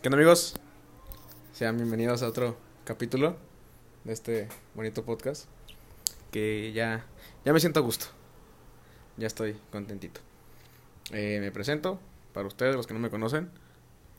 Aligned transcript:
¿Qué 0.00 0.06
onda 0.06 0.16
amigos? 0.16 0.54
Sean 1.52 1.76
bienvenidos 1.76 2.22
a 2.22 2.28
otro 2.28 2.56
capítulo 2.84 3.36
de 4.04 4.12
este 4.12 4.48
bonito 4.76 5.04
podcast 5.04 5.46
que 6.30 6.70
ya, 6.72 7.04
ya 7.44 7.52
me 7.52 7.58
siento 7.58 7.80
a 7.80 7.82
gusto. 7.82 8.06
Ya 9.16 9.26
estoy 9.26 9.56
contentito. 9.72 10.20
Eh, 11.10 11.38
me 11.40 11.50
presento 11.50 11.98
para 12.32 12.46
ustedes, 12.46 12.76
los 12.76 12.86
que 12.86 12.94
no 12.94 13.00
me 13.00 13.10
conocen, 13.10 13.50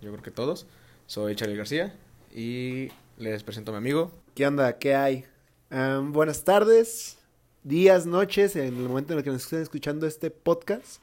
yo 0.02 0.12
creo 0.12 0.22
que 0.22 0.32
todos. 0.32 0.68
Soy 1.08 1.38
Charlie 1.38 1.56
García 1.56 1.96
y 2.36 2.90
les 3.18 3.44
presento 3.44 3.72
a 3.72 3.76
mi 3.76 3.78
amigo. 3.78 4.12
¿Qué 4.36 4.46
onda? 4.48 4.80
¿Qué 4.80 4.96
hay? 4.96 5.26
Buenas 5.70 6.44
tardes, 6.44 7.20
días, 7.64 8.06
noches, 8.06 8.58
en 8.58 8.66
el 8.66 8.74
momento 8.74 9.14
en 9.14 9.20
el 9.20 9.24
que 9.24 9.32
nos 9.32 9.46
estén 9.46 9.62
escuchando 9.62 10.08
este 10.08 10.30
podcast. 10.30 11.02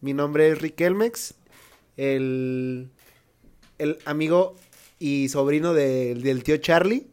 Mi 0.00 0.14
nombre 0.14 0.48
es 0.48 0.60
Rick 0.60 0.80
Elmex, 0.80 1.34
el, 1.96 2.90
el 3.80 3.98
amigo 4.04 4.54
y 4.98 5.28
sobrino 5.30 5.72
de- 5.72 6.14
del 6.14 6.44
tío 6.44 6.56
Charlie. 6.58 7.06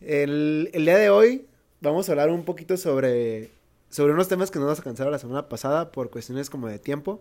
El, 0.00 0.70
el 0.72 0.84
día 0.84 0.96
de 0.96 1.10
hoy 1.10 1.46
vamos 1.80 2.08
a 2.08 2.12
hablar 2.12 2.30
un 2.30 2.44
poquito 2.44 2.76
sobre, 2.76 3.50
sobre 3.90 4.12
unos 4.14 4.28
temas 4.28 4.50
que 4.50 4.58
no 4.58 4.66
nos 4.66 4.78
alcanzaron 4.78 5.12
la 5.12 5.18
semana 5.18 5.48
pasada 5.48 5.92
por 5.92 6.10
cuestiones 6.10 6.50
como 6.50 6.68
de 6.68 6.78
tiempo. 6.78 7.20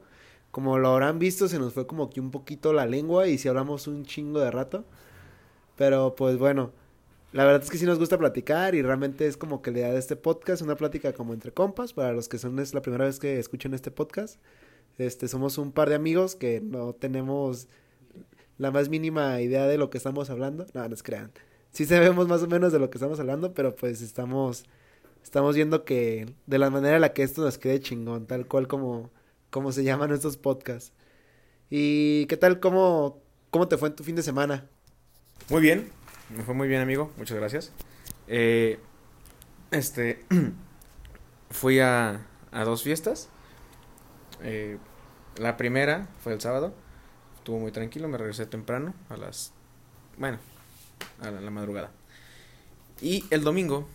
Como 0.51 0.77
lo 0.77 0.89
habrán 0.89 1.20
visto, 1.20 1.47
se 1.47 1.59
nos 1.59 1.73
fue 1.73 1.85
como 1.87 2.09
que 2.09 2.21
un 2.21 2.31
poquito 2.31 2.71
la 2.73 2.85
lengua 2.85 3.27
y 3.27 3.37
si 3.37 3.47
hablamos 3.49 3.87
un 3.87 4.05
chingo 4.05 4.39
de 4.39 4.49
rato. 4.51 4.85
Pero 5.75 6.15
pues 6.15 6.37
bueno, 6.37 6.71
la 7.34 7.43
verdad 7.43 7.61
es 7.63 7.70
que 7.70 7.77
sí 7.77 7.85
nos 7.85 7.99
gusta 7.99 8.17
platicar 8.17 8.73
y 8.73 8.81
realmente 8.81 9.27
es 9.27 9.35
como 9.37 9.61
que 9.61 9.71
la 9.71 9.79
idea 9.79 9.91
de 9.93 9.99
este 9.99 10.15
podcast, 10.15 10.61
una 10.61 10.75
plática 10.77 11.11
como 11.13 11.34
entre 11.34 11.51
compas, 11.51 11.93
para 11.93 12.13
los 12.13 12.29
que 12.29 12.37
son 12.37 12.57
es 12.59 12.73
la 12.73 12.82
primera 12.82 13.05
vez 13.05 13.20
que 13.20 13.37
escuchan 13.39 13.73
este 13.73 13.91
podcast. 13.91 14.39
Este, 14.98 15.27
somos 15.27 15.57
un 15.57 15.71
par 15.73 15.89
de 15.89 15.95
amigos 15.95 16.35
que 16.35 16.61
no 16.61 16.93
tenemos 16.93 17.67
la 18.58 18.72
más 18.72 18.90
mínima 18.90 19.41
idea 19.41 19.68
de 19.68 19.77
lo 19.77 19.90
que 19.90 19.98
estamos 19.98 20.30
hablando. 20.30 20.66
No, 20.74 20.88
no 20.88 20.96
se 20.96 21.04
crean. 21.04 21.32
Sí 21.72 21.86
sabemos 21.86 22.27
más 22.27 22.41
o 22.44 22.48
menos 22.48 22.72
de 22.72 22.80
lo 22.80 22.90
que 22.90 22.98
estamos 22.98 23.20
hablando, 23.20 23.54
pero 23.54 23.76
pues 23.76 24.02
estamos 24.02 24.66
estamos 25.24 25.55
viendo 25.55 25.84
que 25.84 26.34
de 26.46 26.58
la 26.58 26.70
manera 26.70 26.96
en 26.96 27.02
la 27.02 27.13
que 27.13 27.24
esto 27.24 27.44
nos 27.44 27.58
quede 27.58 27.82
chingón, 27.82 28.28
tal 28.28 28.48
cual 28.48 28.68
como 28.68 29.12
se 29.72 29.84
llaman 29.84 30.12
estos 30.12 30.38
podcasts. 30.38 30.94
¿Y 31.70 32.26
qué 32.28 32.38
tal 32.38 32.60
cómo 32.60 33.22
cómo 33.50 33.68
te 33.68 33.78
fue 33.78 33.90
en 33.90 33.96
tu 33.96 34.04
fin 34.04 34.16
de 34.16 34.24
semana? 34.24 34.66
Muy 35.50 35.62
bien, 35.62 35.90
me 36.35 36.44
fue 36.44 36.54
muy 36.54 36.68
bien 36.68 36.82
amigo, 36.82 37.12
muchas 37.18 37.38
gracias. 37.38 37.72
Eh, 38.28 38.80
este, 39.72 40.24
fui 41.50 41.80
a, 41.80 42.26
a 42.52 42.63
dos 42.63 42.84
fiestas. 42.84 43.30
Eh, 44.44 44.78
la 45.38 45.58
primera 45.58 46.08
fue 46.24 46.34
el 46.34 46.41
sábado, 46.41 46.74
estuvo 47.48 47.59
muy 47.59 47.71
tranquilo, 47.71 48.09
me 48.09 48.17
regresé 48.17 48.45
temprano, 48.45 48.93
a 49.07 49.15
las, 49.15 49.53
bueno, 50.17 50.37
a 51.21 51.31
la, 51.31 51.49
madrugada. 51.49 51.91
Y 52.99 53.23
el 53.29 53.45
domingo 53.45 53.87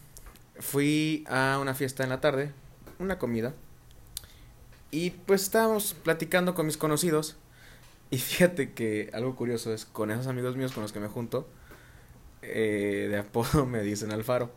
fui 0.59 1.23
a 1.29 1.59
una 1.61 1.75
fiesta 1.75 2.03
en 2.03 2.09
la 2.09 2.23
tarde, 2.23 2.51
una 2.99 3.19
comida. 3.19 3.53
Y 4.91 5.11
pues 5.11 5.43
estábamos 5.43 5.93
platicando 5.93 6.55
con 6.55 6.65
mis 6.65 6.79
conocidos. 6.79 7.37
Y 8.11 8.17
fíjate 8.21 8.73
que 8.73 9.11
algo 9.13 9.37
curioso 9.37 9.75
es, 9.75 9.85
con 9.85 10.11
esos 10.11 10.29
amigos 10.29 10.57
míos 10.57 10.73
con 10.73 10.83
los 10.83 10.93
que 10.95 11.01
me 11.01 11.09
junto, 11.09 11.47
eh, 12.41 13.09
de 13.11 13.19
apodo 13.19 13.67
me 13.67 13.83
dicen 13.83 14.13
Alfaro. 14.13 14.51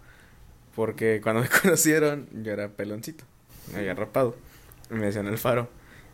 Porque 0.74 1.20
cuando 1.22 1.42
me 1.42 1.50
conocieron, 1.62 2.30
yo 2.32 2.54
era 2.54 2.70
peloncito, 2.70 3.26
me 3.74 3.80
había 3.80 3.94
rapado. 3.94 4.38
Me 4.90 5.08
decían 5.08 5.28
Alfaro. 5.28 5.68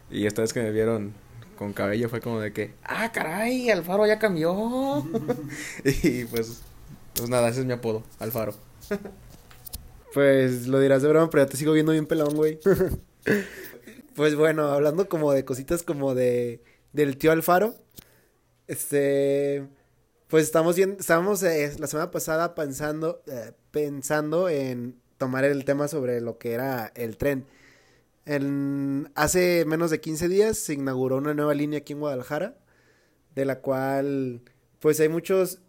Y 0.10 0.26
esta 0.26 0.42
vez 0.42 0.52
que 0.52 0.64
me 0.64 0.72
vieron 0.72 1.14
con 1.62 1.74
cabello 1.74 2.10
fue 2.10 2.22
como 2.22 2.40
de 2.40 2.52
que, 2.52 2.74
ah, 2.84 3.12
caray, 3.12 3.70
Alfaro 3.70 4.08
ya 4.08 4.18
cambió. 4.18 5.06
y 5.86 6.26
pues, 6.26 6.64
pues 7.14 7.30
nada, 7.30 7.50
ese 7.50 7.60
es 7.60 7.68
mi 7.68 7.74
apodo, 7.74 8.04
Alfaro. 8.20 8.56
Pues 10.14 10.68
lo 10.68 10.82
dirás 10.82 11.02
de 11.04 11.08
broma, 11.08 11.30
pero 11.30 11.46
ya 11.46 11.50
te 11.50 11.56
sigo 11.56 11.72
viendo 11.72 11.94
bien 11.94 12.06
pelón, 12.06 12.36
güey. 12.36 12.60
pues 14.16 14.36
bueno, 14.36 14.64
hablando 14.64 15.08
como 15.08 15.32
de 15.32 15.46
cositas 15.46 15.84
como 15.84 16.16
de 16.16 16.62
del 16.92 17.16
tío 17.18 17.32
Alfaro. 17.32 17.76
Este 18.68 19.66
pues 20.28 20.44
estamos 20.44 20.76
viendo, 20.76 21.00
estábamos 21.00 21.42
eh, 21.44 21.74
la 21.80 21.88
semana 21.88 22.12
pasada 22.12 22.56
pensando 22.56 23.22
eh, 23.28 23.54
pensando 23.70 24.50
en 24.50 25.00
tomar 25.18 25.46
el 25.46 25.64
tema 25.64 25.88
sobre 25.88 26.20
lo 26.20 26.38
que 26.40 26.54
era 26.54 26.92
el 26.96 27.16
tren. 27.16 27.46
En, 28.26 29.12
hace 29.16 29.66
menos 29.66 29.92
de 29.92 30.00
15 30.00 30.28
días 30.30 30.58
se 30.58 30.74
inauguró 30.74 31.18
una 31.18 31.34
nueva 31.34 31.54
línea 31.54 31.80
aquí 31.80 31.94
en 31.94 32.00
Guadalajara, 32.00 32.58
de 33.36 33.46
la 33.46 33.62
cual 33.62 34.42
pues 34.80 35.00
hay 35.00 35.10
muchos 35.10 35.62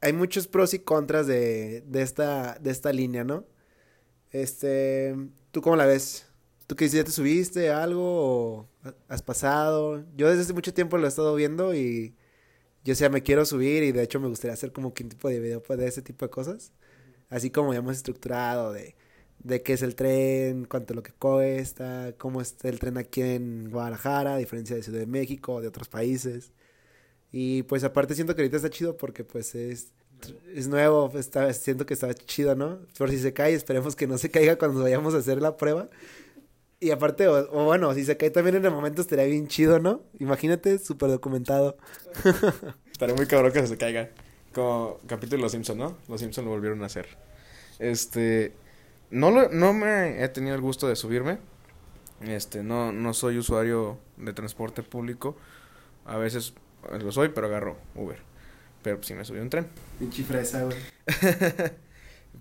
hay 0.00 0.12
muchos 0.12 0.46
pros 0.48 0.74
y 0.74 0.80
contras 0.80 1.26
de, 1.26 1.82
de 1.86 2.02
esta 2.02 2.58
de 2.60 2.70
esta 2.70 2.92
línea, 2.92 3.24
¿no? 3.24 3.44
Este, 4.30 5.16
¿tú 5.50 5.62
cómo 5.62 5.76
la 5.76 5.86
ves? 5.86 6.26
¿Tú 6.66 6.76
que 6.76 6.88
ya 6.88 7.04
te 7.04 7.10
subiste 7.10 7.70
algo 7.70 8.02
o 8.04 8.68
has 9.08 9.22
pasado? 9.22 10.04
Yo 10.16 10.28
desde 10.28 10.42
hace 10.42 10.52
mucho 10.52 10.74
tiempo 10.74 10.98
lo 10.98 11.06
he 11.06 11.08
estado 11.08 11.34
viendo 11.34 11.74
y 11.74 12.14
yo, 12.84 12.94
sea, 12.94 13.10
me 13.10 13.22
quiero 13.22 13.44
subir 13.46 13.82
y 13.82 13.92
de 13.92 14.02
hecho 14.02 14.20
me 14.20 14.28
gustaría 14.28 14.54
hacer 14.54 14.72
como 14.72 14.94
que 14.94 15.02
un 15.04 15.10
tipo 15.10 15.28
de 15.28 15.40
video 15.40 15.62
pues, 15.62 15.78
de 15.78 15.88
ese 15.88 16.02
tipo 16.02 16.24
de 16.26 16.30
cosas. 16.30 16.72
Así 17.30 17.50
como 17.50 17.74
ya 17.74 17.82
más 17.82 17.98
estructurado 17.98 18.72
de, 18.72 18.96
de 19.40 19.62
qué 19.62 19.74
es 19.74 19.82
el 19.82 19.94
tren, 19.94 20.64
cuánto 20.64 20.92
es 20.92 20.96
lo 20.96 21.02
que 21.02 21.12
cuesta, 21.12 22.12
cómo 22.18 22.40
está 22.40 22.68
el 22.68 22.78
tren 22.78 22.98
aquí 22.98 23.22
en 23.22 23.70
Guadalajara, 23.70 24.34
a 24.34 24.38
diferencia 24.38 24.76
de 24.76 24.82
Ciudad 24.82 24.98
de 24.98 25.06
México 25.06 25.60
de 25.60 25.68
otros 25.68 25.88
países. 25.88 26.52
Y 27.32 27.62
pues 27.64 27.84
aparte 27.84 28.14
siento 28.14 28.34
que 28.34 28.42
ahorita 28.42 28.56
está 28.56 28.70
chido 28.70 28.96
porque 28.96 29.24
pues 29.24 29.54
es, 29.54 29.92
es 30.54 30.68
nuevo, 30.68 31.12
está, 31.18 31.52
siento 31.52 31.86
que 31.86 31.94
está 31.94 32.12
chido, 32.14 32.54
¿no? 32.54 32.80
Por 32.96 33.10
si 33.10 33.18
se 33.18 33.32
cae, 33.32 33.54
esperemos 33.54 33.94
que 33.96 34.06
no 34.06 34.18
se 34.18 34.30
caiga 34.30 34.56
cuando 34.56 34.82
vayamos 34.82 35.14
a 35.14 35.18
hacer 35.18 35.40
la 35.40 35.56
prueba. 35.56 35.88
Y 36.80 36.90
aparte, 36.92 37.26
o, 37.26 37.64
bueno, 37.64 37.92
si 37.94 38.04
se 38.04 38.16
cae 38.16 38.30
también 38.30 38.56
en 38.56 38.64
el 38.64 38.70
momento 38.70 39.02
estaría 39.02 39.24
bien 39.24 39.48
chido, 39.48 39.80
¿no? 39.80 40.02
Imagínate, 40.20 40.78
súper 40.78 41.10
documentado. 41.10 41.76
Estaré 42.92 43.14
muy 43.14 43.26
cabrón 43.26 43.52
que 43.52 43.66
se 43.66 43.76
caiga. 43.76 44.10
Como 44.54 44.98
capítulo 45.06 45.38
de 45.38 45.42
Los 45.42 45.52
Simpson, 45.52 45.76
¿no? 45.76 45.96
Los 46.08 46.20
Simpson 46.20 46.44
lo 46.44 46.52
volvieron 46.52 46.82
a 46.82 46.86
hacer. 46.86 47.06
Este, 47.80 48.52
no 49.10 49.30
lo, 49.30 49.48
no 49.48 49.72
me 49.72 50.22
he 50.22 50.28
tenido 50.28 50.54
el 50.54 50.60
gusto 50.60 50.88
de 50.88 50.96
subirme. 50.96 51.38
Este, 52.20 52.62
no, 52.62 52.92
no 52.92 53.14
soy 53.14 53.38
usuario 53.38 53.98
de 54.16 54.32
transporte 54.32 54.82
público. 54.82 55.36
A 56.04 56.16
veces 56.16 56.54
lo 57.00 57.12
soy, 57.12 57.30
pero 57.30 57.46
agarro 57.46 57.76
Uber. 57.94 58.18
Pero 58.82 58.96
pues, 58.96 59.06
sí 59.06 59.14
me 59.14 59.24
subí 59.24 59.38
a 59.38 59.42
un 59.42 59.50
tren. 59.50 59.68
Pinche 59.98 60.24
fresa, 60.24 60.64
güey. 60.64 60.76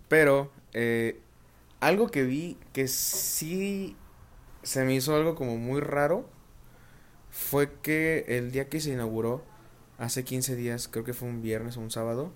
Pero 0.08 0.52
eh, 0.74 1.20
algo 1.80 2.10
que 2.10 2.24
vi 2.24 2.58
que 2.74 2.88
sí 2.88 3.96
se 4.64 4.84
me 4.84 4.94
hizo 4.96 5.16
algo 5.16 5.36
como 5.36 5.58
muy 5.58 5.82
raro 5.82 6.30
fue 7.30 7.72
que 7.82 8.26
el 8.28 8.52
día 8.52 8.70
que 8.70 8.80
se 8.80 8.92
inauguró, 8.92 9.44
hace 9.98 10.24
15 10.24 10.56
días, 10.56 10.88
creo 10.88 11.04
que 11.04 11.14
fue 11.14 11.28
un 11.28 11.42
viernes 11.42 11.78
o 11.78 11.82
un 11.82 11.92
sábado, 11.92 12.32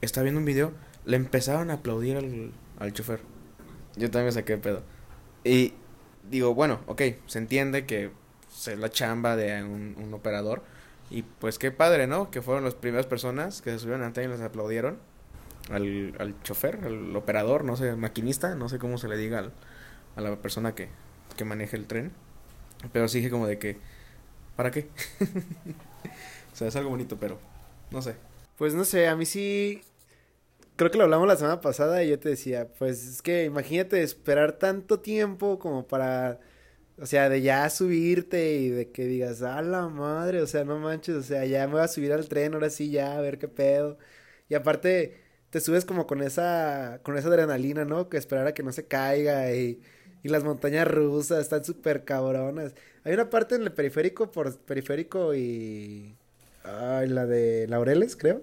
estaba 0.00 0.24
viendo 0.24 0.40
un 0.40 0.44
video, 0.44 0.72
le 1.04 1.16
empezaron 1.16 1.70
a 1.70 1.74
aplaudir 1.74 2.16
al, 2.16 2.52
al 2.78 2.92
chofer. 2.92 3.20
Yo 3.96 4.10
también 4.10 4.32
saqué 4.32 4.56
pedo. 4.58 4.82
Y 5.44 5.74
digo, 6.30 6.54
bueno, 6.54 6.80
ok, 6.86 7.02
se 7.26 7.38
entiende 7.38 7.86
que 7.86 8.10
pues, 8.46 8.68
es 8.68 8.78
la 8.78 8.90
chamba 8.90 9.36
de 9.36 9.62
un, 9.62 9.96
un 9.98 10.14
operador. 10.14 10.62
Y 11.10 11.22
pues 11.22 11.58
qué 11.58 11.70
padre, 11.72 12.06
¿no? 12.06 12.30
Que 12.30 12.42
fueron 12.42 12.64
las 12.64 12.74
primeras 12.74 13.06
personas 13.06 13.62
que 13.62 13.70
se 13.72 13.80
subieron 13.80 14.02
a 14.04 14.22
y 14.22 14.28
les 14.28 14.40
aplaudieron 14.40 14.98
al, 15.70 16.14
al 16.18 16.42
chofer, 16.42 16.80
al 16.84 17.14
operador, 17.16 17.64
no 17.64 17.76
sé, 17.76 17.96
maquinista, 17.96 18.54
no 18.54 18.68
sé 18.68 18.78
cómo 18.78 18.98
se 18.98 19.08
le 19.08 19.16
diga 19.16 19.38
al- 19.40 19.52
a 20.16 20.20
la 20.20 20.36
persona 20.36 20.74
que, 20.74 20.88
que 21.36 21.44
maneja 21.44 21.76
el 21.76 21.86
tren. 21.86 22.12
Pero 22.92 23.08
sí 23.08 23.18
dije 23.18 23.30
como 23.30 23.46
de 23.46 23.58
que, 23.58 23.78
¿para 24.56 24.70
qué? 24.70 24.88
o 26.52 26.56
sea, 26.56 26.68
es 26.68 26.76
algo 26.76 26.90
bonito, 26.90 27.18
pero 27.18 27.38
no 27.90 28.02
sé. 28.02 28.16
Pues 28.56 28.74
no 28.74 28.84
sé, 28.84 29.08
a 29.08 29.16
mí 29.16 29.26
sí. 29.26 29.82
Creo 30.80 30.90
que 30.90 30.96
lo 30.96 31.04
hablamos 31.04 31.28
la 31.28 31.36
semana 31.36 31.60
pasada 31.60 32.02
y 32.02 32.08
yo 32.08 32.18
te 32.18 32.30
decía, 32.30 32.72
pues 32.78 33.06
es 33.06 33.20
que 33.20 33.44
imagínate 33.44 34.02
esperar 34.02 34.52
tanto 34.58 35.00
tiempo 35.00 35.58
como 35.58 35.86
para. 35.86 36.40
O 36.98 37.04
sea, 37.04 37.28
de 37.28 37.42
ya 37.42 37.68
subirte 37.68 38.54
y 38.54 38.70
de 38.70 38.90
que 38.90 39.04
digas, 39.04 39.42
a 39.42 39.60
la 39.60 39.88
madre, 39.88 40.40
o 40.40 40.46
sea, 40.46 40.64
no 40.64 40.78
manches, 40.78 41.16
o 41.16 41.22
sea, 41.22 41.44
ya 41.44 41.66
me 41.66 41.74
voy 41.74 41.82
a 41.82 41.88
subir 41.88 42.14
al 42.14 42.28
tren, 42.30 42.54
ahora 42.54 42.70
sí, 42.70 42.90
ya, 42.90 43.18
a 43.18 43.20
ver 43.20 43.38
qué 43.38 43.46
pedo. 43.48 43.98
Y 44.48 44.54
aparte, 44.54 45.20
te 45.50 45.60
subes 45.60 45.84
como 45.84 46.06
con 46.06 46.22
esa, 46.22 47.00
con 47.02 47.18
esa 47.18 47.28
adrenalina, 47.28 47.84
¿no? 47.84 48.08
Que 48.08 48.16
esperar 48.16 48.46
a 48.46 48.54
que 48.54 48.62
no 48.62 48.72
se 48.72 48.86
caiga 48.86 49.52
y, 49.54 49.82
y 50.22 50.28
las 50.30 50.44
montañas 50.44 50.88
rusas 50.88 51.42
están 51.42 51.62
súper 51.64 52.04
cabronas. 52.06 52.74
Hay 53.04 53.12
una 53.14 53.28
parte 53.30 53.56
en 53.56 53.62
el 53.64 53.72
periférico, 53.72 54.30
por 54.30 54.56
periférico 54.60 55.34
y... 55.34 56.16
Ay, 56.64 57.08
la 57.08 57.26
de 57.26 57.66
Laureles, 57.68 58.16
creo. 58.16 58.42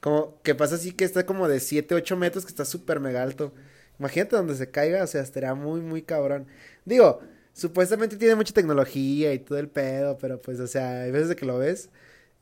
Como 0.00 0.40
que 0.42 0.54
pasa 0.54 0.76
así 0.76 0.92
que 0.92 1.04
está 1.04 1.26
como 1.26 1.48
de 1.48 1.60
7, 1.60 1.94
8 1.94 2.16
metros, 2.16 2.44
que 2.44 2.50
está 2.50 2.64
súper 2.64 3.00
mega 3.00 3.22
alto. 3.22 3.54
Imagínate 3.98 4.36
donde 4.36 4.54
se 4.54 4.70
caiga, 4.70 5.04
o 5.04 5.06
sea, 5.06 5.22
estaría 5.22 5.54
muy, 5.54 5.80
muy 5.82 6.02
cabrón. 6.02 6.46
Digo, 6.84 7.20
supuestamente 7.52 8.16
tiene 8.16 8.34
mucha 8.34 8.54
tecnología 8.54 9.32
y 9.34 9.38
todo 9.40 9.58
el 9.58 9.68
pedo, 9.68 10.18
pero 10.18 10.40
pues, 10.40 10.58
o 10.60 10.66
sea, 10.66 11.02
hay 11.02 11.10
veces 11.10 11.28
de 11.28 11.36
que 11.36 11.44
lo 11.46 11.58
ves 11.58 11.90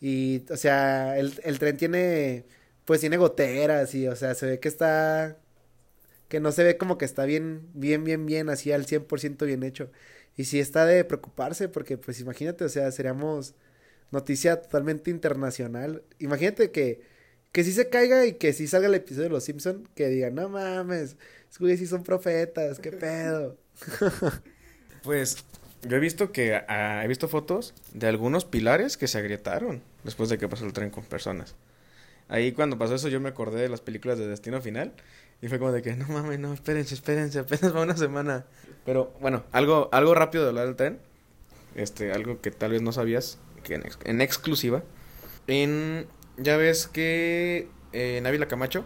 Y, 0.01 0.45
o 0.51 0.57
sea, 0.57 1.19
el, 1.19 1.41
el 1.45 1.59
tren 1.59 1.77
tiene, 1.77 2.47
pues 2.85 3.01
tiene 3.01 3.17
goteras 3.17 3.95
y, 3.95 4.09
o 4.09 4.17
sea, 4.17 4.35
se 4.35 4.47
ve 4.47 4.61
que 4.61 4.69
está, 4.69 5.39
que 6.29 6.41
no 6.41 6.53
se 6.53 6.65
ve 6.65 6.77
como 6.77 6.99
que 6.99 7.05
está 7.05 7.25
bien, 7.25 7.69
bien, 7.75 8.05
bien, 8.05 8.27
bien, 8.27 8.49
así 8.51 8.73
al 8.73 8.87
100% 8.87 9.47
bien 9.47 9.63
hecho. 9.63 9.91
Y 10.37 10.45
sí 10.45 10.61
está 10.61 10.87
de 10.87 11.05
preocuparse 11.05 11.69
porque, 11.69 11.99
pues 11.99 12.21
imagínate, 12.21 12.65
o 12.65 12.69
sea, 12.69 12.91
seríamos 12.93 13.55
noticia 14.11 14.63
totalmente 14.63 15.11
internacional. 15.11 16.05
Imagínate 16.19 16.71
que, 16.73 17.03
que 17.53 17.65
sí 17.65 17.73
se 17.73 17.89
caiga 17.89 18.27
y 18.27 18.35
que 18.35 18.53
sí 18.53 18.67
salga 18.67 18.89
el 18.89 18.95
episodio 18.95 19.25
de 19.25 19.31
Los 19.31 19.45
Simpson 19.45 19.89
que 19.95 20.09
digan, 20.09 20.35
no 20.35 20.49
mames, 20.49 21.17
es 21.51 21.59
que 21.59 21.77
sí 21.77 21.87
son 21.87 22.03
profetas, 22.03 22.79
qué 22.79 22.93
pedo. 22.93 23.57
Pues 25.05 25.45
yo 25.83 25.97
he 25.97 26.01
visto 26.01 26.33
que 26.33 26.57
ah, 26.57 27.03
he 27.05 27.09
visto 27.09 27.29
fotos 27.29 27.73
de 27.95 28.09
algunos 28.09 28.45
pilares 28.45 28.97
que 28.97 29.07
se 29.07 29.17
agrietaron 29.17 29.81
después 30.03 30.29
de 30.29 30.39
que 30.39 30.49
pasó 30.49 30.67
el 30.67 30.73
tren 30.73 30.91
con 30.91 31.05
personas. 31.05 31.55
Ahí 32.29 32.53
cuando 32.53 32.77
pasó 32.79 32.97
eso 32.97 33.09
yo 33.09 33.21
me 33.21 33.29
acordé 33.29 33.63
de 33.63 33.69
las 33.69 33.81
películas 33.81 34.19
de 34.19 34.27
Destino 34.27 34.61
Final 34.61 34.93
y 35.41 35.47
fue 35.47 35.61
como 35.61 35.71
de 35.71 35.83
que 35.83 35.95
no 35.95 36.09
mames, 36.09 36.41
no, 36.41 36.53
espérense, 36.53 36.95
espérense, 36.95 37.39
apenas 37.39 37.75
va 37.75 37.83
una 37.83 37.97
semana. 37.97 38.45
Pero 38.85 39.15
bueno, 39.21 39.45
algo 39.53 39.89
algo 39.93 40.15
rápido 40.15 40.43
de 40.43 40.51
hablar 40.51 40.67
del 40.67 40.77
tren. 40.77 40.99
Este, 41.75 42.13
algo 42.13 42.41
que 42.41 42.51
tal 42.51 42.73
vez 42.73 42.83
no 42.83 42.93
sabías, 42.93 43.39
que 43.63 43.75
en, 43.75 43.85
en 44.05 44.21
exclusiva. 44.21 44.83
En 45.47 46.07
ya 46.39 46.57
ves 46.57 46.87
que 46.87 47.69
eh, 47.93 48.19
en 48.19 48.27
Ávila 48.27 48.49
Camacho 48.49 48.85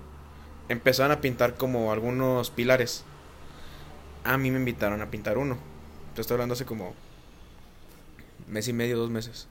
empezaron 0.68 1.12
a 1.12 1.20
pintar 1.20 1.54
como 1.54 1.92
algunos 1.92 2.50
pilares. 2.50 3.04
A 4.24 4.38
mí 4.38 4.50
me 4.50 4.58
invitaron 4.58 5.02
a 5.02 5.10
pintar 5.10 5.38
uno. 5.38 5.58
Te 6.14 6.20
estoy 6.20 6.34
hablando 6.34 6.54
hace 6.54 6.64
como 6.64 6.94
mes 8.48 8.68
y 8.68 8.72
medio, 8.72 8.98
dos 8.98 9.10
meses. 9.10 9.48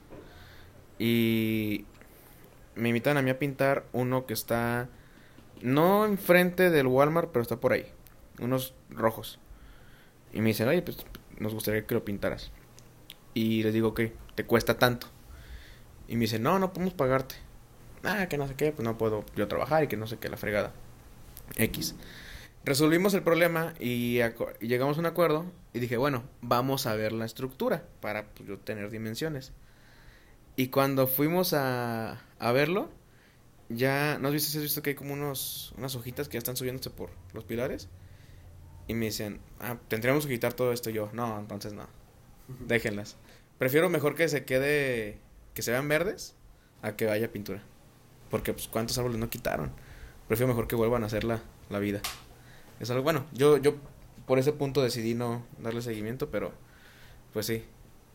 Y 0.98 1.84
me 2.74 2.88
invitan 2.88 3.16
a 3.16 3.22
mí 3.22 3.30
a 3.30 3.38
pintar 3.38 3.84
uno 3.92 4.26
que 4.26 4.34
está 4.34 4.88
no 5.60 6.04
enfrente 6.06 6.70
del 6.70 6.86
Walmart, 6.86 7.30
pero 7.32 7.42
está 7.42 7.56
por 7.56 7.72
ahí. 7.72 7.86
Unos 8.40 8.74
rojos. 8.90 9.38
Y 10.32 10.40
me 10.40 10.48
dicen, 10.48 10.68
oye, 10.68 10.82
pues 10.82 10.98
nos 11.38 11.54
gustaría 11.54 11.86
que 11.86 11.94
lo 11.94 12.04
pintaras. 12.04 12.50
Y 13.34 13.62
les 13.62 13.74
digo, 13.74 13.94
que 13.94 14.12
te 14.34 14.44
cuesta 14.44 14.78
tanto. 14.78 15.06
Y 16.08 16.16
me 16.16 16.22
dicen, 16.22 16.42
no, 16.42 16.58
no 16.58 16.72
podemos 16.72 16.94
pagarte. 16.94 17.36
Ah, 18.04 18.26
que 18.28 18.36
no 18.36 18.48
sé 18.48 18.54
qué, 18.54 18.72
pues 18.72 18.84
no 18.84 18.98
puedo 18.98 19.24
yo 19.36 19.48
trabajar 19.48 19.84
y 19.84 19.88
que 19.88 19.96
no 19.96 20.06
sé 20.06 20.18
qué, 20.18 20.28
la 20.28 20.36
fregada. 20.36 20.72
X. 21.56 21.94
Resolvimos 22.64 23.14
el 23.14 23.22
problema 23.22 23.74
y, 23.80 24.20
llegamos 24.60 24.96
a 24.96 25.00
un 25.00 25.06
acuerdo 25.06 25.46
y 25.72 25.80
dije, 25.80 25.96
bueno, 25.96 26.24
vamos 26.40 26.86
a 26.86 26.94
ver 26.94 27.12
la 27.12 27.24
estructura 27.24 27.84
para 28.00 28.26
pues, 28.28 28.48
yo 28.48 28.58
tener 28.58 28.90
dimensiones. 28.90 29.52
Y 30.54 30.68
cuando 30.68 31.06
fuimos 31.06 31.54
a, 31.54 32.20
a 32.38 32.52
verlo, 32.52 32.90
ya, 33.68 34.18
¿no 34.20 34.28
has 34.28 34.34
visto, 34.34 34.50
si 34.50 34.58
has 34.58 34.64
visto 34.64 34.82
que 34.82 34.90
hay 34.90 34.96
como 34.96 35.14
unos, 35.14 35.74
unas 35.76 35.96
hojitas 35.96 36.28
que 36.28 36.34
ya 36.34 36.38
están 36.38 36.56
subiéndose 36.56 36.90
por 36.90 37.10
los 37.32 37.44
pilares? 37.44 37.88
Y 38.86 38.94
me 38.94 39.06
dicen, 39.06 39.40
ah, 39.60 39.78
tendríamos 39.88 40.26
que 40.26 40.32
quitar 40.32 40.52
todo 40.52 40.72
esto 40.72 40.90
Y 40.90 40.94
yo. 40.94 41.10
No, 41.12 41.38
entonces 41.38 41.72
no, 41.72 41.88
déjenlas. 42.66 43.16
Prefiero 43.58 43.88
mejor 43.88 44.14
que 44.14 44.28
se 44.28 44.44
quede, 44.44 45.18
que 45.54 45.62
se 45.62 45.70
vean 45.70 45.88
verdes, 45.88 46.36
a 46.82 46.96
que 46.96 47.08
haya 47.08 47.32
pintura. 47.32 47.62
Porque, 48.32 48.54
pues, 48.54 48.66
¿cuántos 48.66 48.96
árboles 48.96 49.18
no 49.18 49.28
quitaron? 49.28 49.70
Prefiero 50.26 50.48
mejor 50.48 50.66
que 50.66 50.74
vuelvan 50.74 51.02
a 51.02 51.06
hacer 51.06 51.22
la, 51.22 51.42
la 51.68 51.78
vida. 51.78 52.00
Es 52.80 52.90
algo 52.90 53.02
bueno. 53.02 53.26
Yo, 53.34 53.58
yo 53.58 53.74
por 54.26 54.38
ese 54.38 54.54
punto 54.54 54.82
decidí 54.82 55.12
no 55.12 55.44
darle 55.58 55.82
seguimiento, 55.82 56.30
pero 56.30 56.50
pues 57.34 57.44
sí. 57.44 57.62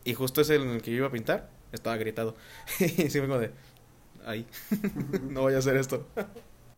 Y 0.02 0.14
justo 0.14 0.40
ese 0.40 0.56
en 0.56 0.70
el 0.70 0.82
que 0.82 0.90
yo 0.90 0.96
iba 0.96 1.06
a 1.06 1.12
pintar 1.12 1.48
estaba 1.70 1.96
gritado. 1.96 2.34
y 2.80 3.08
sí 3.10 3.20
como 3.20 3.38
de, 3.38 3.52
ay, 4.26 4.44
no 5.30 5.42
voy 5.42 5.54
a 5.54 5.58
hacer 5.58 5.76
esto. 5.76 6.04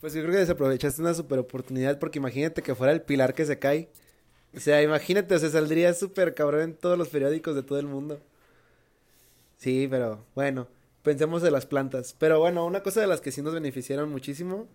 Pues 0.02 0.14
yo 0.14 0.22
creo 0.22 0.32
que 0.32 0.38
desaprovechaste 0.38 1.02
una 1.02 1.12
super 1.12 1.38
oportunidad 1.38 1.98
porque 1.98 2.18
imagínate 2.18 2.62
que 2.62 2.74
fuera 2.74 2.90
el 2.90 3.02
pilar 3.02 3.34
que 3.34 3.44
se 3.44 3.58
cae. 3.58 3.90
O 4.56 4.58
sea, 4.58 4.80
imagínate, 4.80 5.34
o 5.34 5.38
sea, 5.38 5.50
saldría 5.50 5.92
súper 5.92 6.34
cabrón 6.34 6.62
en 6.62 6.74
todos 6.74 6.96
los 6.96 7.10
periódicos 7.10 7.54
de 7.54 7.62
todo 7.62 7.78
el 7.78 7.86
mundo. 7.86 8.18
Sí, 9.58 9.86
pero 9.90 10.24
bueno, 10.34 10.68
pensemos 11.02 11.42
de 11.42 11.50
las 11.50 11.66
plantas. 11.66 12.14
Pero 12.18 12.38
bueno, 12.38 12.66
una 12.66 12.82
cosa 12.82 13.00
de 13.00 13.06
las 13.06 13.20
que 13.20 13.32
sí 13.32 13.42
nos 13.42 13.54
beneficiaron 13.54 14.10
muchísimo 14.10 14.68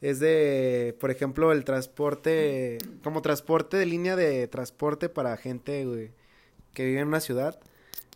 es 0.00 0.20
de, 0.20 0.96
por 1.00 1.10
ejemplo, 1.10 1.52
el 1.52 1.64
transporte, 1.64 2.78
como 3.02 3.22
transporte 3.22 3.76
de 3.76 3.86
línea 3.86 4.16
de 4.16 4.46
transporte 4.48 5.08
para 5.08 5.36
gente, 5.36 5.84
güey, 5.84 6.10
que 6.74 6.84
vive 6.84 7.00
en 7.00 7.08
una 7.08 7.20
ciudad. 7.20 7.58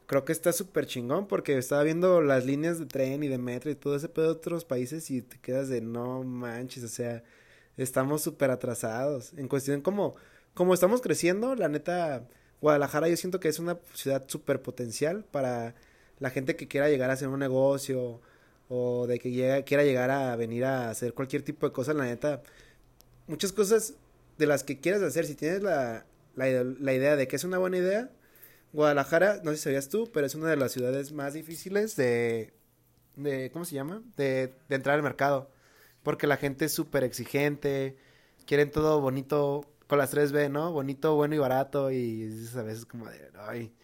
Creo 0.06 0.24
que 0.24 0.32
está 0.32 0.52
súper 0.52 0.86
chingón 0.86 1.26
porque 1.28 1.56
estaba 1.56 1.82
viendo 1.84 2.20
las 2.20 2.44
líneas 2.44 2.78
de 2.78 2.86
tren 2.86 3.22
y 3.22 3.28
de 3.28 3.38
metro 3.38 3.70
y 3.70 3.76
todo 3.76 3.96
ese 3.96 4.08
pedo 4.08 4.26
de 4.26 4.32
otros 4.32 4.64
países 4.64 5.10
y 5.10 5.22
te 5.22 5.38
quedas 5.38 5.68
de 5.68 5.80
no 5.80 6.24
manches, 6.24 6.82
o 6.84 6.88
sea, 6.88 7.22
estamos 7.76 8.22
súper 8.22 8.50
atrasados. 8.50 9.32
En 9.34 9.48
cuestión 9.48 9.80
como, 9.82 10.16
como 10.54 10.74
estamos 10.74 11.00
creciendo, 11.00 11.54
la 11.54 11.68
neta, 11.68 12.26
Guadalajara 12.60 13.08
yo 13.08 13.16
siento 13.16 13.40
que 13.40 13.48
es 13.48 13.58
una 13.60 13.78
ciudad 13.94 14.24
súper 14.28 14.62
potencial 14.62 15.24
para 15.30 15.74
la 16.20 16.30
gente 16.30 16.56
que 16.56 16.68
quiera 16.68 16.88
llegar 16.88 17.10
a 17.10 17.14
hacer 17.14 17.28
un 17.28 17.40
negocio 17.40 18.20
o 18.68 19.06
de 19.08 19.18
que 19.18 19.32
llega, 19.32 19.62
quiera 19.62 19.82
llegar 19.82 20.10
a 20.10 20.36
venir 20.36 20.64
a 20.64 20.90
hacer 20.90 21.14
cualquier 21.14 21.42
tipo 21.42 21.66
de 21.66 21.72
cosa, 21.72 21.92
la 21.92 22.04
neta, 22.04 22.42
muchas 23.26 23.52
cosas 23.52 23.94
de 24.38 24.46
las 24.46 24.62
que 24.64 24.78
quieras 24.80 25.02
hacer, 25.02 25.26
si 25.26 25.34
tienes 25.34 25.62
la, 25.62 26.06
la, 26.36 26.46
la 26.64 26.94
idea 26.94 27.16
de 27.16 27.26
que 27.26 27.36
es 27.36 27.44
una 27.44 27.58
buena 27.58 27.78
idea, 27.78 28.10
Guadalajara, 28.72 29.40
no 29.42 29.50
sé 29.50 29.56
si 29.56 29.62
sabías 29.64 29.88
tú, 29.88 30.10
pero 30.12 30.26
es 30.26 30.34
una 30.34 30.48
de 30.48 30.56
las 30.56 30.72
ciudades 30.72 31.12
más 31.12 31.34
difíciles 31.34 31.96
de, 31.96 32.52
de 33.16 33.50
¿cómo 33.50 33.64
se 33.64 33.74
llama? 33.74 34.02
De, 34.16 34.54
de 34.68 34.76
entrar 34.76 34.96
al 34.96 35.02
mercado. 35.02 35.50
Porque 36.02 36.26
la 36.26 36.36
gente 36.36 36.66
es 36.66 36.72
súper 36.72 37.04
exigente, 37.04 37.96
quieren 38.46 38.70
todo 38.70 39.00
bonito, 39.00 39.66
con 39.86 39.98
las 39.98 40.14
3B, 40.14 40.50
¿no? 40.50 40.72
Bonito, 40.72 41.16
bueno 41.16 41.34
y 41.34 41.38
barato, 41.38 41.90
y 41.90 42.24
a 42.56 42.62
veces 42.62 42.86
como 42.86 43.08
de, 43.08 43.30
ay, 43.40 43.74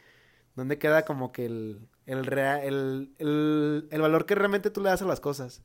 ¿dónde 0.55 0.79
queda 0.79 1.05
como 1.05 1.33
que 1.33 1.47
el, 1.47 1.81
el, 2.07 2.25
rea- 2.27 2.63
el, 2.65 3.15
el, 3.19 3.89
el 3.91 4.01
valor 4.01 4.27
que 4.27 4.35
realmente 4.35 4.71
tú 4.71 4.81
le 4.83 4.91
das 4.91 5.03
a 5.03 5.07
las 5.07 5.21
cosas? 5.21 5.63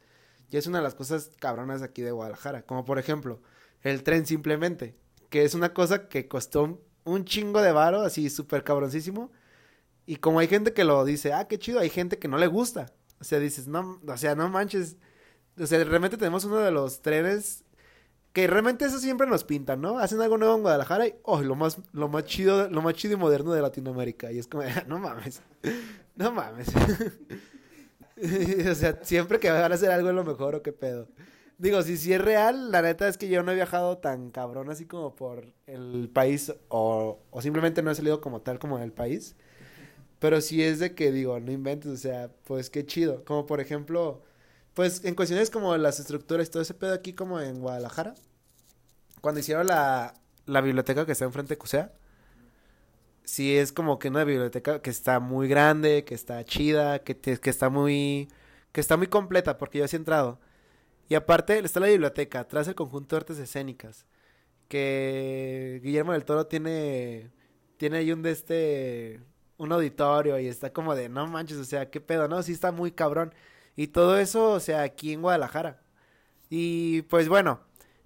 Y 0.49 0.57
es 0.57 0.67
una 0.67 0.79
de 0.79 0.83
las 0.83 0.95
cosas 0.95 1.31
cabronas 1.39 1.81
aquí 1.81 2.01
de 2.01 2.11
Guadalajara, 2.11 2.63
como 2.63 2.85
por 2.85 2.99
ejemplo, 2.99 3.41
el 3.81 4.03
tren 4.03 4.25
simplemente, 4.25 4.95
que 5.29 5.43
es 5.45 5.53
una 5.55 5.73
cosa 5.73 6.09
que 6.09 6.27
costó 6.27 6.63
un, 6.63 6.79
un 7.05 7.25
chingo 7.25 7.61
de 7.61 7.71
varo, 7.71 8.01
así 8.01 8.29
súper 8.29 8.63
cabroncísimo, 8.63 9.31
y 10.05 10.17
como 10.17 10.39
hay 10.39 10.47
gente 10.47 10.73
que 10.73 10.83
lo 10.83 11.05
dice, 11.05 11.33
ah, 11.33 11.47
qué 11.47 11.59
chido, 11.59 11.79
hay 11.79 11.89
gente 11.89 12.17
que 12.19 12.27
no 12.27 12.37
le 12.37 12.47
gusta, 12.47 12.93
o 13.19 13.23
sea, 13.23 13.39
dices, 13.39 13.67
no, 13.67 14.01
o 14.05 14.17
sea, 14.17 14.35
no 14.35 14.49
manches, 14.49 14.97
o 15.59 15.65
sea, 15.65 15.83
realmente 15.83 16.17
tenemos 16.17 16.43
uno 16.45 16.57
de 16.57 16.71
los 16.71 17.01
trenes 17.01 17.63
que 18.33 18.47
realmente 18.47 18.85
eso 18.85 18.99
siempre 18.99 19.27
nos 19.27 19.43
pintan, 19.43 19.81
¿no? 19.81 19.99
Hacen 19.99 20.21
algo 20.21 20.37
nuevo 20.37 20.55
en 20.55 20.61
Guadalajara 20.61 21.07
y, 21.07 21.15
oh, 21.23 21.41
lo 21.41 21.55
más, 21.55 21.79
lo 21.91 22.07
más 22.07 22.25
chido, 22.25 22.69
lo 22.69 22.81
más 22.81 22.93
chido 22.93 23.15
y 23.15 23.17
moderno 23.17 23.51
de 23.51 23.61
Latinoamérica. 23.61 24.31
Y 24.31 24.39
es 24.39 24.47
como, 24.47 24.63
no 24.87 24.99
mames, 24.99 25.41
no 26.15 26.31
mames. 26.31 26.67
o 28.69 28.75
sea, 28.75 28.99
siempre 29.01 29.39
que 29.39 29.51
van 29.51 29.71
a 29.71 29.75
hacer 29.75 29.91
algo 29.91 30.09
es 30.09 30.15
lo 30.15 30.23
mejor 30.23 30.55
o 30.55 30.61
qué 30.61 30.71
pedo. 30.71 31.09
Digo, 31.57 31.81
si, 31.83 32.11
es 32.11 32.21
real, 32.21 32.71
la 32.71 32.81
neta 32.81 33.07
es 33.07 33.17
que 33.17 33.27
yo 33.27 33.43
no 33.43 33.51
he 33.51 33.55
viajado 33.55 33.99
tan 33.99 34.31
cabrón 34.31 34.71
así 34.71 34.85
como 34.85 35.15
por 35.15 35.53
el 35.67 36.09
país 36.11 36.51
o, 36.69 37.19
o 37.29 37.41
simplemente 37.41 37.83
no 37.83 37.91
he 37.91 37.95
salido 37.95 38.19
como 38.19 38.41
tal 38.41 38.57
como 38.57 38.77
en 38.77 38.83
el 38.83 38.93
país. 38.93 39.35
Pero 40.19 40.39
sí 40.41 40.63
es 40.63 40.79
de 40.79 40.95
que 40.95 41.11
digo, 41.11 41.39
no 41.39 41.51
inventes, 41.51 41.91
o 41.91 41.97
sea, 41.97 42.31
pues 42.45 42.69
qué 42.69 42.85
chido. 42.85 43.25
Como 43.25 43.45
por 43.45 43.59
ejemplo, 43.59 44.21
pues 44.73 45.03
en 45.05 45.15
cuestiones 45.15 45.49
como 45.49 45.75
las 45.77 45.99
estructuras 45.99 46.47
y 46.47 46.51
todo 46.51 46.63
ese 46.63 46.73
pedo 46.73 46.93
aquí 46.93 47.13
como 47.13 47.39
en 47.39 47.59
Guadalajara. 47.59 48.15
Cuando 49.21 49.39
hicieron 49.39 49.67
la, 49.67 50.13
la 50.45 50.61
biblioteca 50.61 51.05
que 51.05 51.11
está 51.11 51.25
enfrente 51.25 51.53
de 51.53 51.57
CUSEA. 51.57 51.91
Sí 53.23 53.55
es 53.55 53.71
como 53.71 53.99
que 53.99 54.07
una 54.07 54.23
biblioteca 54.23 54.81
que 54.81 54.89
está 54.89 55.19
muy 55.19 55.47
grande, 55.47 56.03
que 56.05 56.15
está 56.15 56.43
chida, 56.43 56.99
que, 56.99 57.15
que 57.15 57.49
está 57.49 57.69
muy... 57.69 58.29
Que 58.71 58.81
está 58.81 58.97
muy 58.97 59.07
completa, 59.07 59.57
porque 59.57 59.79
yo 59.79 59.87
sí 59.87 59.95
he 59.95 59.99
entrado. 59.99 60.39
Y 61.09 61.15
aparte 61.15 61.59
está 61.59 61.79
la 61.79 61.87
biblioteca, 61.87 62.39
atrás 62.39 62.67
el 62.67 62.75
conjunto 62.75 63.15
de 63.15 63.17
artes 63.19 63.37
escénicas. 63.37 64.05
Que 64.69 65.81
Guillermo 65.83 66.13
del 66.13 66.25
Toro 66.25 66.47
tiene... 66.47 67.31
Tiene 67.77 67.97
ahí 67.97 68.11
un 68.11 68.21
de 68.23 68.31
este... 68.31 69.21
Un 69.57 69.71
auditorio 69.71 70.39
y 70.39 70.47
está 70.47 70.73
como 70.73 70.95
de, 70.95 71.07
no 71.07 71.27
manches, 71.27 71.57
o 71.57 71.65
sea, 71.65 71.91
qué 71.91 72.01
pedo, 72.01 72.27
¿no? 72.27 72.41
Sí 72.41 72.53
está 72.53 72.71
muy 72.71 72.91
cabrón. 72.91 73.31
Y 73.75 73.87
todo 73.87 74.17
eso, 74.19 74.51
o 74.51 74.59
sea, 74.59 74.83
aquí 74.83 75.13
en 75.13 75.21
Guadalajara. 75.21 75.81
Y 76.49 77.03
pues 77.03 77.29
bueno, 77.29 77.61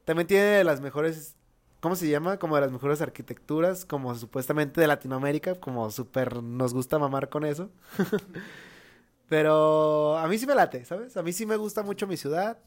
también 0.05 0.27
tiene 0.27 0.43
de 0.43 0.63
las 0.63 0.81
mejores, 0.81 1.35
¿cómo 1.79 1.95
se 1.95 2.07
llama? 2.07 2.37
Como 2.37 2.55
de 2.55 2.61
las 2.61 2.71
mejores 2.71 3.01
arquitecturas, 3.01 3.85
como 3.85 4.15
supuestamente 4.15 4.81
de 4.81 4.87
Latinoamérica, 4.87 5.55
como 5.55 5.89
súper 5.91 6.43
nos 6.43 6.73
gusta 6.73 6.99
mamar 6.99 7.29
con 7.29 7.45
eso. 7.45 7.71
Pero 9.29 10.17
a 10.17 10.27
mí 10.27 10.37
sí 10.37 10.45
me 10.45 10.55
late, 10.55 10.85
¿sabes? 10.85 11.17
A 11.17 11.23
mí 11.23 11.33
sí 11.33 11.45
me 11.45 11.57
gusta 11.57 11.83
mucho 11.83 12.07
mi 12.07 12.17
ciudad. 12.17 12.59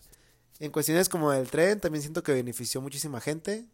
En 0.58 0.72
cuestiones 0.72 1.08
como 1.08 1.30
del 1.30 1.48
tren, 1.48 1.80
también 1.80 2.02
siento 2.02 2.22
que 2.22 2.32
benefició 2.32 2.80
muchísima 2.80 3.20
gente. 3.20 3.66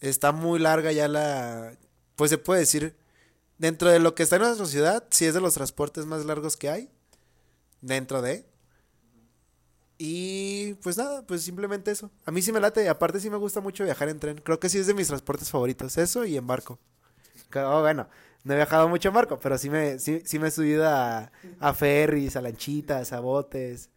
Está 0.00 0.32
muy 0.32 0.58
larga 0.58 0.92
ya 0.92 1.08
la, 1.08 1.76
pues 2.16 2.30
se 2.30 2.38
puede 2.38 2.60
decir, 2.60 2.96
dentro 3.58 3.90
de 3.90 4.00
lo 4.00 4.14
que 4.14 4.22
está 4.22 4.36
en 4.36 4.42
nuestra 4.42 4.66
ciudad, 4.66 5.04
sí 5.10 5.26
es 5.26 5.34
de 5.34 5.40
los 5.40 5.54
transportes 5.54 6.06
más 6.06 6.24
largos 6.24 6.56
que 6.56 6.70
hay. 6.70 6.90
Dentro 7.86 8.22
de. 8.22 8.44
Y 9.98 10.74
pues 10.82 10.98
nada, 10.98 11.26
pues 11.26 11.42
simplemente 11.42 11.90
eso. 11.90 12.10
A 12.26 12.30
mí 12.30 12.42
sí 12.42 12.52
me 12.52 12.60
late, 12.60 12.84
y 12.84 12.88
aparte 12.88 13.18
sí 13.18 13.30
me 13.30 13.38
gusta 13.38 13.60
mucho 13.60 13.84
viajar 13.84 14.08
en 14.08 14.18
tren. 14.18 14.38
Creo 14.38 14.60
que 14.60 14.68
sí 14.68 14.78
es 14.78 14.86
de 14.86 14.94
mis 14.94 15.08
transportes 15.08 15.50
favoritos, 15.50 15.96
eso 15.96 16.24
y 16.24 16.36
en 16.36 16.46
barco. 16.46 16.78
Oh, 17.54 17.80
bueno, 17.80 18.08
no 18.44 18.52
he 18.52 18.56
viajado 18.56 18.88
mucho 18.88 19.08
en 19.08 19.14
barco, 19.14 19.38
pero 19.40 19.56
sí 19.56 19.70
me, 19.70 19.98
sí, 19.98 20.20
sí 20.26 20.38
me 20.38 20.48
he 20.48 20.50
subido 20.50 20.86
a, 20.86 21.32
a 21.60 21.74
ferries, 21.74 22.36
a 22.36 22.42
lanchitas, 22.42 23.12
a 23.12 23.20
botes. 23.20 23.88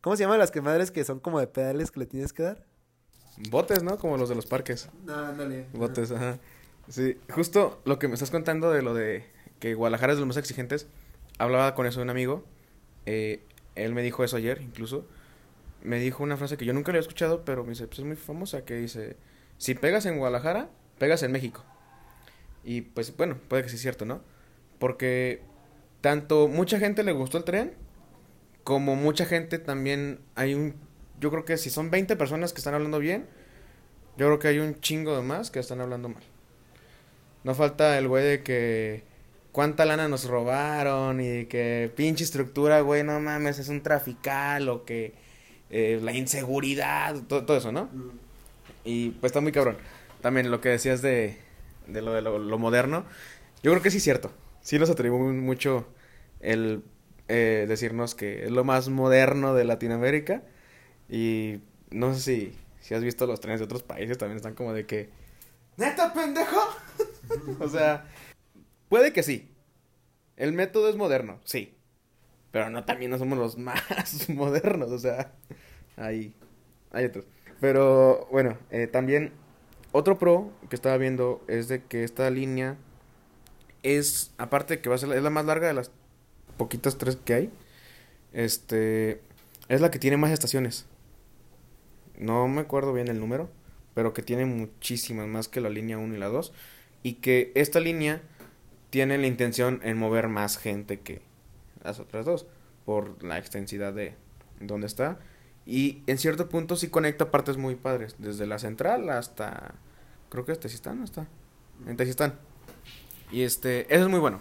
¿Cómo 0.00 0.16
se 0.16 0.24
llaman 0.24 0.38
las 0.38 0.50
que 0.50 0.60
madres 0.60 0.90
que 0.90 1.04
son 1.04 1.20
como 1.20 1.38
de 1.38 1.46
pedales 1.46 1.90
que 1.90 2.00
le 2.00 2.06
tienes 2.06 2.32
que 2.32 2.42
dar? 2.42 2.66
Botes, 3.50 3.82
¿no? 3.82 3.98
Como 3.98 4.16
los 4.16 4.28
de 4.28 4.34
los 4.34 4.46
parques. 4.46 4.88
No, 5.04 5.14
ándale. 5.14 5.66
Botes, 5.72 6.10
ajá. 6.10 6.38
Sí, 6.88 7.16
justo 7.30 7.80
lo 7.84 7.98
que 7.98 8.08
me 8.08 8.14
estás 8.14 8.30
contando 8.30 8.70
de 8.70 8.82
lo 8.82 8.92
de 8.92 9.24
que 9.60 9.74
Guadalajara 9.74 10.12
es 10.12 10.18
de 10.18 10.20
los 10.20 10.28
más 10.28 10.36
exigentes, 10.36 10.88
hablaba 11.38 11.74
con 11.74 11.86
eso 11.86 12.00
de 12.00 12.04
un 12.04 12.10
amigo. 12.10 12.44
Eh, 13.06 13.42
él 13.74 13.92
me 13.94 14.02
dijo 14.02 14.24
eso 14.24 14.36
ayer, 14.36 14.60
incluso. 14.62 15.06
Me 15.82 15.98
dijo 15.98 16.22
una 16.22 16.36
frase 16.36 16.56
que 16.56 16.64
yo 16.64 16.72
nunca 16.72 16.92
le 16.92 16.98
había 16.98 17.06
escuchado, 17.06 17.44
pero 17.44 17.64
me 17.64 17.70
dice, 17.70 17.86
pues 17.86 17.98
es 17.98 18.04
muy 18.04 18.16
famosa, 18.16 18.64
que 18.64 18.74
dice, 18.74 19.16
si 19.58 19.74
pegas 19.74 20.06
en 20.06 20.18
Guadalajara, 20.18 20.70
pegas 20.98 21.22
en 21.22 21.32
México. 21.32 21.64
Y 22.64 22.82
pues 22.82 23.14
bueno, 23.16 23.38
puede 23.48 23.62
que 23.62 23.68
sí 23.68 23.76
es 23.76 23.82
cierto, 23.82 24.04
¿no? 24.04 24.22
Porque 24.78 25.42
tanto 26.00 26.48
mucha 26.48 26.78
gente 26.78 27.02
le 27.02 27.12
gustó 27.12 27.38
el 27.38 27.44
tren, 27.44 27.74
como 28.62 28.96
mucha 28.96 29.26
gente 29.26 29.58
también 29.58 30.20
hay 30.34 30.54
un... 30.54 30.74
Yo 31.20 31.30
creo 31.30 31.44
que 31.44 31.58
si 31.58 31.70
son 31.70 31.90
20 31.90 32.16
personas 32.16 32.52
que 32.52 32.58
están 32.58 32.74
hablando 32.74 32.98
bien, 32.98 33.26
yo 34.16 34.26
creo 34.26 34.38
que 34.38 34.48
hay 34.48 34.58
un 34.58 34.80
chingo 34.80 35.16
de 35.16 35.22
más 35.22 35.50
que 35.50 35.58
están 35.58 35.80
hablando 35.80 36.08
mal. 36.08 36.22
No 37.44 37.54
falta 37.54 37.98
el 37.98 38.08
güey 38.08 38.24
de 38.24 38.42
que 38.42 39.04
cuánta 39.54 39.84
lana 39.84 40.08
nos 40.08 40.24
robaron 40.24 41.20
y 41.20 41.44
que 41.46 41.88
pinche 41.94 42.24
estructura, 42.24 42.80
güey, 42.80 43.04
no 43.04 43.20
mames, 43.20 43.60
es 43.60 43.68
un 43.68 43.84
trafical 43.84 44.68
o 44.68 44.84
que 44.84 45.14
eh, 45.70 46.00
la 46.02 46.12
inseguridad, 46.12 47.14
todo, 47.28 47.46
todo 47.46 47.56
eso, 47.56 47.70
¿no? 47.70 47.88
Y 48.84 49.10
pues 49.10 49.30
está 49.30 49.40
muy 49.40 49.52
cabrón. 49.52 49.76
También 50.20 50.50
lo 50.50 50.60
que 50.60 50.70
decías 50.70 51.02
de, 51.02 51.38
de 51.86 52.02
lo 52.02 52.12
de 52.12 52.20
lo, 52.20 52.40
lo 52.40 52.58
moderno, 52.58 53.04
yo 53.62 53.70
creo 53.70 53.80
que 53.80 53.92
sí 53.92 53.98
es 53.98 54.02
cierto. 54.02 54.32
Sí 54.60 54.76
nos 54.76 54.90
atribuimos 54.90 55.32
mucho 55.34 55.86
el 56.40 56.82
eh, 57.28 57.66
decirnos 57.68 58.16
que 58.16 58.46
es 58.46 58.50
lo 58.50 58.64
más 58.64 58.88
moderno 58.88 59.54
de 59.54 59.64
Latinoamérica. 59.64 60.42
Y 61.08 61.60
no 61.92 62.12
sé 62.14 62.20
si, 62.20 62.58
si 62.80 62.94
has 62.94 63.04
visto 63.04 63.24
los 63.28 63.38
trenes 63.38 63.60
de 63.60 63.66
otros 63.66 63.84
países, 63.84 64.18
también 64.18 64.36
están 64.36 64.54
como 64.54 64.72
de 64.72 64.84
que... 64.84 65.10
¿Neta, 65.76 66.12
pendejo? 66.12 66.60
o 67.60 67.68
sea, 67.68 68.04
puede 68.94 69.12
que 69.12 69.24
sí. 69.24 69.48
El 70.36 70.52
método 70.52 70.88
es 70.88 70.94
moderno, 70.94 71.40
sí. 71.42 71.74
Pero 72.52 72.70
no, 72.70 72.84
también 72.84 73.10
no 73.10 73.18
somos 73.18 73.36
los 73.36 73.58
más 73.58 74.28
modernos, 74.28 74.92
o 74.92 75.00
sea, 75.00 75.32
hay, 75.96 76.32
hay 76.92 77.06
otros. 77.06 77.24
Pero 77.60 78.28
bueno, 78.30 78.56
eh, 78.70 78.86
también 78.86 79.32
otro 79.90 80.16
pro 80.16 80.52
que 80.70 80.76
estaba 80.76 80.96
viendo 80.96 81.42
es 81.48 81.66
de 81.66 81.82
que 81.82 82.04
esta 82.04 82.30
línea 82.30 82.76
es, 83.82 84.32
aparte 84.38 84.76
de 84.76 84.80
que 84.80 84.88
va 84.88 84.94
a 84.94 84.98
ser, 84.98 85.10
es 85.10 85.24
la 85.24 85.30
más 85.30 85.44
larga 85.44 85.66
de 85.66 85.74
las 85.74 85.90
poquitas 86.56 86.96
tres 86.96 87.16
que 87.16 87.34
hay, 87.34 87.50
este, 88.32 89.22
es 89.66 89.80
la 89.80 89.90
que 89.90 89.98
tiene 89.98 90.18
más 90.18 90.30
estaciones. 90.30 90.86
No 92.16 92.46
me 92.46 92.60
acuerdo 92.60 92.92
bien 92.92 93.08
el 93.08 93.18
número, 93.18 93.50
pero 93.92 94.14
que 94.14 94.22
tiene 94.22 94.44
muchísimas 94.44 95.26
más 95.26 95.48
que 95.48 95.60
la 95.60 95.68
línea 95.68 95.98
1 95.98 96.14
y 96.14 96.18
la 96.18 96.28
2. 96.28 96.52
Y 97.02 97.14
que 97.14 97.50
esta 97.56 97.80
línea 97.80 98.22
tiene 98.94 99.18
la 99.18 99.26
intención 99.26 99.80
en 99.82 99.98
mover 99.98 100.28
más 100.28 100.56
gente 100.56 101.00
que 101.00 101.20
las 101.82 101.98
otras 101.98 102.24
dos, 102.24 102.46
por 102.84 103.24
la 103.24 103.38
extensidad 103.38 103.92
de 103.92 104.14
donde 104.60 104.86
está. 104.86 105.18
Y 105.66 106.04
en 106.06 106.16
cierto 106.16 106.48
punto 106.48 106.76
sí 106.76 106.90
conecta 106.90 107.32
partes 107.32 107.56
muy 107.56 107.74
padres, 107.74 108.14
desde 108.18 108.46
la 108.46 108.60
central 108.60 109.10
hasta, 109.10 109.74
creo 110.28 110.44
que 110.44 110.52
es 110.52 110.60
Tezistán, 110.60 111.00
¿no 111.00 111.04
está? 111.04 111.26
En 111.88 111.96
Tezistán. 111.96 112.34
Y 113.32 113.42
este, 113.42 113.92
eso 113.92 114.04
es 114.04 114.08
muy 114.08 114.20
bueno. 114.20 114.38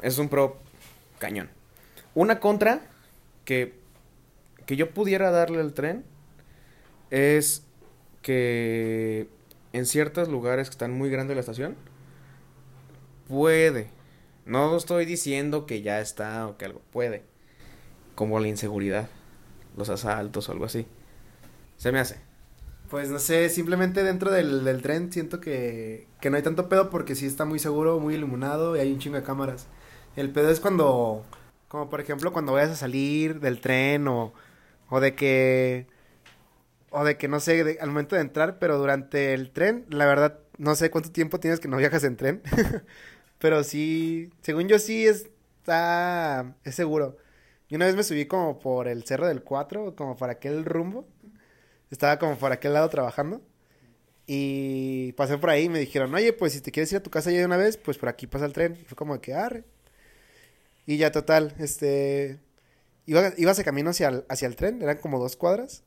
Es 0.00 0.16
un 0.16 0.30
pro 0.30 0.56
cañón. 1.18 1.50
Una 2.14 2.40
contra 2.40 2.80
que, 3.44 3.74
que 4.64 4.76
yo 4.76 4.88
pudiera 4.94 5.30
darle 5.30 5.60
al 5.60 5.74
tren 5.74 6.02
es 7.10 7.62
que 8.22 9.28
en 9.74 9.84
ciertos 9.84 10.30
lugares 10.30 10.70
que 10.70 10.72
están 10.72 10.92
muy 10.92 11.10
grandes 11.10 11.36
la 11.36 11.40
estación, 11.40 11.76
puede. 13.30 13.90
No 14.46 14.76
estoy 14.76 15.06
diciendo 15.06 15.66
que 15.66 15.82
ya 15.82 16.00
está 16.00 16.48
o 16.48 16.58
que 16.58 16.66
algo 16.66 16.82
puede. 16.92 17.24
Como 18.14 18.40
la 18.40 18.48
inseguridad, 18.48 19.08
los 19.76 19.88
asaltos 19.90 20.48
o 20.48 20.52
algo 20.52 20.66
así. 20.66 20.86
Se 21.78 21.92
me 21.92 22.00
hace. 22.00 22.20
Pues 22.90 23.08
no 23.10 23.20
sé, 23.20 23.48
simplemente 23.50 24.02
dentro 24.02 24.32
del, 24.32 24.64
del 24.64 24.82
tren 24.82 25.12
siento 25.12 25.40
que, 25.40 26.08
que 26.20 26.28
no 26.30 26.36
hay 26.36 26.42
tanto 26.42 26.68
pedo 26.68 26.90
porque 26.90 27.14
sí 27.14 27.26
está 27.26 27.44
muy 27.44 27.60
seguro, 27.60 28.00
muy 28.00 28.14
iluminado 28.16 28.76
y 28.76 28.80
hay 28.80 28.92
un 28.92 28.98
chingo 28.98 29.16
de 29.16 29.22
cámaras. 29.22 29.68
El 30.16 30.30
pedo 30.32 30.50
es 30.50 30.58
cuando, 30.60 31.24
como 31.68 31.88
por 31.88 32.00
ejemplo 32.00 32.32
cuando 32.32 32.52
vayas 32.52 32.70
a 32.72 32.76
salir 32.76 33.38
del 33.40 33.60
tren 33.60 34.08
o, 34.08 34.32
o 34.88 35.00
de 35.00 35.14
que, 35.14 35.86
o 36.90 37.04
de 37.04 37.16
que 37.16 37.28
no 37.28 37.40
sé, 37.40 37.78
al 37.80 37.88
momento 37.88 38.16
de 38.16 38.22
entrar, 38.22 38.58
pero 38.58 38.78
durante 38.78 39.34
el 39.34 39.50
tren, 39.52 39.86
la 39.90 40.06
verdad, 40.06 40.38
no 40.58 40.74
sé 40.74 40.90
cuánto 40.90 41.12
tiempo 41.12 41.40
tienes 41.40 41.60
que 41.60 41.68
no 41.68 41.76
viajas 41.76 42.04
en 42.04 42.16
tren, 42.16 42.42
pero 43.40 43.64
sí, 43.64 44.30
según 44.42 44.68
yo 44.68 44.78
sí 44.78 45.06
está, 45.06 46.54
es 46.64 46.74
seguro. 46.74 47.16
Y 47.68 47.76
una 47.76 47.86
vez 47.86 47.96
me 47.96 48.02
subí 48.02 48.26
como 48.26 48.58
por 48.58 48.86
el 48.86 49.04
Cerro 49.04 49.26
del 49.28 49.42
Cuatro, 49.42 49.96
como 49.96 50.16
para 50.16 50.32
aquel 50.32 50.64
rumbo. 50.64 51.06
Estaba 51.90 52.18
como 52.18 52.36
por 52.36 52.52
aquel 52.52 52.74
lado 52.74 52.88
trabajando. 52.90 53.40
Y 54.26 55.12
pasé 55.12 55.38
por 55.38 55.50
ahí 55.50 55.64
y 55.64 55.68
me 55.70 55.78
dijeron, 55.78 56.14
oye, 56.14 56.32
pues 56.32 56.52
si 56.52 56.60
te 56.60 56.70
quieres 56.70 56.92
ir 56.92 56.98
a 56.98 57.02
tu 57.02 57.10
casa 57.10 57.30
ya 57.30 57.38
de 57.38 57.46
una 57.46 57.56
vez, 57.56 57.76
pues 57.78 57.96
por 57.96 58.08
aquí 58.08 58.26
pasa 58.26 58.44
el 58.44 58.52
tren. 58.52 58.76
Y 58.80 58.84
fue 58.84 58.96
como 58.96 59.20
que 59.20 59.34
arre. 59.34 59.64
Y 60.86 60.98
ya 60.98 61.10
total, 61.12 61.54
este... 61.58 62.40
Iba, 63.06 63.32
ibas 63.38 63.56
de 63.56 63.64
camino 63.64 63.90
hacia 63.90 64.08
el, 64.08 64.24
hacia 64.28 64.46
el 64.48 64.56
tren, 64.56 64.82
eran 64.82 64.98
como 64.98 65.18
dos 65.18 65.36
cuadras. 65.36 65.82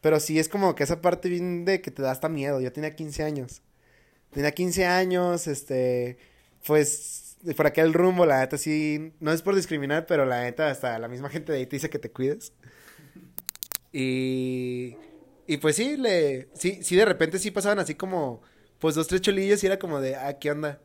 Pero 0.00 0.20
sí 0.20 0.38
es 0.38 0.48
como 0.48 0.74
que 0.74 0.82
esa 0.84 1.00
parte 1.00 1.28
bien 1.28 1.64
de 1.64 1.80
que 1.80 1.90
te 1.90 2.02
da 2.02 2.10
hasta 2.10 2.28
miedo. 2.28 2.60
Yo 2.60 2.72
tenía 2.72 2.96
15 2.96 3.22
años. 3.22 3.62
Tenía 4.32 4.52
15 4.52 4.86
años, 4.86 5.46
este... 5.46 6.18
Pues 6.68 7.38
por 7.56 7.66
aquel 7.66 7.94
rumbo, 7.94 8.26
la 8.26 8.40
neta 8.40 8.58
sí... 8.58 9.14
No 9.20 9.32
es 9.32 9.40
por 9.40 9.54
discriminar, 9.56 10.04
pero 10.06 10.26
la 10.26 10.42
neta 10.42 10.68
hasta 10.68 10.98
la 10.98 11.08
misma 11.08 11.30
gente 11.30 11.50
de 11.50 11.58
ahí 11.58 11.66
te 11.66 11.76
dice 11.76 11.88
que 11.88 11.98
te 11.98 12.10
cuides. 12.10 12.52
Y... 13.90 14.98
Y 15.46 15.56
pues 15.56 15.76
sí, 15.76 15.96
le, 15.96 16.50
sí, 16.52 16.80
sí, 16.82 16.94
de 16.94 17.06
repente 17.06 17.38
sí 17.38 17.50
pasaban 17.50 17.78
así 17.78 17.94
como, 17.94 18.42
pues 18.80 18.94
dos, 18.94 19.06
tres 19.06 19.22
cholillos 19.22 19.64
y 19.64 19.66
era 19.66 19.78
como 19.78 19.98
de, 19.98 20.14
ah, 20.14 20.38
¿qué 20.38 20.50
onda? 20.50 20.78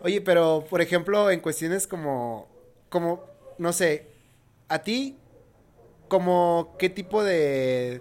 Oye, 0.00 0.20
pero, 0.20 0.66
por 0.68 0.80
ejemplo, 0.80 1.30
en 1.30 1.38
cuestiones 1.38 1.86
como, 1.86 2.48
como, 2.88 3.24
no 3.56 3.72
sé, 3.72 4.08
a 4.66 4.80
ti, 4.80 5.16
como, 6.08 6.74
¿qué 6.76 6.90
tipo 6.90 7.22
de, 7.22 8.00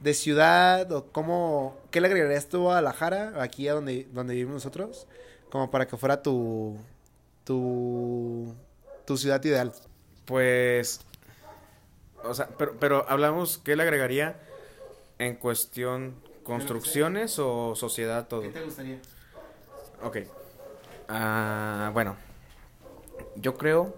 de 0.00 0.12
ciudad 0.12 0.92
o 0.92 1.10
cómo, 1.10 1.78
qué 1.90 2.02
le 2.02 2.08
agregarías 2.08 2.50
tú 2.50 2.58
a 2.58 2.60
Guadalajara, 2.60 3.42
aquí 3.42 3.66
a 3.66 3.72
donde, 3.72 4.06
donde 4.12 4.34
vivimos 4.34 4.56
nosotros, 4.56 5.06
como 5.54 5.70
para 5.70 5.86
que 5.86 5.96
fuera 5.96 6.20
tu, 6.20 6.76
tu, 7.44 8.52
tu 9.04 9.16
ciudad 9.16 9.40
ideal? 9.44 9.72
Pues. 10.24 10.98
O 12.24 12.34
sea, 12.34 12.48
pero, 12.58 12.76
pero 12.80 13.08
hablamos, 13.08 13.58
¿qué 13.58 13.76
le 13.76 13.84
agregaría 13.84 14.34
en 15.20 15.36
cuestión 15.36 16.16
construcciones 16.42 17.38
o 17.38 17.76
sociedad 17.76 18.26
todo? 18.26 18.42
gustaría? 18.64 18.98
Ok. 20.02 20.16
Ah, 21.06 21.92
bueno. 21.94 22.16
Yo 23.36 23.54
creo 23.54 23.94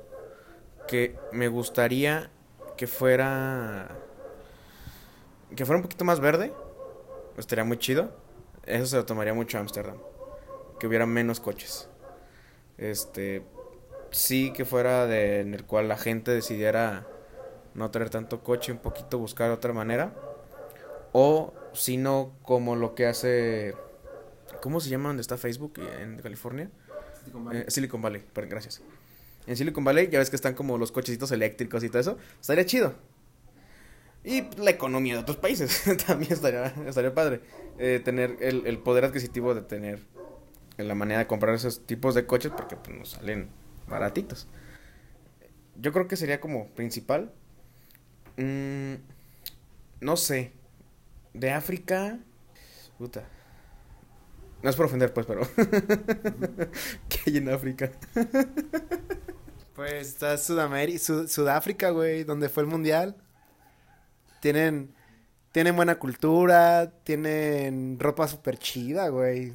que 0.86 1.18
me 1.32 1.48
gustaría 1.48 2.28
que 2.76 2.86
fuera. 2.86 3.96
Que 5.56 5.64
fuera 5.64 5.78
un 5.78 5.84
poquito 5.84 6.04
más 6.04 6.20
verde. 6.20 6.52
Estaría 7.38 7.64
muy 7.64 7.78
chido. 7.78 8.10
Eso 8.66 8.84
se 8.84 8.96
lo 8.96 9.06
tomaría 9.06 9.32
mucho 9.32 9.56
a 9.56 9.62
Ámsterdam. 9.62 9.96
Que 10.78 10.86
hubiera 10.86 11.06
menos 11.06 11.40
coches. 11.40 11.88
Este. 12.78 13.42
Sí, 14.10 14.52
que 14.52 14.64
fuera 14.64 15.06
de, 15.06 15.40
en 15.40 15.54
el 15.54 15.64
cual 15.64 15.88
la 15.88 15.96
gente 15.96 16.30
decidiera 16.30 17.06
no 17.74 17.90
tener 17.90 18.10
tanto 18.10 18.42
coche, 18.42 18.72
un 18.72 18.78
poquito 18.78 19.18
buscar 19.18 19.50
otra 19.50 19.72
manera. 19.72 20.14
O 21.12 21.52
si 21.72 21.96
no, 21.96 22.32
como 22.42 22.76
lo 22.76 22.94
que 22.94 23.06
hace. 23.06 23.74
¿Cómo 24.62 24.80
se 24.80 24.88
llama 24.88 25.08
donde 25.08 25.20
está 25.20 25.36
Facebook 25.36 25.74
en 26.00 26.18
California? 26.18 26.70
Eh, 27.52 27.66
Silicon 27.68 28.00
Valley, 28.00 28.22
perdón, 28.32 28.50
gracias. 28.50 28.82
En 29.46 29.56
Silicon 29.56 29.84
Valley 29.84 30.08
ya 30.08 30.18
ves 30.18 30.30
que 30.30 30.36
están 30.36 30.54
como 30.54 30.78
los 30.78 30.92
cochecitos 30.92 31.30
eléctricos 31.32 31.84
y 31.84 31.88
todo 31.88 32.00
eso. 32.00 32.18
Estaría 32.40 32.64
chido. 32.66 32.94
Y 34.24 34.42
la 34.56 34.70
economía 34.70 35.14
de 35.14 35.20
otros 35.20 35.36
países 35.36 35.84
también 36.06 36.32
estaría, 36.32 36.66
estaría 36.86 37.14
padre. 37.14 37.40
Eh, 37.78 38.00
tener 38.04 38.36
el, 38.40 38.66
el 38.66 38.78
poder 38.78 39.04
adquisitivo 39.04 39.54
de 39.54 39.62
tener 39.62 40.00
la 40.78 40.94
manera 40.94 41.20
de 41.20 41.26
comprar 41.26 41.54
esos 41.54 41.86
tipos 41.86 42.14
de 42.14 42.26
coches 42.26 42.52
porque 42.54 42.76
pues, 42.76 42.96
nos 42.96 43.10
salen 43.10 43.48
baratitos. 43.88 44.48
yo 45.76 45.92
creo 45.92 46.08
que 46.08 46.16
sería 46.16 46.40
como 46.40 46.68
principal. 46.68 47.32
Mm, 48.36 48.94
no 50.00 50.16
sé. 50.16 50.52
De 51.32 51.52
África. 51.52 52.18
Puta. 52.98 53.24
No 54.62 54.70
es 54.70 54.76
por 54.76 54.86
ofender, 54.86 55.12
pues, 55.12 55.26
pero. 55.26 55.42
¿Qué 57.08 57.18
hay 57.26 57.36
en 57.38 57.48
África? 57.50 57.92
pues 59.74 60.08
está 60.08 60.36
Sudamérica, 60.38 60.98
Sudáfrica, 61.28 61.90
güey, 61.90 62.24
donde 62.24 62.48
fue 62.48 62.62
el 62.62 62.68
mundial. 62.68 63.16
Tienen. 64.40 64.94
Tienen 65.52 65.74
buena 65.74 65.98
cultura, 65.98 66.92
tienen 67.02 67.98
ropa 67.98 68.28
súper 68.28 68.58
chida, 68.58 69.08
güey. 69.08 69.54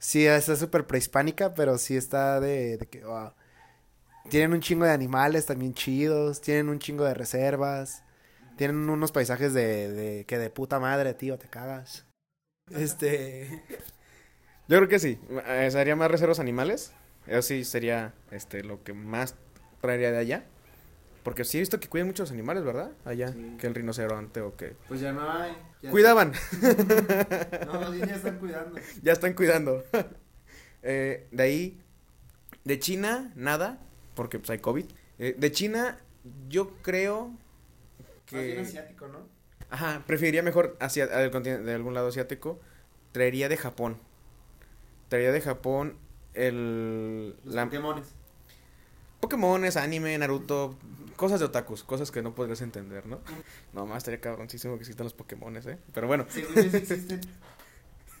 Sí, 0.00 0.26
está 0.26 0.56
súper 0.56 0.86
prehispánica, 0.86 1.54
pero 1.54 1.76
sí 1.78 1.96
está 1.96 2.40
de, 2.40 2.78
de 2.78 2.86
que, 2.86 3.04
wow. 3.04 3.32
Tienen 4.30 4.52
un 4.54 4.60
chingo 4.60 4.84
de 4.86 4.92
animales 4.92 5.46
también 5.46 5.74
chidos, 5.74 6.40
tienen 6.40 6.68
un 6.70 6.78
chingo 6.78 7.04
de 7.04 7.14
reservas, 7.14 8.02
tienen 8.56 8.88
unos 8.88 9.12
paisajes 9.12 9.52
de, 9.52 9.92
de 9.92 10.24
que 10.24 10.38
de 10.38 10.50
puta 10.50 10.80
madre, 10.80 11.14
tío, 11.14 11.38
te 11.38 11.48
cagas. 11.48 12.06
Este... 12.70 13.62
Yo 14.68 14.76
creo 14.78 14.88
que 14.88 15.00
sí, 15.00 15.18
eh, 15.46 15.68
sería 15.70 15.96
más 15.96 16.10
reservas 16.10 16.38
animales, 16.40 16.92
eso 17.26 17.42
sí 17.42 17.64
sería 17.64 18.14
este 18.30 18.62
lo 18.62 18.82
que 18.84 18.94
más 18.94 19.34
traería 19.80 20.12
de 20.12 20.18
allá. 20.18 20.44
Porque 21.22 21.44
sí 21.44 21.58
he 21.58 21.60
visto 21.60 21.78
que 21.78 21.88
cuidan 21.88 22.06
muchos 22.06 22.30
animales, 22.30 22.64
¿verdad? 22.64 22.92
Allá, 23.04 23.34
que 23.58 23.66
el 23.66 23.74
rinoceronte 23.74 24.40
o 24.40 24.56
que... 24.56 24.74
Pues 24.88 25.00
ya 25.00 25.12
no 25.12 25.30
hay. 25.30 25.56
Cuidaban. 25.90 26.32
no, 27.66 27.94
ya 27.94 28.14
están 28.14 28.38
cuidando. 28.38 28.80
Ya 29.02 29.12
están 29.12 29.34
cuidando. 29.34 29.84
eh, 30.82 31.28
de 31.30 31.42
ahí, 31.42 31.80
de 32.64 32.78
China, 32.78 33.32
nada 33.34 33.78
porque 34.14 34.38
pues 34.38 34.50
hay 34.50 34.58
COVID. 34.58 34.84
Eh, 35.18 35.34
de 35.38 35.52
China, 35.52 35.98
yo 36.48 36.74
creo 36.82 37.32
que... 38.26 38.60
asiático, 38.60 39.08
¿no? 39.08 39.28
Ajá, 39.70 40.04
preferiría 40.06 40.42
mejor 40.42 40.76
hacia 40.80 41.06
de 41.06 41.74
algún 41.74 41.94
lado 41.94 42.08
asiático. 42.08 42.60
Traería 43.12 43.48
de 43.48 43.56
Japón. 43.56 43.96
Traería 45.08 45.32
de 45.32 45.40
Japón 45.40 45.96
el... 46.34 47.36
Los 47.44 47.54
la... 47.54 47.64
Pokémones. 47.64 48.14
Pokémones, 49.20 49.76
anime, 49.76 50.16
Naruto, 50.18 50.76
cosas 51.16 51.40
de 51.40 51.46
otakus, 51.46 51.84
cosas 51.84 52.10
que 52.10 52.22
no 52.22 52.34
podrías 52.34 52.62
entender, 52.62 53.06
¿no? 53.06 53.20
No, 53.72 53.86
más 53.86 53.98
estaría 53.98 54.20
cabroncísimo 54.20 54.74
que 54.74 54.80
existan 54.80 55.04
los 55.04 55.14
Pokémones, 55.14 55.66
¿eh? 55.66 55.78
Pero 55.92 56.06
bueno. 56.06 56.26
Sí, 56.28 56.44
existen. 56.56 57.20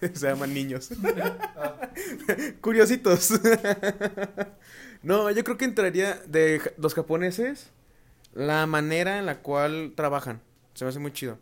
Se 0.00 0.26
llaman 0.26 0.54
niños. 0.54 0.90
Ah. 1.56 1.90
Curiositos. 2.60 3.38
no, 5.02 5.30
yo 5.30 5.44
creo 5.44 5.56
que 5.58 5.64
entraría 5.66 6.14
de 6.26 6.60
los 6.78 6.94
japoneses 6.94 7.70
la 8.34 8.66
manera 8.66 9.18
en 9.18 9.26
la 9.26 9.38
cual 9.42 9.92
trabajan. 9.94 10.40
Se 10.74 10.84
me 10.84 10.90
hace 10.90 10.98
muy 10.98 11.12
chido. 11.12 11.38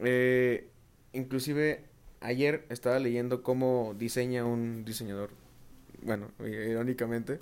Eh, 0.00 0.68
inclusive 1.12 1.84
ayer 2.20 2.66
estaba 2.68 2.98
leyendo 2.98 3.42
cómo 3.42 3.94
diseña 3.98 4.44
un 4.44 4.84
diseñador, 4.84 5.30
bueno, 6.02 6.30
irónicamente, 6.40 7.40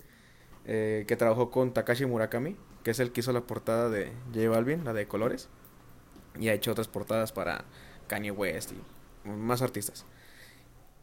eh, 0.67 1.05
que 1.07 1.17
trabajó 1.17 1.51
con 1.51 1.73
Takashi 1.73 2.07
Murakami, 2.07 2.57
que 2.83 2.91
es 2.91 3.01
el 3.01 3.13
que 3.13 3.21
hizo 3.21 3.33
la 3.33 3.43
portada 3.43 3.91
de 3.91 4.13
J 4.35 4.49
Balvin, 4.49 4.85
la 4.85 4.93
de 4.93 5.07
colores, 5.07 5.49
y 6.39 6.49
ha 6.49 6.55
hecho 6.55 6.73
otras 6.73 6.89
portadas 6.89 7.33
para 7.33 7.65
Kanye 8.07 8.31
West 8.31 8.73
y 8.73 9.29
más 9.29 9.63
artistas. 9.63 10.07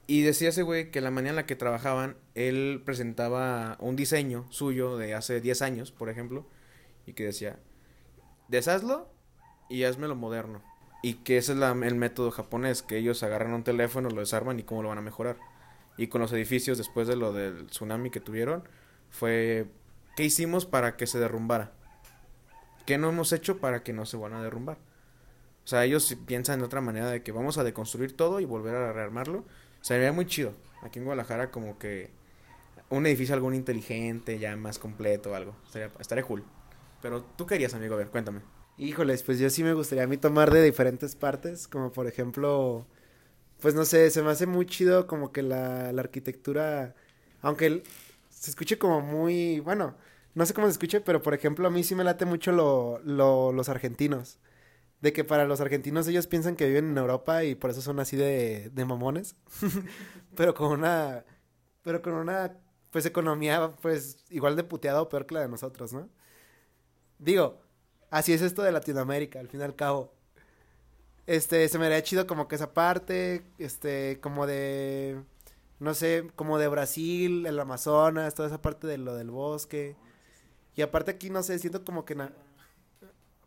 Y 0.07 0.23
decía 0.23 0.49
ese 0.49 0.63
güey 0.63 0.91
que 0.91 0.99
la 0.99 1.11
manera 1.11 1.29
en 1.29 1.35
la 1.37 1.45
que 1.45 1.55
trabajaban, 1.55 2.17
él 2.35 2.81
presentaba 2.85 3.77
un 3.79 3.95
diseño 3.95 4.45
suyo 4.49 4.97
de 4.97 5.13
hace 5.13 5.39
10 5.41 5.61
años, 5.61 5.91
por 5.91 6.09
ejemplo, 6.09 6.45
y 7.05 7.13
que 7.13 7.25
decía, 7.25 7.59
deshazlo 8.47 9.09
y 9.69 9.83
hazmelo 9.83 10.15
moderno. 10.15 10.61
Y 11.03 11.15
que 11.15 11.37
ese 11.37 11.53
es 11.53 11.59
el 11.59 11.95
método 11.95 12.29
japonés, 12.31 12.81
que 12.81 12.97
ellos 12.97 13.23
agarran 13.23 13.53
un 13.53 13.63
teléfono, 13.63 14.09
lo 14.09 14.19
desarman 14.19 14.59
y 14.59 14.63
cómo 14.63 14.83
lo 14.83 14.89
van 14.89 14.97
a 14.97 15.01
mejorar. 15.01 15.37
Y 15.97 16.07
con 16.07 16.21
los 16.21 16.33
edificios, 16.33 16.77
después 16.77 17.07
de 17.07 17.15
lo 17.15 17.31
del 17.31 17.67
tsunami 17.67 18.09
que 18.09 18.19
tuvieron, 18.19 18.63
fue, 19.11 19.67
¿qué 20.15 20.23
hicimos 20.23 20.65
para 20.65 20.97
que 20.97 21.05
se 21.05 21.19
derrumbara? 21.19 21.71
¿Qué 22.85 22.97
no 22.97 23.09
hemos 23.09 23.31
hecho 23.31 23.59
para 23.59 23.83
que 23.83 23.93
no 23.93 24.05
se 24.05 24.17
van 24.17 24.33
a 24.33 24.41
derrumbar? 24.41 24.77
O 25.63 25.67
sea, 25.67 25.85
ellos 25.85 26.17
piensan 26.25 26.59
de 26.59 26.65
otra 26.65 26.81
manera 26.81 27.11
de 27.11 27.21
que 27.21 27.31
vamos 27.31 27.57
a 27.57 27.63
deconstruir 27.63 28.17
todo 28.17 28.39
y 28.39 28.45
volver 28.45 28.73
a 28.75 28.91
rearmarlo. 28.93 29.45
Sería 29.81 30.11
muy 30.11 30.25
chido. 30.25 30.53
Aquí 30.81 30.97
en 30.99 31.05
Guadalajara 31.05 31.51
como 31.51 31.77
que 31.77 32.09
un 32.89 33.05
edificio 33.05 33.35
algún 33.35 33.53
inteligente, 33.53 34.39
ya 34.39 34.55
más 34.55 34.79
completo 34.79 35.31
o 35.31 35.35
algo. 35.35 35.55
Estaría, 35.65 35.91
estaría 35.99 36.23
cool. 36.23 36.43
Pero 37.01 37.23
tú 37.23 37.45
querías, 37.45 37.73
amigo, 37.73 37.93
a 37.93 37.97
ver, 37.97 38.07
cuéntame. 38.07 38.41
Híjoles, 38.77 39.23
pues 39.23 39.37
yo 39.37 39.49
sí 39.49 39.63
me 39.63 39.73
gustaría 39.73 40.03
a 40.03 40.07
mí 40.07 40.17
tomar 40.17 40.51
de 40.51 40.63
diferentes 40.63 41.15
partes, 41.15 41.67
como 41.67 41.91
por 41.91 42.07
ejemplo, 42.07 42.87
pues 43.59 43.75
no 43.75 43.85
sé, 43.85 44.09
se 44.09 44.23
me 44.23 44.31
hace 44.31 44.47
muy 44.47 44.65
chido 44.65 45.07
como 45.07 45.31
que 45.31 45.43
la, 45.43 45.91
la 45.93 46.01
arquitectura, 46.01 46.95
aunque 47.41 47.83
se 48.41 48.49
escuche 48.49 48.79
como 48.79 49.01
muy, 49.01 49.59
bueno, 49.59 49.95
no 50.33 50.45
sé 50.47 50.53
cómo 50.55 50.65
se 50.65 50.71
escuche, 50.71 50.99
pero 50.99 51.21
por 51.21 51.35
ejemplo 51.35 51.67
a 51.67 51.71
mí 51.71 51.83
sí 51.83 51.93
me 51.93 52.03
late 52.03 52.25
mucho 52.25 52.51
lo, 52.51 52.99
lo, 53.03 53.51
los 53.51 53.69
argentinos 53.69 54.39
de 55.01 55.13
que 55.13 55.23
para 55.23 55.45
los 55.45 55.61
argentinos 55.61 56.07
ellos 56.07 56.27
piensan 56.27 56.55
que 56.55 56.67
viven 56.67 56.89
en 56.89 56.97
Europa 56.97 57.43
y 57.43 57.55
por 57.55 57.69
eso 57.69 57.81
son 57.83 57.99
así 57.99 58.17
de, 58.17 58.71
de 58.73 58.85
mamones. 58.85 59.35
pero 60.35 60.55
con 60.55 60.71
una, 60.71 61.23
pero 61.83 62.01
con 62.01 62.13
una, 62.13 62.57
pues 62.91 63.05
economía, 63.05 63.75
pues 63.81 64.25
igual 64.31 64.55
de 64.55 64.63
puteada 64.63 65.01
o 65.03 65.09
peor 65.09 65.27
que 65.27 65.35
la 65.35 65.41
de 65.41 65.49
nosotros, 65.49 65.93
¿no? 65.93 66.09
Digo, 67.19 67.61
así 68.09 68.33
es 68.33 68.41
esto 68.41 68.63
de 68.63 68.71
Latinoamérica, 68.71 69.39
al 69.39 69.49
fin 69.49 69.61
y 69.61 69.63
al 69.63 69.75
cabo. 69.75 70.13
Este, 71.27 71.69
se 71.69 71.79
me 71.79 71.85
haría 71.85 72.03
chido 72.03 72.27
como 72.27 72.47
que 72.47 72.55
esa 72.55 72.73
parte, 72.73 73.43
este, 73.59 74.19
como 74.21 74.47
de, 74.47 75.21
no 75.81 75.95
sé, 75.95 76.29
como 76.35 76.59
de 76.59 76.67
Brasil, 76.67 77.45
el 77.47 77.59
Amazonas, 77.59 78.35
toda 78.35 78.47
esa 78.47 78.61
parte 78.61 78.85
de 78.85 78.99
lo 78.99 79.15
del 79.15 79.31
bosque. 79.31 79.95
Y 80.75 80.83
aparte 80.83 81.09
aquí, 81.11 81.31
no 81.31 81.41
sé, 81.41 81.57
siento 81.57 81.83
como 81.83 82.05
que... 82.05 82.15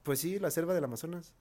Pues 0.03 0.19
sí, 0.19 0.41
la 0.41 0.51
selva 0.51 0.75
del 0.75 0.83
Amazonas. 0.83 1.33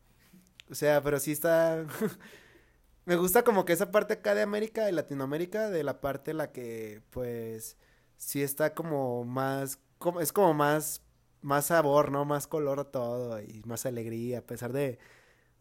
O 0.70 0.76
sea, 0.76 1.02
pero 1.02 1.20
sí 1.20 1.32
está... 1.32 1.84
Me 3.06 3.16
gusta 3.16 3.44
como 3.44 3.66
que 3.66 3.74
esa 3.74 3.92
parte 3.92 4.14
acá 4.14 4.36
de 4.36 4.44
América, 4.44 4.86
de 4.86 4.92
Latinoamérica, 4.92 5.72
de 5.72 5.84
la 5.84 6.00
parte 6.00 6.34
la 6.34 6.52
que, 6.52 7.02
pues, 7.10 7.76
sí 8.18 8.44
está 8.44 8.76
como 8.76 9.26
más... 9.26 9.80
Como, 9.98 10.22
es 10.22 10.32
como 10.32 10.54
más... 10.54 11.02
Más 11.42 11.66
sabor, 11.68 12.12
¿no? 12.12 12.24
Más 12.24 12.48
color 12.48 12.86
todo 12.86 13.42
y 13.42 13.64
más 13.66 13.88
alegría, 13.88 14.40
a 14.40 14.42
pesar 14.44 14.74
de... 14.74 15.00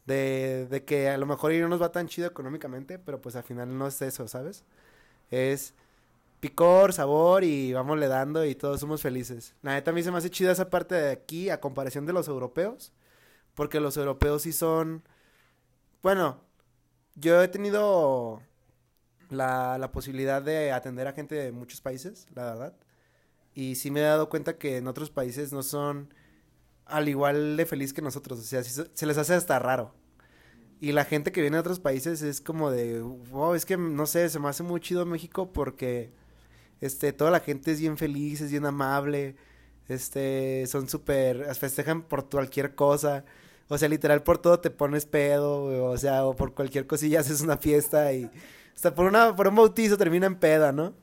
De, 0.04 0.66
de 0.68 0.84
que 0.84 1.08
a 1.08 1.16
lo 1.16 1.26
mejor 1.26 1.52
no 1.54 1.68
nos 1.68 1.80
va 1.80 1.92
tan 1.92 2.08
chido 2.08 2.28
económicamente, 2.28 2.98
pero 2.98 3.20
pues 3.22 3.36
al 3.36 3.44
final 3.44 3.78
no 3.78 3.86
es 3.86 4.02
eso, 4.02 4.28
¿sabes? 4.28 4.64
Es 5.32 5.74
picor, 6.40 6.92
sabor 6.92 7.44
y 7.44 7.72
vamos 7.72 7.98
le 7.98 8.08
dando 8.08 8.44
y 8.44 8.54
todos 8.54 8.80
somos 8.80 9.02
felices. 9.02 9.54
La 9.62 9.74
neta 9.74 9.92
a 9.92 9.94
mí 9.94 10.02
se 10.02 10.10
me 10.12 10.18
hace 10.18 10.30
chida 10.30 10.52
esa 10.52 10.70
parte 10.70 10.94
de 10.94 11.12
aquí 11.12 11.50
a 11.50 11.60
comparación 11.60 12.06
de 12.06 12.12
los 12.12 12.28
europeos, 12.28 12.92
porque 13.54 13.80
los 13.80 13.96
europeos 13.96 14.42
sí 14.42 14.52
son, 14.52 15.04
bueno, 16.02 16.40
yo 17.14 17.42
he 17.42 17.48
tenido 17.48 18.42
la, 19.30 19.78
la 19.78 19.92
posibilidad 19.92 20.42
de 20.42 20.72
atender 20.72 21.06
a 21.08 21.12
gente 21.12 21.34
de 21.36 21.52
muchos 21.52 21.80
países, 21.80 22.26
la 22.34 22.44
verdad, 22.44 22.74
y 23.54 23.76
sí 23.76 23.90
me 23.90 24.00
he 24.00 24.04
dado 24.04 24.28
cuenta 24.28 24.58
que 24.58 24.78
en 24.78 24.88
otros 24.88 25.10
países 25.10 25.52
no 25.52 25.62
son 25.62 26.12
al 26.86 27.08
igual 27.08 27.56
de 27.56 27.66
feliz 27.66 27.92
que 27.92 28.02
nosotros, 28.02 28.40
o 28.40 28.42
sea, 28.42 28.64
se 28.64 29.06
les 29.06 29.18
hace 29.18 29.34
hasta 29.34 29.58
raro. 29.58 29.94
Y 30.82 30.90
la 30.90 31.04
gente 31.04 31.30
que 31.30 31.40
viene 31.40 31.58
de 31.58 31.60
otros 31.60 31.78
países 31.78 32.22
es 32.22 32.40
como 32.40 32.72
de, 32.72 33.00
wow, 33.00 33.54
es 33.54 33.64
que 33.64 33.76
no 33.76 34.04
sé, 34.04 34.28
se 34.28 34.40
me 34.40 34.48
hace 34.48 34.64
muy 34.64 34.80
chido 34.80 35.06
México 35.06 35.52
porque 35.52 36.10
este, 36.80 37.12
toda 37.12 37.30
la 37.30 37.38
gente 37.38 37.70
es 37.70 37.78
bien 37.78 37.96
feliz, 37.96 38.40
es 38.40 38.50
bien 38.50 38.66
amable. 38.66 39.36
Este, 39.88 40.66
son 40.66 40.88
súper, 40.88 41.54
festejan 41.54 42.02
por 42.02 42.28
cualquier 42.28 42.74
cosa. 42.74 43.24
O 43.68 43.78
sea, 43.78 43.88
literal 43.88 44.24
por 44.24 44.38
todo 44.38 44.58
te 44.58 44.70
pones 44.70 45.06
pedo, 45.06 45.66
o 45.84 45.96
sea, 45.98 46.24
o 46.26 46.34
por 46.34 46.52
cualquier 46.52 46.88
cosilla 46.88 47.20
haces 47.20 47.42
una 47.42 47.58
fiesta 47.58 48.12
y 48.12 48.28
hasta 48.74 48.92
por 48.92 49.06
una 49.06 49.36
por 49.36 49.46
un 49.46 49.54
bautizo 49.54 49.96
termina 49.96 50.26
en 50.26 50.34
peda, 50.34 50.72
¿no? 50.72 50.94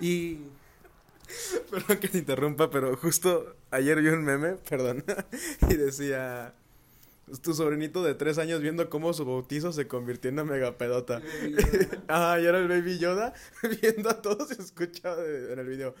Y 0.00 0.40
Perdón 1.70 1.98
que 1.98 2.08
te 2.08 2.18
interrumpa, 2.18 2.68
pero 2.68 2.96
justo 2.96 3.54
ayer 3.70 4.00
vi 4.02 4.08
un 4.08 4.24
meme, 4.24 4.54
perdón, 4.68 5.04
y 5.70 5.74
decía 5.74 6.54
tu 7.42 7.54
sobrinito 7.54 8.02
de 8.02 8.14
tres 8.14 8.38
años 8.38 8.60
viendo 8.60 8.88
cómo 8.90 9.12
su 9.12 9.24
bautizo 9.24 9.72
se 9.72 9.86
convirtió 9.86 10.28
en 10.28 10.34
una 10.34 10.44
megapedota. 10.44 11.22
ah, 12.08 12.38
y 12.42 12.46
era 12.46 12.58
el 12.58 12.68
Baby 12.68 12.98
Yoda 12.98 13.32
viendo 13.82 14.10
a 14.10 14.20
todos 14.20 14.50
y 14.50 14.60
escuchaba 14.60 15.22
en 15.24 15.58
el 15.58 15.66
video. 15.66 15.94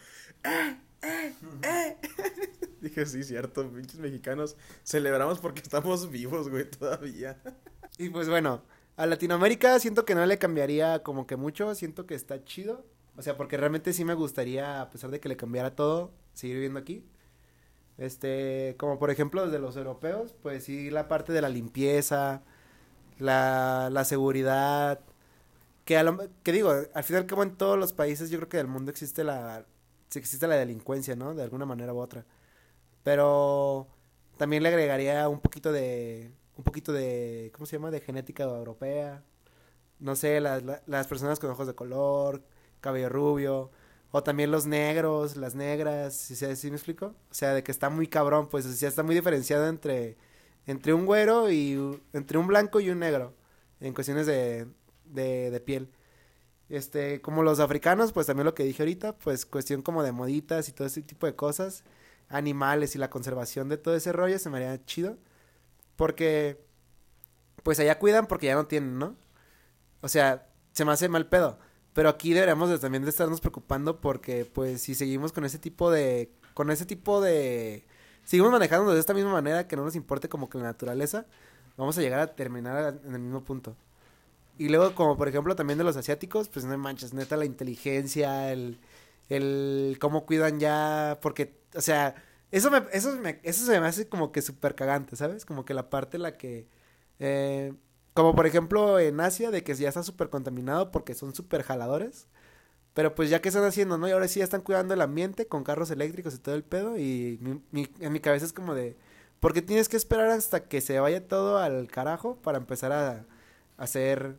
Eh, 1.04 1.34
eh, 1.64 1.96
eh". 1.98 2.50
Dije, 2.80 3.06
sí, 3.06 3.24
cierto, 3.24 3.68
pinches 3.68 3.98
mexicanos. 3.98 4.56
Celebramos 4.84 5.40
porque 5.40 5.60
estamos 5.60 6.08
vivos, 6.12 6.48
güey, 6.48 6.70
todavía. 6.70 7.42
y 7.98 8.08
pues 8.08 8.28
bueno, 8.28 8.62
a 8.96 9.06
Latinoamérica 9.06 9.80
siento 9.80 10.04
que 10.04 10.14
no 10.14 10.24
le 10.24 10.38
cambiaría 10.38 11.02
como 11.02 11.26
que 11.26 11.34
mucho. 11.34 11.74
Siento 11.74 12.06
que 12.06 12.14
está 12.14 12.44
chido. 12.44 12.86
O 13.16 13.22
sea, 13.22 13.36
porque 13.36 13.56
realmente 13.56 13.92
sí 13.92 14.04
me 14.04 14.14
gustaría, 14.14 14.80
a 14.80 14.90
pesar 14.90 15.10
de 15.10 15.18
que 15.18 15.28
le 15.28 15.36
cambiara 15.36 15.74
todo, 15.74 16.14
seguir 16.34 16.54
viviendo 16.54 16.78
aquí. 16.78 17.04
Este, 17.98 18.74
como 18.78 18.98
por 18.98 19.10
ejemplo 19.10 19.48
de 19.50 19.58
los 19.58 19.76
europeos, 19.76 20.34
pues 20.42 20.64
sí, 20.64 20.90
la 20.90 21.08
parte 21.08 21.32
de 21.32 21.42
la 21.42 21.48
limpieza, 21.48 22.42
la, 23.18 23.90
la 23.92 24.04
seguridad, 24.04 25.00
que, 25.84 25.96
a 25.96 26.02
lo, 26.04 26.18
que 26.42 26.52
digo, 26.52 26.72
al 26.94 27.04
final 27.04 27.26
como 27.26 27.42
en 27.42 27.56
todos 27.56 27.78
los 27.78 27.92
países 27.92 28.30
yo 28.30 28.38
creo 28.38 28.48
que 28.48 28.56
del 28.58 28.68
mundo 28.68 28.90
existe 28.90 29.24
la, 29.24 29.66
existe 30.14 30.46
la 30.46 30.56
delincuencia, 30.56 31.16
¿no? 31.16 31.34
De 31.34 31.42
alguna 31.42 31.66
manera 31.66 31.92
u 31.94 31.98
otra. 31.98 32.24
Pero 33.02 33.88
también 34.36 34.62
le 34.62 34.70
agregaría 34.70 35.28
un 35.28 35.40
poquito 35.40 35.72
de, 35.72 36.32
un 36.56 36.64
poquito 36.64 36.92
de, 36.92 37.50
¿cómo 37.54 37.66
se 37.66 37.76
llama? 37.76 37.90
De 37.90 38.00
genética 38.00 38.44
europea. 38.44 39.22
No 40.00 40.16
sé, 40.16 40.40
las, 40.40 40.62
las 40.86 41.06
personas 41.08 41.38
con 41.40 41.50
ojos 41.50 41.66
de 41.66 41.74
color, 41.74 42.42
cabello 42.80 43.08
rubio, 43.08 43.70
o 44.12 44.22
también 44.22 44.50
los 44.52 44.66
negros, 44.66 45.36
las 45.36 45.54
negras, 45.54 46.14
¿sí, 46.14 46.36
¿sí 46.36 46.70
me 46.70 46.76
explico? 46.76 47.14
O 47.30 47.34
sea, 47.34 47.54
de 47.54 47.64
que 47.64 47.72
está 47.72 47.90
muy 47.90 48.06
cabrón, 48.08 48.48
pues, 48.48 48.66
o 48.66 48.86
está 48.86 49.02
muy 49.02 49.14
diferenciado 49.14 49.66
entre, 49.68 50.16
entre 50.66 50.94
un 50.94 51.06
güero 51.06 51.50
y, 51.50 52.00
entre 52.12 52.38
un 52.38 52.46
blanco 52.46 52.80
y 52.80 52.90
un 52.90 53.00
negro, 53.00 53.34
en 53.80 53.94
cuestiones 53.94 54.26
de, 54.26 54.68
de, 55.06 55.50
de 55.50 55.60
piel. 55.60 55.90
Este, 56.68 57.20
como 57.22 57.42
los 57.42 57.60
africanos, 57.60 58.12
pues 58.12 58.26
también 58.26 58.46
lo 58.46 58.54
que 58.54 58.64
dije 58.64 58.82
ahorita, 58.82 59.16
pues 59.18 59.46
cuestión 59.46 59.82
como 59.82 60.02
de 60.02 60.12
moditas 60.12 60.68
y 60.68 60.72
todo 60.72 60.86
ese 60.86 61.02
tipo 61.02 61.26
de 61.26 61.34
cosas, 61.34 61.84
animales 62.28 62.94
y 62.96 62.98
la 62.98 63.10
conservación 63.10 63.68
de 63.68 63.78
todo 63.78 63.94
ese 63.96 64.12
rollo 64.12 64.38
se 64.38 64.50
me 64.50 64.58
haría 64.58 64.84
chido. 64.84 65.18
Porque, 65.96 66.64
pues 67.62 67.80
allá 67.80 67.98
cuidan 67.98 68.26
porque 68.26 68.46
ya 68.46 68.54
no 68.54 68.66
tienen, 68.66 68.98
¿no? 68.98 69.16
O 70.02 70.08
sea, 70.08 70.48
se 70.72 70.84
me 70.84 70.92
hace 70.92 71.08
mal 71.08 71.28
pedo. 71.28 71.58
Pero 71.92 72.08
aquí 72.08 72.32
deberíamos 72.32 72.70
de, 72.70 72.78
también 72.78 73.04
de 73.04 73.10
estarnos 73.10 73.40
preocupando 73.40 74.00
porque, 74.00 74.44
pues, 74.44 74.80
si 74.82 74.94
seguimos 74.94 75.32
con 75.32 75.44
ese 75.44 75.58
tipo 75.58 75.90
de... 75.90 76.30
Con 76.54 76.70
ese 76.70 76.86
tipo 76.86 77.20
de... 77.20 77.84
Seguimos 78.24 78.52
manejándonos 78.52 78.94
de 78.94 79.00
esta 79.00 79.14
misma 79.14 79.32
manera 79.32 79.66
que 79.66 79.76
no 79.76 79.84
nos 79.84 79.96
importe 79.96 80.28
como 80.28 80.48
que 80.48 80.58
la 80.58 80.64
naturaleza, 80.64 81.26
vamos 81.76 81.98
a 81.98 82.00
llegar 82.00 82.20
a 82.20 82.34
terminar 82.34 83.00
en 83.04 83.14
el 83.14 83.20
mismo 83.20 83.42
punto. 83.42 83.76
Y 84.58 84.68
luego, 84.68 84.94
como 84.94 85.16
por 85.16 85.28
ejemplo 85.28 85.56
también 85.56 85.78
de 85.78 85.84
los 85.84 85.96
asiáticos, 85.96 86.48
pues 86.48 86.64
no 86.64 86.72
hay 86.72 86.78
manchas, 86.78 87.14
neta, 87.14 87.36
la 87.36 87.44
inteligencia, 87.46 88.52
el, 88.52 88.78
el 89.28 89.96
cómo 90.00 90.26
cuidan 90.26 90.60
ya, 90.60 91.18
porque, 91.22 91.58
o 91.74 91.80
sea, 91.80 92.14
eso 92.50 92.70
me, 92.70 92.82
eso 92.92 93.16
me, 93.18 93.40
eso 93.42 93.64
se 93.66 93.80
me 93.80 93.86
hace 93.86 94.08
como 94.08 94.30
que 94.30 94.42
súper 94.42 94.74
cagante, 94.74 95.16
¿sabes? 95.16 95.44
Como 95.46 95.64
que 95.64 95.74
la 95.74 95.90
parte 95.90 96.16
en 96.18 96.22
la 96.22 96.36
que, 96.36 96.68
eh, 97.18 97.72
como 98.14 98.34
por 98.34 98.46
ejemplo 98.46 98.98
en 98.98 99.20
Asia, 99.20 99.50
de 99.50 99.62
que 99.64 99.74
ya 99.74 99.88
está 99.88 100.02
súper 100.02 100.30
contaminado 100.30 100.90
porque 100.90 101.14
son 101.14 101.34
súper 101.34 101.62
jaladores. 101.62 102.26
Pero 102.94 103.14
pues 103.14 103.30
ya 103.30 103.40
que 103.40 103.48
están 103.48 103.64
haciendo, 103.64 103.96
¿no? 103.98 104.08
Y 104.08 104.10
ahora 104.12 104.28
sí 104.28 104.40
ya 104.40 104.44
están 104.44 104.60
cuidando 104.62 104.94
el 104.94 105.00
ambiente 105.00 105.46
con 105.46 105.64
carros 105.64 105.90
eléctricos 105.90 106.34
y 106.34 106.38
todo 106.38 106.54
el 106.54 106.64
pedo. 106.64 106.98
Y 106.98 107.38
mi, 107.70 107.88
en 108.00 108.12
mi 108.12 108.20
cabeza 108.20 108.44
es 108.44 108.52
como 108.52 108.74
de, 108.74 108.96
¿por 109.40 109.54
qué 109.54 109.62
tienes 109.62 109.88
que 109.88 109.96
esperar 109.96 110.28
hasta 110.30 110.68
que 110.68 110.80
se 110.80 111.00
vaya 111.00 111.26
todo 111.26 111.58
al 111.58 111.88
carajo 111.88 112.36
para 112.42 112.58
empezar 112.58 112.92
a, 112.92 113.26
hacer, 113.78 114.38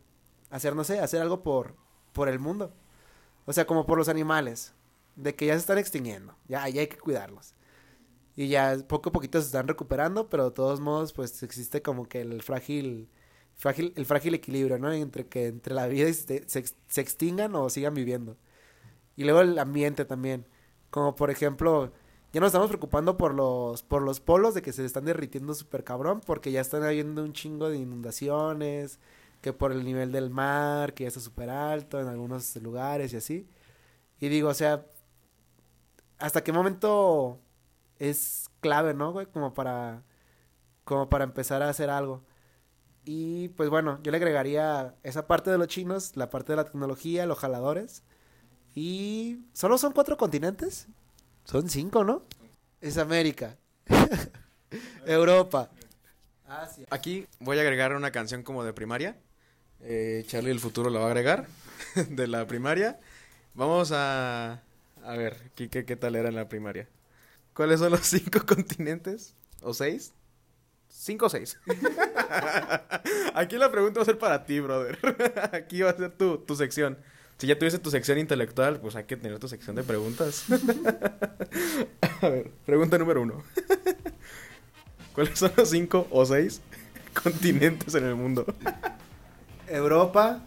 hacer, 0.50 0.76
no 0.76 0.84
sé, 0.84 1.00
hacer 1.00 1.20
algo 1.20 1.42
por, 1.42 1.74
por 2.12 2.28
el 2.28 2.38
mundo? 2.38 2.72
O 3.46 3.52
sea, 3.52 3.66
como 3.66 3.86
por 3.86 3.98
los 3.98 4.08
animales, 4.08 4.72
de 5.16 5.34
que 5.34 5.46
ya 5.46 5.54
se 5.54 5.60
están 5.60 5.78
extinguiendo, 5.78 6.36
ya, 6.48 6.68
ya 6.68 6.80
hay 6.80 6.86
que 6.88 6.98
cuidarlos. 6.98 7.54
Y 8.36 8.48
ya 8.48 8.76
poco 8.88 9.10
a 9.10 9.12
poquito 9.12 9.40
se 9.40 9.46
están 9.46 9.68
recuperando, 9.68 10.28
pero 10.28 10.46
de 10.46 10.50
todos 10.52 10.80
modos, 10.80 11.12
pues 11.12 11.42
existe 11.42 11.82
como 11.82 12.08
que 12.08 12.20
el 12.20 12.42
frágil 12.42 13.08
frágil, 13.56 13.92
el 13.96 14.06
frágil 14.06 14.34
equilibrio, 14.34 14.78
¿no? 14.78 14.92
Entre 14.92 15.26
que 15.26 15.46
entre 15.46 15.74
la 15.74 15.86
vida 15.86 16.12
se, 16.12 16.44
se, 16.46 17.00
extingan 17.00 17.54
o 17.54 17.68
sigan 17.70 17.94
viviendo. 17.94 18.36
Y 19.16 19.24
luego 19.24 19.40
el 19.40 19.58
ambiente 19.58 20.04
también. 20.04 20.46
Como 20.90 21.16
por 21.16 21.30
ejemplo, 21.30 21.92
ya 22.32 22.40
nos 22.40 22.48
estamos 22.48 22.68
preocupando 22.68 23.16
por 23.16 23.34
los, 23.34 23.82
por 23.82 24.02
los 24.02 24.20
polos 24.20 24.54
de 24.54 24.62
que 24.62 24.72
se 24.72 24.84
están 24.84 25.04
derritiendo 25.04 25.54
súper 25.54 25.84
cabrón, 25.84 26.20
porque 26.24 26.52
ya 26.52 26.60
están 26.60 26.82
habiendo 26.84 27.22
un 27.22 27.32
chingo 27.32 27.68
de 27.70 27.78
inundaciones, 27.78 28.98
que 29.40 29.52
por 29.52 29.72
el 29.72 29.84
nivel 29.84 30.12
del 30.12 30.30
mar, 30.30 30.94
que 30.94 31.04
ya 31.04 31.08
está 31.08 31.20
súper 31.20 31.50
alto 31.50 32.00
en 32.00 32.08
algunos 32.08 32.56
lugares 32.56 33.12
y 33.12 33.16
así. 33.18 33.48
Y 34.20 34.28
digo, 34.28 34.48
o 34.48 34.54
sea, 34.54 34.86
¿hasta 36.18 36.42
qué 36.42 36.52
momento 36.52 37.40
es 37.98 38.50
clave, 38.60 38.94
no, 38.94 39.12
güey? 39.12 39.26
Como 39.26 39.54
para, 39.54 40.02
como 40.84 41.08
para 41.08 41.24
empezar 41.24 41.62
a 41.62 41.68
hacer 41.68 41.90
algo. 41.90 42.22
Y 43.04 43.48
pues 43.50 43.68
bueno, 43.68 44.00
yo 44.02 44.10
le 44.10 44.16
agregaría 44.16 44.94
esa 45.02 45.26
parte 45.26 45.50
de 45.50 45.58
los 45.58 45.68
chinos, 45.68 46.16
la 46.16 46.30
parte 46.30 46.52
de 46.52 46.56
la 46.56 46.64
tecnología, 46.64 47.26
los 47.26 47.38
jaladores. 47.38 48.02
Y 48.74 49.40
solo 49.52 49.78
son 49.78 49.92
cuatro 49.92 50.16
continentes. 50.16 50.88
Son 51.44 51.68
cinco, 51.68 52.04
¿no? 52.04 52.22
Es 52.80 52.96
América. 52.96 53.56
Europa. 55.06 55.70
Asia. 56.46 56.86
Aquí 56.90 57.26
voy 57.40 57.58
a 57.58 57.60
agregar 57.60 57.94
una 57.94 58.10
canción 58.10 58.42
como 58.42 58.64
de 58.64 58.72
primaria. 58.72 59.16
Eh, 59.80 60.24
Charlie 60.26 60.50
el 60.50 60.60
futuro 60.60 60.88
la 60.88 61.00
va 61.00 61.06
a 61.06 61.08
agregar. 61.08 61.46
de 62.08 62.26
la 62.26 62.46
primaria. 62.46 62.98
Vamos 63.54 63.92
a... 63.92 64.62
A 65.04 65.16
ver, 65.16 65.50
¿qué, 65.54 65.68
qué, 65.68 65.84
qué 65.84 65.96
tal 65.96 66.16
era 66.16 66.30
en 66.30 66.34
la 66.34 66.48
primaria? 66.48 66.88
¿Cuáles 67.52 67.80
son 67.80 67.90
los 67.92 68.00
cinco 68.06 68.44
continentes? 68.46 69.34
¿O 69.62 69.74
seis? 69.74 70.12
¿Cinco 70.96 71.26
o 71.26 71.28
seis? 71.28 71.58
Aquí 73.34 73.58
la 73.58 73.70
pregunta 73.70 73.98
va 73.98 74.02
a 74.02 74.06
ser 74.06 74.16
para 74.16 74.44
ti, 74.46 74.60
brother. 74.60 74.96
Aquí 75.52 75.82
va 75.82 75.90
a 75.90 75.96
ser 75.96 76.12
tu, 76.12 76.38
tu 76.38 76.54
sección. 76.54 76.96
Si 77.36 77.48
ya 77.48 77.58
tuviese 77.58 77.80
tu 77.80 77.90
sección 77.90 78.16
intelectual, 78.16 78.80
pues 78.80 78.94
hay 78.94 79.04
que 79.04 79.16
tener 79.16 79.40
tu 79.40 79.48
sección 79.48 79.74
de 79.74 79.82
preguntas. 79.82 80.44
a 82.22 82.28
ver, 82.28 82.50
pregunta 82.64 82.96
número 82.96 83.22
uno. 83.22 83.42
¿Cuáles 85.14 85.36
son 85.36 85.52
los 85.56 85.68
cinco 85.68 86.06
o 86.10 86.24
seis 86.24 86.60
continentes 87.22 87.94
en 87.96 88.04
el 88.04 88.14
mundo? 88.14 88.46
Europa, 89.66 90.44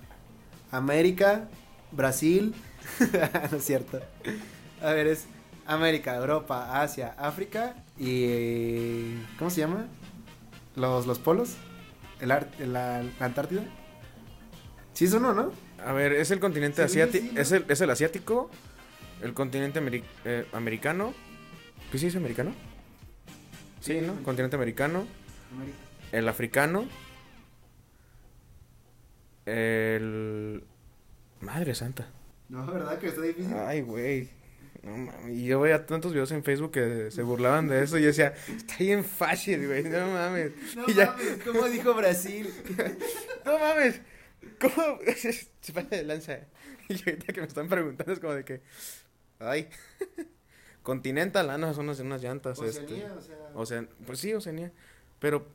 América, 0.72 1.50
Brasil. 1.92 2.56
no 3.52 3.58
es 3.58 3.66
cierto. 3.66 4.00
A 4.82 4.94
ver, 4.94 5.08
es 5.08 5.26
América, 5.66 6.16
Europa, 6.16 6.82
Asia, 6.82 7.16
África 7.18 7.76
y... 8.00 9.18
¿Cómo 9.38 9.52
se 9.52 9.60
llama? 9.60 9.88
Los, 10.78 11.08
los 11.08 11.20
polos. 11.20 11.58
¿El 12.22 12.30
la, 12.30 13.04
Antártida? 13.20 13.64
Sí, 14.94 15.06
eso 15.06 15.20
no, 15.20 15.34
¿no? 15.34 15.52
A 15.84 15.92
ver, 15.92 16.14
es 16.14 16.32
el 16.32 16.40
continente 16.40 16.82
asiático. 16.82 17.38
¿Es, 17.38 17.52
el, 17.52 17.66
¿Es 17.68 17.82
el 17.82 17.90
asiático? 17.90 18.50
¿El 19.22 19.34
continente 19.34 19.82
eh, 20.26 20.46
americano? 20.54 21.14
¿Qué 21.92 21.98
sí 21.98 22.08
es 22.08 22.16
americano? 22.16 22.54
Sí, 23.82 24.02
¿no? 24.02 24.22
Continente 24.24 24.56
americano. 24.56 25.06
El 26.12 26.30
africano. 26.30 26.86
El. 29.46 30.64
Madre 31.42 31.74
santa. 31.74 32.08
No, 32.50 32.66
¿verdad? 32.66 33.00
Que 33.00 33.08
está 33.08 33.22
difícil. 33.22 33.54
Ay, 33.54 33.82
güey. 33.82 34.30
No 34.84 35.30
Y 35.30 35.46
yo 35.46 35.60
veía 35.60 35.86
tantos 35.86 36.14
videos 36.14 36.32
en 36.32 36.44
Facebook 36.44 36.72
que 36.72 37.12
se 37.12 37.24
burlaban 37.24 37.68
de 37.68 37.84
eso 37.84 37.98
y 37.98 38.02
yo 38.02 38.08
decía, 38.08 38.34
está 38.56 38.78
bien 38.80 39.04
fácil, 39.04 39.68
güey, 39.68 39.84
no 39.84 40.08
mames. 40.12 40.52
No 40.76 40.88
mames, 40.88 41.44
¿cómo 41.46 41.66
dijo 41.68 41.94
Brasil? 41.94 42.54
no 43.46 43.60
mames, 43.60 44.02
¿cómo? 44.60 45.00
se 45.62 45.74
pasa 45.74 45.90
de 45.90 46.04
lanza. 46.04 46.40
Y 46.90 46.94
ahorita 46.94 47.34
que 47.34 47.42
me 47.42 47.48
están 47.48 47.68
preguntando 47.68 48.14
es 48.14 48.20
como 48.20 48.34
de 48.34 48.46
que, 48.46 48.62
ay, 49.40 49.68
Continental, 50.88 51.50
ah, 51.50 51.58
no, 51.58 51.74
son 51.74 51.84
unas, 51.84 52.00
unas 52.00 52.22
llantas. 52.24 52.58
Oceanía, 52.60 53.08
este. 53.20 53.34
o 53.54 53.66
sea. 53.66 53.86
pues 54.06 54.20
sí, 54.20 54.34
Oceanía. 54.34 54.72
Pero, 55.20 55.46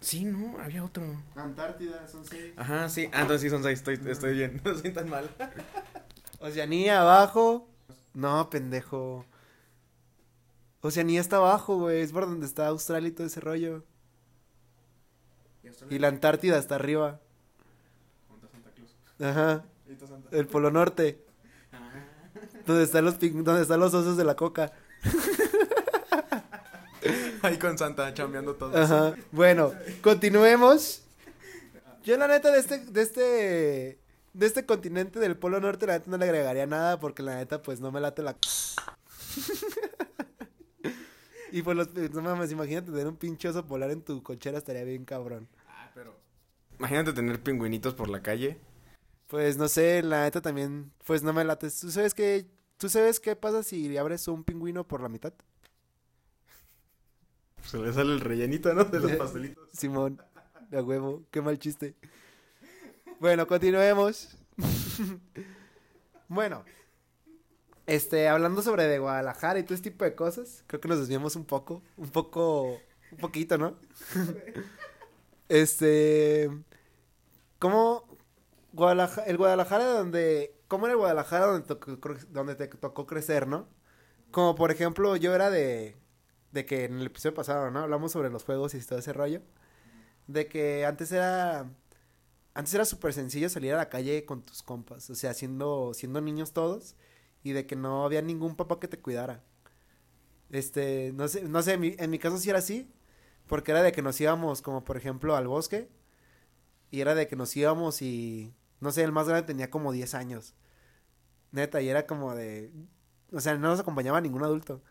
sí, 0.00 0.24
no, 0.24 0.58
había 0.58 0.82
otro. 0.82 1.04
Antártida, 1.36 2.08
son 2.08 2.24
seis. 2.24 2.54
Ajá, 2.56 2.88
sí, 2.88 3.10
ah, 3.12 3.20
entonces 3.20 3.42
sí 3.42 3.50
son 3.50 3.62
seis, 3.62 3.80
estoy, 3.80 4.00
estoy 4.10 4.32
bien, 4.32 4.62
no 4.64 4.74
soy 4.78 4.92
tan 4.92 5.10
mal. 5.10 5.28
Oceanía, 6.38 7.02
abajo. 7.02 7.68
No, 8.14 8.48
pendejo. 8.48 9.24
Oceanía 10.80 11.20
está 11.20 11.36
abajo, 11.36 11.78
güey. 11.78 12.00
Es 12.02 12.12
por 12.12 12.26
donde 12.26 12.46
está 12.46 12.68
Australia 12.68 13.08
y 13.08 13.12
todo 13.12 13.26
ese 13.26 13.40
rollo. 13.40 13.84
Y 15.90 15.98
la 15.98 16.08
Antártida 16.08 16.58
está 16.58 16.76
arriba. 16.76 17.20
Ajá. 19.20 19.64
El 20.30 20.46
Polo 20.46 20.70
Norte. 20.70 21.24
Donde 22.66 22.84
están 22.84 23.04
los 23.04 23.18
donde 23.18 23.62
están 23.62 23.80
los 23.80 23.92
osos 23.92 24.16
de 24.16 24.24
la 24.24 24.36
coca. 24.36 24.72
Ahí 27.42 27.58
con 27.58 27.76
Santa 27.76 28.14
chambeando 28.14 28.54
todo. 28.54 28.76
Ajá. 28.76 29.14
Bueno, 29.32 29.72
continuemos. 30.02 31.02
Yo 32.02 32.16
la 32.16 32.28
neta 32.28 32.50
de 32.50 32.58
este 32.58 32.78
de 32.78 33.02
este 33.02 33.98
de 34.34 34.46
este 34.46 34.66
continente 34.66 35.20
del 35.20 35.36
Polo 35.36 35.60
Norte, 35.60 35.86
la 35.86 35.94
neta 35.94 36.10
no 36.10 36.18
le 36.18 36.26
agregaría 36.26 36.66
nada 36.66 37.00
porque 37.00 37.22
la 37.22 37.36
neta, 37.36 37.62
pues 37.62 37.80
no 37.80 37.90
me 37.90 38.00
late 38.00 38.22
la. 38.22 38.36
y 41.52 41.62
pues 41.62 41.76
los. 41.76 41.94
No 42.12 42.22
mames, 42.22 42.52
imagínate 42.52 42.90
tener 42.90 43.06
un 43.06 43.16
pinchoso 43.16 43.64
polar 43.64 43.90
en 43.92 44.02
tu 44.02 44.22
cochera, 44.22 44.58
estaría 44.58 44.84
bien 44.84 45.04
cabrón. 45.04 45.48
Ah, 45.68 45.90
pero. 45.94 46.14
Imagínate 46.78 47.12
tener 47.12 47.42
pingüinitos 47.42 47.94
por 47.94 48.08
la 48.08 48.22
calle. 48.22 48.58
Pues 49.28 49.56
no 49.56 49.68
sé, 49.68 50.02
la 50.02 50.24
neta 50.24 50.42
también. 50.42 50.92
Pues 51.06 51.22
no 51.22 51.32
me 51.32 51.44
late. 51.44 51.70
¿Tú 51.70 51.90
sabes 51.90 52.12
qué? 52.12 52.46
¿Tú 52.76 52.88
sabes 52.88 53.20
qué 53.20 53.36
pasa 53.36 53.62
si 53.62 53.96
abres 53.96 54.26
un 54.26 54.42
pingüino 54.42 54.86
por 54.86 55.00
la 55.00 55.08
mitad? 55.08 55.32
Se 57.64 57.78
le 57.78 57.92
sale 57.92 58.12
el 58.12 58.20
rellenito, 58.20 58.74
¿no? 58.74 58.84
De 58.84 58.98
los 58.98 59.12
pastelitos. 59.16 59.68
Simón, 59.72 60.20
de 60.70 60.82
huevo, 60.82 61.22
qué 61.30 61.40
mal 61.40 61.58
chiste. 61.58 61.94
Bueno, 63.20 63.46
continuemos. 63.46 64.36
bueno, 66.28 66.64
este, 67.86 68.28
hablando 68.28 68.62
sobre 68.62 68.84
de 68.84 68.98
Guadalajara 68.98 69.58
y 69.58 69.62
todo 69.62 69.74
este 69.74 69.90
tipo 69.90 70.04
de 70.04 70.14
cosas, 70.14 70.64
creo 70.66 70.80
que 70.80 70.88
nos 70.88 70.98
desviamos 70.98 71.36
un 71.36 71.44
poco, 71.44 71.82
un 71.96 72.10
poco, 72.10 72.80
un 73.12 73.18
poquito, 73.18 73.58
¿no? 73.58 73.76
este, 75.48 76.50
¿cómo 77.58 78.04
Guadalajara, 78.72 79.26
el 79.26 79.36
Guadalajara 79.36 79.84
donde, 79.84 80.54
cómo 80.68 80.86
era 80.86 80.94
el 80.94 80.98
Guadalajara 80.98 81.46
donde, 81.46 81.66
tocó, 81.66 82.14
donde 82.30 82.54
te 82.56 82.68
tocó 82.68 83.06
crecer, 83.06 83.46
¿no? 83.46 83.68
Como 84.30 84.54
por 84.54 84.70
ejemplo, 84.70 85.16
yo 85.16 85.34
era 85.34 85.50
de, 85.50 85.96
de 86.52 86.66
que 86.66 86.84
en 86.86 86.98
el 86.98 87.06
episodio 87.06 87.34
pasado, 87.34 87.70
¿no? 87.70 87.80
Hablamos 87.80 88.12
sobre 88.12 88.30
los 88.30 88.44
juegos 88.44 88.74
y 88.74 88.80
todo 88.80 88.98
ese 88.98 89.12
rollo. 89.12 89.42
De 90.26 90.48
que 90.48 90.86
antes 90.86 91.12
era, 91.12 91.70
antes 92.54 92.74
era 92.74 92.84
súper 92.84 93.12
sencillo 93.12 93.48
salir 93.48 93.74
a 93.74 93.76
la 93.76 93.88
calle 93.88 94.24
con 94.24 94.42
tus 94.42 94.62
compas, 94.62 95.10
o 95.10 95.14
sea, 95.14 95.34
siendo, 95.34 95.92
siendo 95.94 96.20
niños 96.20 96.52
todos 96.52 96.96
y 97.42 97.52
de 97.52 97.66
que 97.66 97.76
no 97.76 98.04
había 98.04 98.22
ningún 98.22 98.56
papá 98.56 98.80
que 98.80 98.88
te 98.88 99.00
cuidara. 99.00 99.42
Este, 100.50 101.12
no 101.14 101.28
sé, 101.28 101.42
no 101.42 101.62
sé, 101.62 101.74
en 101.74 101.80
mi, 101.80 101.96
en 101.98 102.10
mi 102.10 102.18
caso 102.18 102.38
sí 102.38 102.50
era 102.50 102.60
así, 102.60 102.90
porque 103.46 103.72
era 103.72 103.82
de 103.82 103.92
que 103.92 104.02
nos 104.02 104.20
íbamos 104.20 104.62
como 104.62 104.84
por 104.84 104.96
ejemplo 104.96 105.36
al 105.36 105.48
bosque 105.48 105.88
y 106.90 107.00
era 107.00 107.14
de 107.14 107.28
que 107.28 107.36
nos 107.36 107.56
íbamos 107.56 108.02
y 108.02 108.54
no 108.80 108.92
sé, 108.92 109.02
el 109.02 109.12
más 109.12 109.28
grande 109.28 109.46
tenía 109.46 109.70
como 109.70 109.92
10 109.92 110.14
años. 110.14 110.54
Neta, 111.52 111.80
y 111.82 111.88
era 111.88 112.06
como 112.06 112.34
de 112.34 112.72
o 113.32 113.40
sea, 113.40 113.54
no 113.56 113.68
nos 113.68 113.80
acompañaba 113.80 114.20
ningún 114.20 114.44
adulto. 114.44 114.82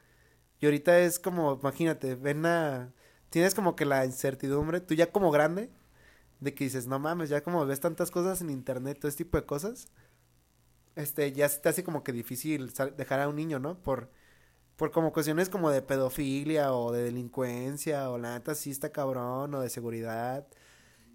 Y 0.59 0.65
ahorita 0.65 0.99
es 0.99 1.19
como, 1.19 1.59
imagínate, 1.61 2.15
ven 2.15 2.45
a 2.45 2.93
tienes 3.29 3.55
como 3.55 3.75
que 3.75 3.85
la 3.85 4.05
incertidumbre, 4.05 4.79
tú 4.81 4.93
ya 4.93 5.11
como 5.11 5.31
grande 5.31 5.71
de 6.43 6.53
que 6.53 6.65
dices, 6.65 6.87
"No 6.87 6.99
mames, 6.99 7.29
ya 7.29 7.41
como 7.43 7.65
ves 7.65 7.79
tantas 7.79 8.11
cosas 8.11 8.41
en 8.41 8.49
internet, 8.49 8.99
todo 8.99 9.09
este 9.09 9.23
tipo 9.25 9.37
de 9.37 9.45
cosas." 9.45 9.87
este, 10.95 11.31
ya 11.31 11.49
se 11.49 11.59
te 11.59 11.69
hace 11.69 11.83
como 11.83 12.03
que 12.03 12.11
difícil 12.11 12.71
dejar 12.97 13.19
a 13.21 13.29
un 13.29 13.35
niño, 13.35 13.59
¿no? 13.59 13.77
Por, 13.81 14.09
por 14.75 14.91
como 14.91 15.13
cuestiones 15.13 15.49
como 15.49 15.69
de 15.71 15.81
pedofilia 15.81 16.73
o 16.73 16.91
de 16.91 17.03
delincuencia 17.03 18.09
o 18.09 18.17
la 18.17 18.33
neta 18.33 18.55
sí 18.55 18.71
está 18.71 18.91
cabrón 18.91 19.53
o 19.53 19.61
de 19.61 19.69
seguridad. 19.69 20.47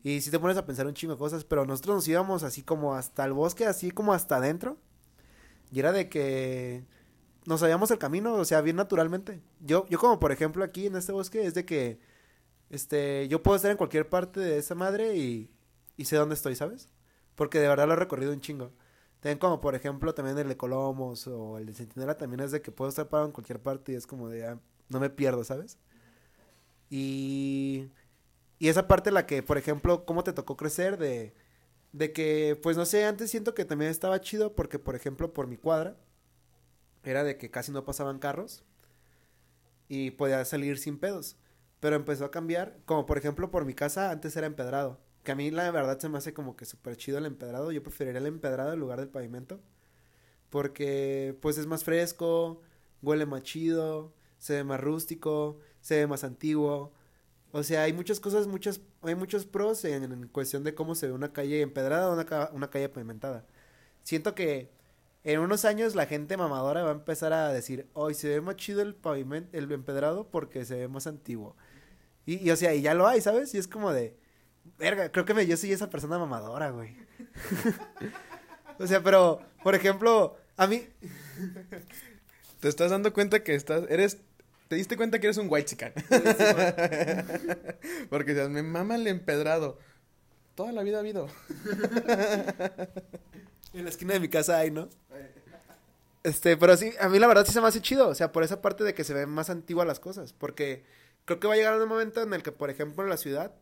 Y 0.03 0.21
si 0.21 0.31
te 0.31 0.39
pones 0.39 0.57
a 0.57 0.67
pensar 0.67 0.87
un 0.87 0.95
chingo 0.95 1.15
de 1.15 1.19
cosas, 1.19 1.45
pero 1.45 1.67
nosotros 1.67 1.97
nos 1.97 2.09
íbamos 2.09 2.43
así 2.45 2.63
como 2.63 2.95
hasta 2.95 3.25
el 3.25 3.33
bosque, 3.33 3.67
así 3.67 3.91
como 3.91 4.13
hasta 4.15 4.37
adentro. 4.37 4.79
Y 5.73 5.81
era 5.81 5.93
de 5.93 6.09
que 6.09 6.85
nos 7.47 7.61
sabíamos 7.61 7.91
el 7.91 7.99
camino, 7.99 8.35
o 8.35 8.45
sea, 8.45 8.61
bien 8.63 8.77
naturalmente. 8.77 9.41
Yo, 9.61 9.87
yo 9.89 9.99
como 9.99 10.19
por 10.21 10.33
ejemplo 10.33 10.65
aquí 10.65 10.87
en 10.87 10.97
este 10.97 11.13
bosque 11.13 11.47
es 11.47 11.55
de 11.55 11.65
que, 11.65 12.01
este, 12.71 13.29
yo 13.29 13.43
puedo 13.43 13.57
estar 13.57 13.71
en 13.71 13.77
cualquier 13.77 14.09
parte 14.09 14.41
de 14.41 14.59
esa 14.59 14.75
madre 14.75 15.17
y, 15.17 15.51
y 15.97 16.05
sé 16.07 16.17
dónde 16.17 16.35
estoy, 16.35 16.55
¿sabes? 16.55 16.89
Porque 17.35 17.59
de 17.61 17.69
verdad 17.69 17.87
lo 17.87 17.95
he 17.95 17.97
recorrido 17.97 18.33
un 18.33 18.41
chingo. 18.41 18.73
También 19.21 19.39
como 19.39 19.61
por 19.61 19.75
ejemplo 19.75 20.15
también 20.15 20.39
el 20.39 20.49
de 20.49 20.57
Colomos 20.57 21.27
o 21.27 21.59
el 21.59 21.67
de 21.67 21.75
Centinela 21.75 22.17
también 22.17 22.41
es 22.41 22.53
de 22.53 22.63
que 22.63 22.71
puedo 22.73 22.89
estar 22.91 23.09
parado 23.09 23.27
en 23.29 23.33
cualquier 23.33 23.61
parte 23.61 23.93
y 23.93 23.97
es 23.97 24.07
como 24.07 24.29
de 24.29 24.47
ah, 24.47 24.61
no 24.89 25.01
me 25.01 25.11
pierdo, 25.11 25.45
¿sabes? 25.45 25.79
Y 26.91 27.89
y 28.61 28.69
esa 28.69 28.89
parte 28.89 29.11
la 29.13 29.27
que, 29.27 29.43
por 29.43 29.59
ejemplo, 29.59 30.07
cómo 30.07 30.25
te 30.25 30.33
tocó 30.35 30.57
crecer 30.57 30.99
de 30.99 31.35
de 31.93 32.13
que 32.13 32.59
pues 32.63 32.77
no 32.77 32.87
sé, 32.87 33.05
antes 33.07 33.31
siento 33.31 33.55
que 33.55 33.65
también 33.67 33.91
estaba 33.91 34.21
chido 34.23 34.55
porque 34.57 34.79
por 34.81 34.97
ejemplo, 34.97 35.33
por 35.35 35.47
mi 35.49 35.57
cuadra 35.59 35.97
era 37.03 37.25
de 37.25 37.37
que 37.39 37.51
casi 37.51 37.73
no 37.73 37.85
pasaban 37.85 38.19
carros 38.21 38.63
y 39.89 40.11
podía 40.13 40.45
salir 40.45 40.79
sin 40.79 40.99
pedos, 40.99 41.37
pero 41.81 41.97
empezó 41.97 42.25
a 42.25 42.31
cambiar, 42.31 42.79
como 42.85 43.07
por 43.07 43.19
ejemplo 43.19 43.51
por 43.51 43.65
mi 43.65 43.75
casa 43.75 44.11
antes 44.11 44.37
era 44.37 44.47
empedrado 44.47 44.99
que 45.29 45.33
a 45.33 45.35
mí 45.35 45.51
la 45.51 45.71
verdad 45.71 45.99
se 45.99 46.09
me 46.09 46.17
hace 46.17 46.33
como 46.33 46.57
que 46.57 46.65
súper 46.65 46.97
chido 46.97 47.19
el 47.19 47.27
empedrado. 47.27 47.71
Yo 47.71 47.83
preferiría 47.83 48.19
el 48.19 48.27
empedrado 48.27 48.73
en 48.73 48.81
lugar 48.81 48.99
del 48.99 49.11
pavimento. 49.11 49.61
Porque 50.49 51.37
pues 51.43 51.59
es 51.59 51.67
más 51.67 51.85
fresco, 51.85 52.63
huele 53.03 53.27
más 53.27 53.43
chido, 53.43 54.15
se 54.39 54.55
ve 54.55 54.65
más 54.65 54.81
rústico, 54.81 55.59
se 55.83 55.97
ve 55.99 56.07
más 56.07 56.25
antiguo. 56.25 56.95
O 57.53 57.63
sea, 57.63 57.83
hay 57.83 57.93
muchas 57.93 58.21
cosas, 58.21 58.47
muchas, 58.47 58.81
hay 59.03 59.15
muchos 59.17 59.45
pros 59.45 59.85
en, 59.85 60.29
cuestión 60.29 60.65
de 60.65 60.75
cómo 60.75 60.95
se 60.95 61.09
ve 61.09 61.13
una 61.13 61.33
calle 61.35 61.61
empedrada 61.61 62.09
o 62.09 62.15
una, 62.15 62.49
una 62.53 62.71
calle 62.71 62.89
pavimentada. 62.89 63.45
Siento 64.05 64.35
que 64.35 64.71
en 65.25 65.41
unos 65.41 65.67
años 65.67 65.95
la 65.95 66.07
gente 66.07 66.39
mamadora 66.39 66.85
va 66.85 66.91
a 66.91 66.93
empezar 66.95 67.35
a 67.35 67.53
decir, 67.53 67.87
hoy 67.93 68.15
se 68.15 68.29
ve 68.31 68.41
más 68.41 68.57
chido 68.57 68.81
el 68.81 68.95
pavimento, 68.95 69.57
el 69.59 69.71
empedrado 69.73 70.31
porque 70.31 70.65
se 70.65 70.77
ve 70.77 70.89
más 70.89 71.07
antiguo. 71.07 71.55
Y, 72.29 72.47
y, 72.47 72.51
o 72.51 72.57
sea, 72.57 72.75
y 72.75 72.83
ya 72.83 72.93
lo 72.93 73.09
hay, 73.09 73.23
¿sabes? 73.23 73.55
Y 73.55 73.59
es 73.59 73.67
como 73.67 73.91
de, 73.91 74.15
Verga, 74.77 75.11
creo 75.11 75.25
que 75.25 75.33
me, 75.33 75.47
yo 75.47 75.57
soy 75.57 75.73
esa 75.73 75.89
persona 75.89 76.19
mamadora, 76.19 76.69
güey. 76.69 76.95
o 78.79 78.87
sea, 78.87 79.03
pero, 79.03 79.41
por 79.63 79.75
ejemplo, 79.75 80.37
a 80.59 80.67
mí. 80.67 80.87
Te 82.61 82.69
estás 82.69 82.91
dando 82.91 83.15
cuenta 83.15 83.43
que 83.43 83.55
estás. 83.55 83.85
Eres. 83.89 84.19
Te 84.69 84.77
diste 84.77 84.99
cuenta 84.99 85.19
que 85.19 85.29
eres 85.29 85.39
un 85.39 85.47
white 85.49 85.71
chican. 85.71 85.95
Porque 88.11 88.35
seas, 88.35 88.51
me 88.51 88.63
mama 88.63 88.97
el 88.97 89.07
empedrado. 89.07 89.79
Toda 90.55 90.73
la 90.73 90.83
vida 90.83 90.99
ha 90.99 91.01
habido. 91.01 91.29
en 93.73 93.85
la 93.85 93.89
esquina 93.89 94.13
de 94.13 94.21
mi 94.21 94.29
casa 94.29 94.59
hay, 94.59 94.71
¿no? 94.71 94.91
Este, 96.25 96.59
pero 96.59 96.77
sí, 96.77 96.93
a 97.01 97.09
mí 97.09 97.19
la 97.19 97.27
verdad 97.27 97.47
sí 97.47 97.53
se 97.53 97.63
me 97.63 97.69
hace 97.69 97.81
chido. 97.81 98.09
O 98.09 98.15
sea, 98.15 98.33
por 98.33 98.43
esa 98.43 98.61
parte 98.61 98.85
de 98.85 98.93
que 98.93 99.05
se 99.05 99.15
ven 99.15 99.31
más 99.31 99.49
antiguas 99.49 99.87
las 99.87 100.01
cosas. 100.01 100.35
Porque 100.35 100.85
creo 101.29 101.41
que 101.41 101.47
va 101.47 101.55
a 101.55 101.57
llegar 101.59 101.81
un 101.81 101.89
momento 101.89 102.23
en 102.23 102.33
el 102.33 102.43
que, 102.43 102.53
por 102.53 102.71
ejemplo, 102.71 103.07
la 103.07 103.19
ciudad 103.19 103.55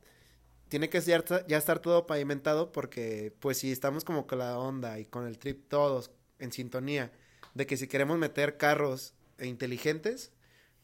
tiene 0.68 0.88
que 0.88 1.00
ya, 1.00 1.22
ya 1.46 1.58
estar 1.58 1.80
todo 1.80 2.06
pavimentado 2.06 2.70
porque 2.72 3.34
pues 3.40 3.58
si 3.58 3.72
estamos 3.72 4.04
como 4.04 4.26
con 4.26 4.38
la 4.38 4.56
onda 4.56 4.98
y 5.00 5.04
con 5.04 5.26
el 5.26 5.38
trip 5.38 5.68
todos 5.68 6.12
en 6.38 6.52
sintonía 6.52 7.12
de 7.54 7.66
que 7.66 7.76
si 7.76 7.88
queremos 7.88 8.18
meter 8.18 8.56
carros 8.56 9.14
inteligentes, 9.40 10.32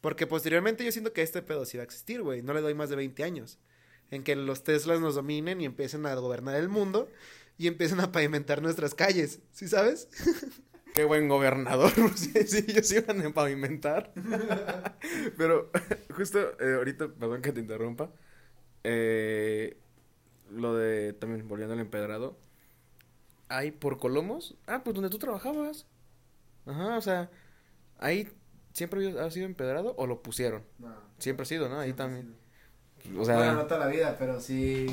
porque 0.01 0.27
posteriormente 0.27 0.85
yo 0.85 0.91
siento 0.91 1.13
que 1.13 1.23
este 1.23 1.41
pedo 1.41 1.65
sí 1.65 1.77
va 1.77 1.83
a 1.83 1.85
existir, 1.85 2.21
güey, 2.21 2.43
no 2.43 2.53
le 2.53 2.61
doy 2.61 2.75
más 2.75 2.91
de 2.91 2.97
20 2.97 3.23
años, 3.23 3.59
en 4.11 4.25
que 4.25 4.35
los 4.35 4.65
Teslas 4.65 5.01
nos 5.01 5.15
dominen 5.15 5.61
y 5.61 5.67
empiecen 5.67 6.05
a 6.07 6.15
gobernar 6.17 6.57
el 6.57 6.69
mundo 6.69 7.09
y 7.59 7.69
empiecen 7.69 8.01
a 8.01 8.11
pavimentar 8.11 8.61
nuestras 8.61 8.95
calles, 8.95 9.41
¿sí 9.53 9.69
sabes? 9.69 10.09
Qué 10.95 11.05
buen 11.05 11.29
gobernador, 11.29 11.91
sí, 12.17 12.33
ellos 12.35 12.93
iban 12.93 13.25
a 13.25 13.31
pavimentar. 13.31 14.13
Pero 15.39 15.71
justo 16.17 16.39
eh, 16.61 16.75
ahorita, 16.75 17.09
perdón 17.09 17.41
que 17.41 17.53
te 17.53 17.61
interrumpa, 17.61 18.11
eh, 18.85 19.77
lo 20.51 20.75
de, 20.75 21.15
también 21.15 21.49
volviendo 21.49 21.75
al 21.75 21.81
empedrado, 21.81 22.37
hay 23.49 23.71
por 23.71 23.99
Colomos, 23.99 24.57
ah, 24.67 24.83
pues 24.85 24.95
donde 24.95 25.11
tú 25.11 25.19
trabajabas. 25.19 25.87
Ajá, 26.67 26.97
o 26.97 27.01
sea, 27.01 27.31
ahí 27.99 28.29
siempre 28.73 29.19
ha 29.19 29.31
sido 29.31 29.47
empedrado 29.47 29.95
o 29.97 30.07
lo 30.07 30.23
pusieron. 30.23 30.63
No, 30.79 30.95
siempre 31.19 31.43
ha 31.43 31.47
sido, 31.47 31.69
¿no? 31.69 31.81
Ahí 31.81 31.93
también. 31.93 32.37
O 33.19 33.25
sea, 33.25 33.37
bueno, 33.37 33.55
no 33.55 33.67
toda 33.67 33.81
la 33.81 33.89
vida, 33.89 34.17
pero 34.19 34.41
sí 34.41 34.87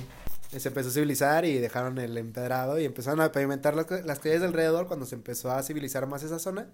se 0.57 0.67
empezó 0.67 0.89
a 0.89 0.91
civilizar 0.91 1.45
y 1.45 1.59
dejaron 1.59 1.97
el 1.99 2.17
empedrado 2.17 2.79
y 2.79 2.85
empezaron 2.85 3.21
a 3.21 3.31
pavimentar 3.31 3.75
las, 3.75 3.89
las 4.03 4.19
calles 4.19 4.41
alrededor 4.41 4.87
cuando 4.87 5.05
se 5.05 5.15
empezó 5.15 5.51
a 5.51 5.61
civilizar 5.61 6.07
más 6.07 6.23
esa 6.23 6.39
zona. 6.39 6.67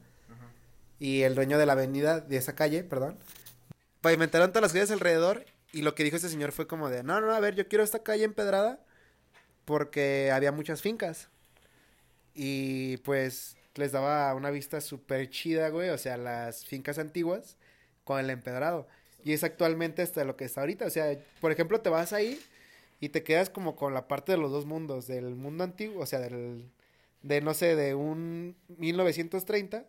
Y 0.97 1.23
el 1.23 1.35
dueño 1.35 1.57
de 1.57 1.65
la 1.65 1.73
avenida, 1.73 2.21
de 2.21 2.37
esa 2.37 2.55
calle, 2.55 2.83
perdón, 2.83 3.17
pavimentaron 3.99 4.51
todas 4.51 4.61
las 4.61 4.73
calles 4.73 4.91
alrededor 4.91 5.45
y 5.73 5.81
lo 5.81 5.93
que 5.93 6.05
dijo 6.05 6.15
ese 6.15 6.29
señor 6.29 6.53
fue 6.53 6.67
como 6.67 6.89
de, 6.89 7.03
no, 7.03 7.19
no, 7.19 7.33
a 7.33 7.39
ver, 7.41 7.55
yo 7.55 7.67
quiero 7.67 7.83
esta 7.83 7.99
calle 7.99 8.23
empedrada 8.23 8.79
porque 9.65 10.31
había 10.31 10.53
muchas 10.53 10.81
fincas. 10.81 11.27
Y 12.33 12.97
pues 12.97 13.57
les 13.75 13.91
daba 13.91 14.33
una 14.35 14.51
vista 14.51 14.79
súper 14.79 15.29
chida, 15.29 15.67
güey, 15.69 15.89
o 15.89 15.97
sea, 15.97 16.15
las 16.15 16.65
fincas 16.65 16.97
antiguas 16.97 17.57
con 18.05 18.19
el 18.19 18.29
empedrado. 18.29 18.87
Y 19.25 19.33
es 19.33 19.43
actualmente 19.43 20.01
hasta 20.01 20.23
lo 20.23 20.37
que 20.37 20.45
está 20.45 20.61
ahorita. 20.61 20.85
O 20.85 20.89
sea, 20.89 21.17
por 21.41 21.51
ejemplo, 21.51 21.81
te 21.81 21.89
vas 21.89 22.13
ahí 22.13 22.39
y 22.99 23.09
te 23.09 23.23
quedas 23.23 23.49
como 23.49 23.75
con 23.75 23.93
la 23.93 24.07
parte 24.07 24.31
de 24.31 24.37
los 24.37 24.51
dos 24.51 24.65
mundos, 24.65 25.07
del 25.07 25.35
mundo 25.35 25.63
antiguo, 25.63 26.01
o 26.01 26.05
sea, 26.05 26.19
del, 26.19 26.71
de 27.21 27.41
no 27.41 27.53
sé, 27.53 27.75
de 27.75 27.95
un 27.95 28.55
1930 28.77 29.85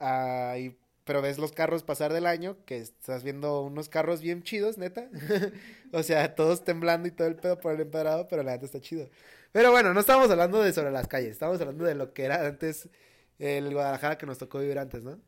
a, 0.00 0.56
y 0.58 0.76
pero 1.04 1.22
ves 1.22 1.38
los 1.38 1.50
carros 1.50 1.82
pasar 1.82 2.12
del 2.12 2.26
año, 2.26 2.56
que 2.66 2.76
estás 2.76 3.24
viendo 3.24 3.62
unos 3.62 3.88
carros 3.88 4.20
bien 4.20 4.44
chidos, 4.44 4.78
neta. 4.78 5.08
o 5.92 6.04
sea, 6.04 6.36
todos 6.36 6.62
temblando 6.64 7.08
y 7.08 7.10
todo 7.10 7.26
el 7.26 7.34
pedo 7.34 7.58
por 7.58 7.74
el 7.74 7.80
empedrado, 7.80 8.28
pero 8.28 8.44
la 8.44 8.52
neta 8.52 8.66
está 8.66 8.80
chido. 8.80 9.08
Pero 9.50 9.72
bueno, 9.72 9.92
no 9.92 9.98
estamos 9.98 10.30
hablando 10.30 10.62
de 10.62 10.72
sobre 10.72 10.92
las 10.92 11.08
calles, 11.08 11.32
estamos 11.32 11.60
hablando 11.60 11.84
de 11.84 11.96
lo 11.96 12.12
que 12.12 12.24
era 12.24 12.46
antes 12.46 12.88
el 13.40 13.72
Guadalajara 13.72 14.18
que 14.18 14.26
nos 14.26 14.38
tocó 14.38 14.60
vivir 14.60 14.78
antes, 14.78 15.02
¿no? 15.02 15.18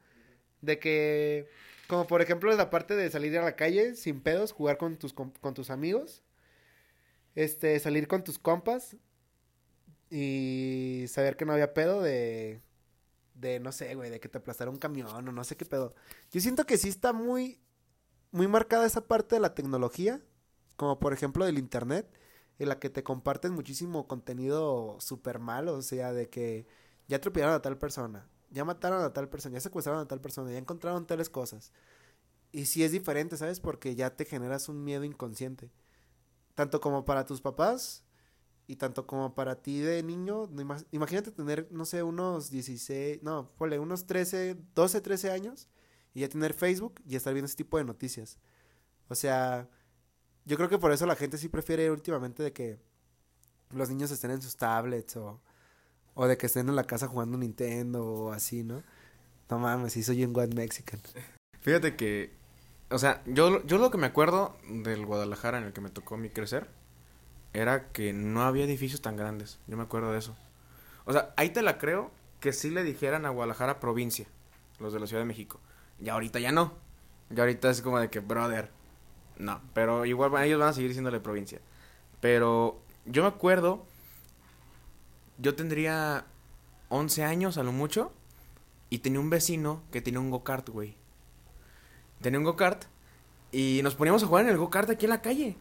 De 0.61 0.79
que, 0.79 1.49
como 1.89 2.07
por 2.07 2.23
ejemplo, 2.23 2.55
la 2.55 2.71
parte 2.71 2.95
de 2.95 3.11
salir 3.11 3.37
a 3.39 3.43
la 3.43 3.57
calle 3.57 3.97
sin 3.97 4.21
pedos, 4.21 4.53
jugar 4.53 4.79
con 4.79 4.97
tus, 4.99 5.13
con 5.13 5.55
tus 5.55 5.71
amigos, 5.71 6.23
este, 7.35 7.79
salir 7.81 8.09
con 8.09 8.25
tus 8.25 8.39
compas 8.39 8.97
y 10.11 11.07
saber 11.09 11.37
que 11.37 11.45
no 11.45 11.53
había 11.53 11.75
pedo 11.75 12.03
de 12.03 12.63
de, 13.35 13.61
no 13.61 13.73
sé, 13.73 13.95
güey, 13.95 14.11
de 14.11 14.21
que 14.21 14.29
te 14.29 14.39
aplastara 14.39 14.71
un 14.71 14.79
camión 14.79 15.29
o 15.29 15.33
no 15.33 15.45
sé 15.45 15.57
qué 15.57 15.65
pedo. 15.65 15.95
Yo 16.31 16.41
siento 16.41 16.65
que 16.65 16.79
sí 16.79 16.89
está 16.89 17.13
muy, 17.13 17.61
muy 18.31 18.49
marcada 18.49 18.87
esa 18.87 19.07
parte 19.07 19.37
de 19.37 19.41
la 19.41 19.55
tecnología, 19.55 20.23
como 20.77 20.99
por 20.99 21.13
ejemplo 21.13 21.45
del 21.45 21.59
internet, 21.59 22.09
en 22.59 22.69
la 22.69 22.79
que 22.79 22.91
te 22.91 23.03
comparten 23.03 23.53
muchísimo 23.53 24.07
contenido 24.07 24.97
súper 25.01 25.39
malo, 25.39 25.75
o 25.75 25.83
sea, 25.83 26.13
de 26.13 26.29
que 26.29 26.67
ya 27.09 27.17
atropellaron 27.19 27.55
a 27.55 27.63
tal 27.63 27.79
persona, 27.79 28.29
ya 28.51 28.65
mataron 28.65 29.03
a 29.03 29.13
tal 29.13 29.29
persona, 29.29 29.55
ya 29.55 29.61
secuestraron 29.61 30.01
a 30.03 30.09
tal 30.09 30.21
persona, 30.21 30.51
ya 30.51 30.59
encontraron 30.59 31.07
tales 31.07 31.29
cosas. 31.31 31.73
Y 32.53 32.67
sí 32.67 32.85
es 32.85 32.93
diferente, 32.93 33.37
¿sabes? 33.37 33.61
Porque 33.61 33.95
ya 33.95 34.15
te 34.15 34.25
generas 34.27 34.69
un 34.69 34.85
miedo 34.85 35.05
inconsciente. 35.05 35.71
Tanto 36.55 36.81
como 36.81 37.05
para 37.05 37.25
tus 37.25 37.41
papás 37.41 38.05
y 38.67 38.77
tanto 38.77 39.07
como 39.07 39.35
para 39.35 39.57
ti 39.63 39.81
de 39.81 40.03
niño. 40.03 40.49
Imagínate 40.91 41.31
tener, 41.31 41.69
no 41.71 41.85
sé, 41.85 42.03
unos 42.03 42.51
16, 42.51 43.23
no, 43.23 43.51
ponle, 43.57 43.79
unos 43.79 44.07
13, 44.07 44.57
12, 44.75 45.01
13 45.01 45.31
años 45.31 45.69
y 46.15 46.21
ya 46.21 46.29
tener 46.29 46.55
Facebook 46.55 47.01
y 47.07 47.17
estar 47.17 47.33
viendo 47.33 47.47
ese 47.47 47.57
tipo 47.57 47.79
de 47.79 47.85
noticias. 47.85 48.39
O 49.09 49.15
sea, 49.15 49.69
yo 50.45 50.57
creo 50.57 50.69
que 50.69 50.79
por 50.79 50.93
eso 50.93 51.07
la 51.07 51.17
gente 51.17 51.39
sí 51.39 51.49
prefiere 51.49 51.91
últimamente 51.91 52.43
de 52.43 52.53
que 52.53 52.79
los 53.71 53.89
niños 53.89 54.11
estén 54.11 54.31
en 54.31 54.43
sus 54.43 54.57
tablets 54.57 55.17
o, 55.17 55.41
o 56.15 56.27
de 56.27 56.37
que 56.37 56.47
estén 56.47 56.69
en 56.69 56.77
la 56.77 56.85
casa 56.85 57.09
jugando 57.09 57.39
Nintendo 57.39 58.05
o 58.05 58.33
así, 58.33 58.63
¿no? 58.63 58.83
No 59.49 59.59
mames, 59.59 59.93
sí 59.93 60.03
soy 60.03 60.25
un 60.25 60.37
One 60.37 60.55
Mexican. 60.55 61.01
Fíjate 61.61 61.97
que, 61.97 62.33
o 62.93 62.99
sea, 62.99 63.23
yo, 63.27 63.65
yo 63.65 63.79
lo 63.79 63.91
que 63.91 63.99
me 63.99 64.07
acuerdo 64.07 64.57
del 64.69 65.07
Guadalajara 65.07 65.59
en 65.59 65.65
el 65.65 65.73
que 65.73 65.81
me 65.81 65.91
tocó 65.91 66.17
mi 66.17 66.29
crecer 66.29 66.69
era 67.53 67.89
que 67.93 68.13
no 68.13 68.43
había 68.43 68.65
edificios 68.65 69.01
tan 69.01 69.17
grandes. 69.17 69.59
Yo 69.67 69.77
me 69.77 69.83
acuerdo 69.83 70.13
de 70.13 70.19
eso. 70.19 70.37
O 71.05 71.13
sea, 71.13 71.33
ahí 71.37 71.51
te 71.51 71.63
la 71.63 71.79
creo 71.79 72.11
que 72.41 72.53
sí 72.53 72.71
le 72.71 72.83
dijeran 72.83 73.27
a 73.27 73.31
Guadalajara 73.31 73.81
provincia, 73.81 74.27
los 74.79 74.93
de 74.93 75.01
la 75.01 75.07
Ciudad 75.07 75.23
de 75.23 75.27
México. 75.27 75.61
Y 76.01 76.09
ahorita 76.09 76.39
ya 76.39 76.53
no. 76.53 76.75
Y 77.35 77.41
ahorita 77.41 77.71
es 77.71 77.83
como 77.83 77.99
de 77.99 78.11
que, 78.11 78.21
brother, 78.21 78.71
no. 79.39 79.61
Pero 79.75 80.05
igual 80.05 80.33
ellos 80.45 80.61
van 80.61 80.69
a 80.69 80.73
seguir 80.73 80.93
siéndole 80.93 81.21
provincia. 81.21 81.61
Pero 82.21 82.81
yo 83.05 83.23
me 83.23 83.29
acuerdo, 83.29 83.85
yo 85.39 85.55
tendría 85.55 86.27
11 86.89 87.25
años 87.25 87.59
a 87.59 87.63
lo 87.63 87.73
mucho. 87.73 88.13
Y 88.91 88.99
tenía 88.99 89.21
un 89.21 89.31
vecino 89.31 89.83
que 89.91 90.03
tenía 90.03 90.21
un 90.21 90.31
go-kart, 90.31 90.69
güey. 90.69 90.97
Tenía 92.23 92.39
un 92.39 92.45
go-kart. 92.45 92.85
Y 93.51 93.81
nos 93.83 93.95
poníamos 93.95 94.23
a 94.23 94.27
jugar 94.27 94.45
en 94.45 94.51
el 94.51 94.57
go-kart 94.57 94.89
aquí 94.89 95.07
en 95.07 95.11
la 95.11 95.21
calle. 95.21 95.57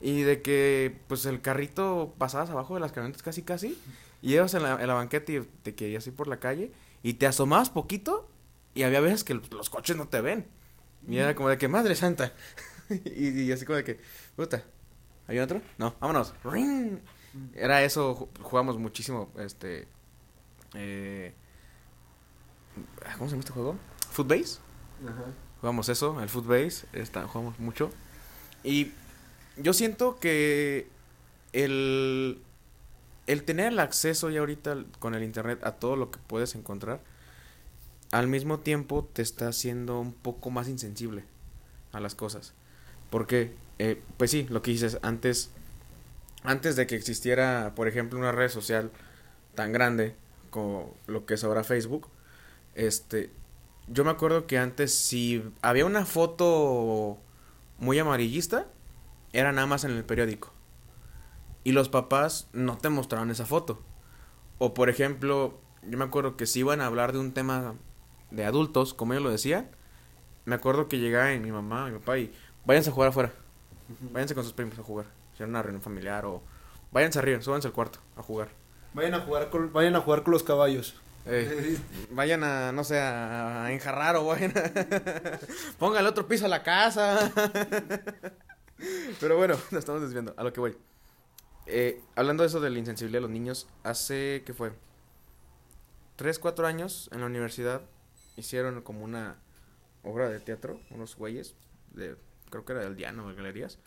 Y 0.00 0.22
de 0.22 0.42
que, 0.42 0.98
pues, 1.08 1.24
el 1.26 1.40
carrito 1.40 2.14
pasabas 2.18 2.50
abajo 2.50 2.74
de 2.74 2.80
las 2.80 2.92
camionetas 2.92 3.22
casi, 3.22 3.42
casi. 3.42 3.78
Y 4.22 4.34
ibas 4.34 4.54
en 4.54 4.62
la, 4.62 4.80
en 4.82 4.88
banqueta 4.88 5.32
y 5.32 5.40
te 5.62 5.74
querías 5.74 6.06
ir 6.06 6.14
por 6.14 6.26
la 6.26 6.40
calle. 6.40 6.72
Y 7.02 7.14
te 7.14 7.26
asomabas 7.26 7.70
poquito 7.70 8.28
y 8.74 8.82
había 8.82 9.00
veces 9.00 9.24
que 9.24 9.34
los 9.34 9.70
coches 9.70 9.96
no 9.96 10.08
te 10.08 10.20
ven. 10.20 10.46
Y 11.08 11.18
era 11.18 11.34
como 11.34 11.48
de 11.48 11.58
que, 11.58 11.68
madre 11.68 11.94
santa. 11.94 12.32
y, 13.04 13.50
así 13.52 13.64
como 13.64 13.76
de 13.76 13.84
que, 13.84 14.00
puta, 14.34 14.64
¿hay 15.28 15.38
otro? 15.38 15.62
No, 15.78 15.94
vámonos. 16.00 16.34
Era 17.54 17.82
eso, 17.82 18.28
jugamos 18.42 18.78
muchísimo, 18.78 19.30
este... 19.38 19.86
Eh, 20.74 21.32
¿Cómo 23.16 23.26
se 23.26 23.30
llama 23.30 23.40
este 23.40 23.52
juego? 23.52 23.76
Footbase. 24.10 24.58
Ajá. 25.04 25.24
Jugamos 25.60 25.88
eso, 25.88 26.20
el 26.20 26.28
Footbase, 26.28 26.86
está, 26.92 27.26
jugamos 27.26 27.58
mucho. 27.58 27.90
Y 28.62 28.92
yo 29.56 29.72
siento 29.72 30.18
que 30.18 30.88
el, 31.52 32.42
el 33.26 33.42
tener 33.44 33.72
el 33.72 33.78
acceso 33.78 34.30
ya 34.30 34.40
ahorita 34.40 34.84
con 34.98 35.14
el 35.14 35.22
internet 35.22 35.60
a 35.64 35.72
todo 35.72 35.96
lo 35.96 36.10
que 36.10 36.18
puedes 36.26 36.54
encontrar 36.54 37.00
al 38.12 38.28
mismo 38.28 38.60
tiempo 38.60 39.08
te 39.12 39.22
está 39.22 39.48
haciendo 39.48 40.00
un 40.00 40.12
poco 40.12 40.50
más 40.50 40.68
insensible 40.68 41.24
a 41.92 42.00
las 42.00 42.14
cosas. 42.14 42.54
Porque, 43.10 43.52
eh, 43.78 44.00
pues 44.16 44.30
sí, 44.30 44.46
lo 44.48 44.62
que 44.62 44.70
dices, 44.70 44.98
antes, 45.02 45.50
antes 46.42 46.76
de 46.76 46.86
que 46.86 46.96
existiera, 46.96 47.72
por 47.74 47.88
ejemplo, 47.88 48.18
una 48.18 48.32
red 48.32 48.48
social 48.48 48.90
tan 49.54 49.72
grande 49.72 50.14
como 50.50 50.94
lo 51.06 51.26
que 51.26 51.34
es 51.34 51.44
ahora 51.44 51.64
Facebook, 51.64 52.08
este, 52.74 53.30
yo 53.88 54.04
me 54.04 54.10
acuerdo 54.10 54.46
que 54.46 54.58
antes 54.58 54.94
si 54.94 55.42
había 55.62 55.86
una 55.86 56.04
foto 56.04 57.18
muy 57.78 57.98
amarillista, 57.98 58.66
era 59.32 59.52
nada 59.52 59.66
más 59.66 59.84
en 59.84 59.92
el 59.92 60.04
periódico. 60.04 60.52
Y 61.64 61.72
los 61.72 61.88
papás 61.88 62.48
no 62.52 62.78
te 62.78 62.88
mostraban 62.88 63.30
esa 63.30 63.46
foto. 63.46 63.82
O 64.58 64.74
por 64.74 64.88
ejemplo, 64.88 65.60
yo 65.82 65.98
me 65.98 66.04
acuerdo 66.04 66.36
que 66.36 66.46
si 66.46 66.60
iban 66.60 66.80
a 66.80 66.86
hablar 66.86 67.12
de 67.12 67.18
un 67.18 67.32
tema 67.32 67.74
de 68.30 68.44
adultos, 68.44 68.94
como 68.94 69.12
ellos 69.12 69.24
lo 69.24 69.30
decían, 69.30 69.68
me 70.44 70.54
acuerdo 70.54 70.88
que 70.88 70.98
llegaba 70.98 71.30
mi 71.36 71.52
mamá, 71.52 71.86
mi 71.86 71.98
papá 71.98 72.18
y 72.18 72.32
váyanse 72.64 72.90
a 72.90 72.92
jugar 72.92 73.10
afuera. 73.10 73.32
Váyanse 74.12 74.34
con 74.34 74.44
sus 74.44 74.52
primos 74.52 74.78
a 74.78 74.82
jugar. 74.82 75.06
Si 75.36 75.42
era 75.42 75.50
una 75.50 75.62
reunión 75.62 75.82
familiar 75.82 76.24
o 76.24 76.42
váyanse 76.92 77.18
arriba, 77.18 77.40
súbanse 77.42 77.68
al 77.68 77.74
cuarto 77.74 77.98
a 78.16 78.22
jugar. 78.22 78.48
Vayan 78.94 79.14
a 79.14 79.20
jugar 79.20 79.50
con, 79.50 79.72
vayan 79.72 79.94
a 79.96 80.00
jugar 80.00 80.22
con 80.22 80.32
los 80.32 80.42
caballos. 80.42 80.94
Eh, 81.28 81.78
vayan 82.10 82.44
a, 82.44 82.70
no 82.70 82.84
sé, 82.84 82.98
a, 83.00 83.72
enjarrar 83.72 84.16
o 84.16 84.26
vayan 84.26 84.52
a... 84.56 85.98
El 85.98 86.06
otro 86.06 86.28
piso 86.28 86.46
a 86.46 86.48
la 86.48 86.62
casa. 86.62 87.32
Pero 89.20 89.36
bueno, 89.36 89.54
nos 89.70 89.80
estamos 89.80 90.02
desviando. 90.02 90.34
A 90.36 90.44
lo 90.44 90.52
que 90.52 90.60
voy. 90.60 90.76
Eh, 91.66 92.00
hablando 92.14 92.42
de 92.42 92.48
eso 92.48 92.60
de 92.60 92.70
la 92.70 92.78
insensibilidad 92.78 93.18
de 93.18 93.22
los 93.22 93.30
niños, 93.30 93.66
hace, 93.82 94.42
¿qué 94.46 94.54
fue? 94.54 94.72
Tres, 96.14 96.38
cuatro 96.38 96.66
años 96.66 97.10
en 97.12 97.20
la 97.20 97.26
universidad 97.26 97.82
hicieron 98.36 98.82
como 98.82 99.04
una 99.04 99.36
obra 100.04 100.28
de 100.28 100.38
teatro, 100.38 100.80
unos 100.90 101.16
güeyes, 101.16 101.56
de, 101.92 102.16
creo 102.50 102.64
que 102.64 102.72
era 102.72 102.82
del 102.82 102.96
Diano, 102.96 103.28
de 103.28 103.34
Galerías, 103.34 103.78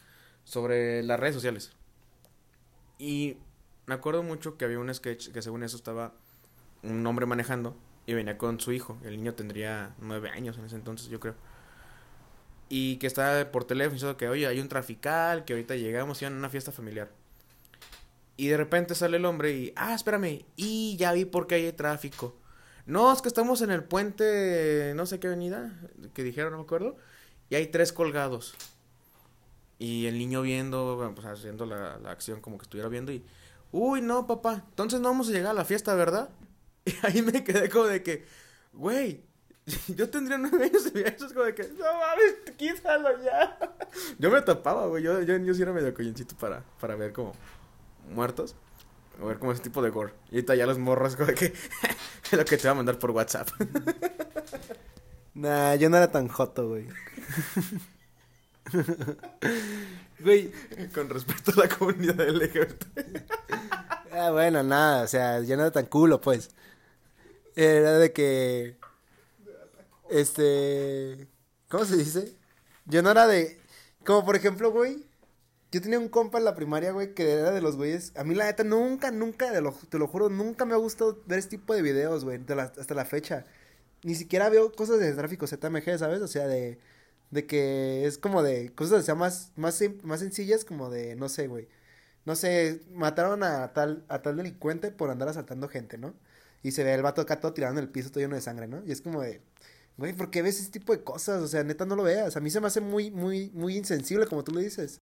sobre 0.43 1.03
las 1.03 1.19
redes 1.19 1.35
sociales. 1.35 1.71
Y 2.97 3.37
me 3.85 3.93
acuerdo 3.95 4.23
mucho 4.23 4.57
que 4.57 4.65
había 4.65 4.79
un 4.79 4.93
sketch 4.93 5.31
que 5.31 5.41
según 5.41 5.63
eso 5.63 5.77
estaba 5.77 6.13
un 6.83 7.05
hombre 7.05 7.25
manejando 7.25 7.75
y 8.05 8.13
venía 8.13 8.37
con 8.37 8.59
su 8.59 8.71
hijo. 8.71 8.97
El 9.03 9.17
niño 9.17 9.33
tendría 9.33 9.95
nueve 9.99 10.29
años 10.29 10.57
en 10.57 10.65
ese 10.65 10.75
entonces, 10.75 11.09
yo 11.09 11.19
creo. 11.19 11.35
Y 12.69 12.97
que 12.97 13.07
estaba 13.07 13.51
por 13.51 13.65
teléfono 13.65 13.93
diciendo 13.93 14.17
que, 14.17 14.27
oye, 14.27 14.47
hay 14.47 14.59
un 14.59 14.69
trafical, 14.69 15.45
que 15.45 15.53
ahorita 15.53 15.75
llegamos 15.75 16.21
y 16.21 16.25
van 16.25 16.35
a 16.35 16.37
una 16.37 16.49
fiesta 16.49 16.71
familiar. 16.71 17.09
Y 18.37 18.47
de 18.47 18.57
repente 18.57 18.95
sale 18.95 19.17
el 19.17 19.25
hombre 19.25 19.51
y, 19.51 19.73
ah, 19.75 19.93
espérame, 19.93 20.45
y 20.55 20.95
ya 20.97 21.11
vi 21.13 21.25
por 21.25 21.45
qué 21.47 21.55
hay 21.55 21.71
tráfico. 21.73 22.35
No, 22.85 23.11
es 23.11 23.21
que 23.21 23.27
estamos 23.27 23.61
en 23.61 23.69
el 23.69 23.83
puente, 23.83 24.93
no 24.95 25.05
sé 25.05 25.19
qué 25.19 25.27
avenida, 25.27 25.77
que 26.13 26.23
dijeron, 26.23 26.51
no 26.53 26.57
me 26.59 26.63
acuerdo. 26.63 26.95
Y 27.49 27.55
hay 27.55 27.67
tres 27.67 27.91
colgados. 27.91 28.55
Y 29.77 30.07
el 30.07 30.17
niño 30.17 30.41
viendo, 30.41 31.11
pues 31.15 31.27
haciendo 31.27 31.65
la, 31.65 31.99
la 31.99 32.11
acción 32.11 32.41
como 32.41 32.57
que 32.57 32.63
estuviera 32.63 32.89
viendo 32.89 33.11
y... 33.11 33.23
Uy, 33.71 34.01
no, 34.01 34.25
papá, 34.25 34.63
entonces 34.69 34.99
no 34.99 35.09
vamos 35.09 35.29
a 35.29 35.31
llegar 35.31 35.51
a 35.51 35.53
la 35.53 35.63
fiesta, 35.63 35.93
¿verdad? 35.93 36.29
Y 36.85 36.93
ahí 37.03 37.21
me 37.21 37.43
quedé 37.43 37.69
como 37.69 37.85
de 37.85 38.01
que, 38.01 38.25
güey, 38.73 39.23
yo 39.95 40.09
tendría 40.09 40.37
nueve 40.37 40.65
años 40.65 40.91
y 40.93 40.99
eso 40.99 41.25
es 41.25 41.33
como 41.33 41.45
de 41.45 41.55
que, 41.55 41.63
no 41.63 41.85
mames, 41.99 42.35
quítalo 42.57 43.21
ya. 43.23 43.57
Yo 44.19 44.29
me 44.29 44.41
tapaba, 44.41 44.85
güey, 44.87 45.03
yo, 45.03 45.21
yo, 45.21 45.37
yo 45.37 45.53
sí 45.53 45.61
era 45.61 45.73
medio 45.73 45.93
coyoncito 45.93 46.35
para, 46.35 46.63
para 46.79 46.95
ver 46.95 47.11
como 47.11 47.33
muertos. 48.13 48.55
A 49.19 49.25
ver 49.25 49.39
como 49.39 49.51
ese 49.51 49.63
tipo 49.63 49.81
de 49.81 49.89
gore. 49.89 50.13
Y 50.31 50.35
ahorita 50.35 50.55
ya 50.55 50.65
los 50.65 50.77
morros 50.77 51.15
como 51.15 51.27
de 51.27 51.35
que 51.35 51.53
lo 52.31 52.45
que 52.45 52.57
te 52.57 52.67
va 52.67 52.71
a 52.71 52.75
mandar 52.75 52.99
por 52.99 53.11
WhatsApp. 53.11 53.49
nah, 55.33 55.75
yo 55.75 55.89
no 55.89 55.97
era 55.97 56.11
tan 56.11 56.27
joto, 56.27 56.69
güey. 56.69 56.87
güey. 60.19 60.51
Con 60.93 61.09
respecto 61.09 61.51
a 61.51 61.65
la 61.65 61.69
comunidad 61.69 62.29
LGBT. 62.29 62.85
ah, 64.11 64.31
bueno, 64.31 64.63
nada, 64.63 65.03
o 65.03 65.07
sea, 65.07 65.41
yo 65.41 65.57
no 65.57 65.63
era 65.63 65.71
tan 65.71 65.87
culo, 65.87 66.21
pues. 66.21 66.51
Era 67.59 67.97
de 67.99 68.13
que. 68.13 68.77
Este. 70.09 71.27
¿Cómo 71.67 71.83
se 71.83 71.97
dice? 71.97 72.37
Yo 72.85 73.01
no 73.01 73.11
era 73.11 73.27
de. 73.27 73.59
Como 74.05 74.25
por 74.25 74.37
ejemplo, 74.37 74.71
güey. 74.71 75.05
Yo 75.71 75.81
tenía 75.81 75.99
un 75.99 76.07
compa 76.07 76.37
en 76.39 76.45
la 76.45 76.55
primaria, 76.55 76.93
güey, 76.93 77.13
que 77.13 77.31
era 77.33 77.51
de 77.51 77.61
los 77.61 77.75
güeyes. 77.75 78.13
A 78.15 78.23
mí, 78.23 78.33
la 78.33 78.45
neta, 78.45 78.63
nunca, 78.63 79.11
nunca, 79.11 79.51
te 79.51 79.99
lo, 79.99 80.07
juro, 80.07 80.29
nunca 80.29 80.65
me 80.65 80.73
ha 80.73 80.77
gustado 80.77 81.21
ver 81.27 81.37
este 81.39 81.57
tipo 81.57 81.75
de 81.75 81.81
videos, 81.83 82.23
güey, 82.23 82.39
hasta 82.77 82.95
la 82.95 83.05
fecha. 83.05 83.45
Ni 84.03 84.15
siquiera 84.15 84.49
veo 84.49 84.71
cosas 84.71 84.99
de 84.99 85.13
tráfico 85.13 85.45
ZMG, 85.45 85.99
¿sabes? 85.99 86.21
O 86.21 86.27
sea, 86.27 86.47
de, 86.47 86.79
de 87.31 87.45
que 87.45 88.05
es 88.05 88.17
como 88.17 88.41
de 88.43 88.73
cosas, 88.73 89.01
o 89.01 89.03
sea, 89.03 89.15
más, 89.15 89.51
más, 89.57 89.81
más 90.03 90.21
sencillas, 90.21 90.65
como 90.65 90.89
de, 90.89 91.15
no 91.15 91.29
sé, 91.29 91.47
güey. 91.47 91.67
No 92.25 92.35
sé, 92.35 92.81
mataron 92.93 93.43
a 93.43 93.73
tal, 93.73 94.05
a 94.09 94.21
tal 94.21 94.37
delincuente 94.37 94.91
por 94.91 95.09
andar 95.11 95.29
asaltando 95.29 95.67
gente, 95.69 95.97
¿no? 95.97 96.15
Y 96.63 96.71
se 96.71 96.83
ve 96.83 96.93
el 96.93 97.01
vato 97.01 97.21
acá 97.21 97.39
todo 97.39 97.53
tirado 97.53 97.73
en 97.73 97.79
el 97.79 97.89
piso, 97.89 98.09
todo 98.09 98.19
lleno 98.19 98.35
de 98.35 98.41
sangre, 98.41 98.67
¿no? 98.67 98.83
Y 98.85 98.91
es 98.91 99.01
como 99.01 99.21
de, 99.21 99.41
güey, 99.97 100.13
¿por 100.13 100.29
qué 100.29 100.41
ves 100.41 100.59
ese 100.59 100.71
tipo 100.71 100.93
de 100.93 101.03
cosas? 101.03 101.41
O 101.41 101.47
sea, 101.47 101.63
neta, 101.63 101.85
no 101.85 101.95
lo 101.95 102.03
veas. 102.03 102.35
A 102.35 102.39
mí 102.39 102.49
se 102.49 102.59
me 102.59 102.67
hace 102.67 102.81
muy, 102.81 103.11
muy, 103.11 103.51
muy 103.53 103.77
insensible, 103.77 104.27
como 104.27 104.43
tú 104.43 104.51
lo 104.51 104.59
dices. 104.59 104.99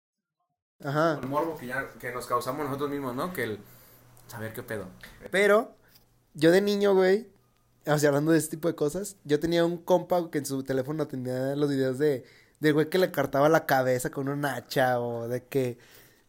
Ajá. 0.83 1.19
El 1.21 1.27
morbo 1.27 1.57
que, 1.57 1.67
ya, 1.67 1.89
que 1.99 2.11
nos 2.11 2.27
causamos 2.27 2.65
nosotros 2.65 2.89
mismos, 2.89 3.15
¿no? 3.15 3.33
Que 3.33 3.43
el 3.43 3.59
saber 4.27 4.53
qué 4.53 4.63
pedo. 4.63 4.87
Pero, 5.31 5.75
yo 6.33 6.51
de 6.51 6.61
niño, 6.61 6.93
güey, 6.93 7.27
o 7.85 7.97
sea, 7.97 8.09
hablando 8.09 8.31
de 8.31 8.37
este 8.37 8.57
tipo 8.57 8.67
de 8.67 8.75
cosas, 8.75 9.17
yo 9.23 9.39
tenía 9.39 9.65
un 9.65 9.77
compa 9.77 10.29
que 10.29 10.39
en 10.39 10.45
su 10.45 10.63
teléfono 10.63 11.07
tenía 11.07 11.55
los 11.55 11.69
videos 11.69 11.97
de, 11.97 12.25
del 12.59 12.73
güey 12.73 12.89
que 12.89 12.97
le 12.97 13.11
cortaba 13.11 13.49
la 13.49 13.65
cabeza 13.65 14.11
con 14.11 14.27
un 14.29 14.45
hacha 14.45 14.99
o 14.99 15.27
de 15.27 15.43
que 15.45 15.77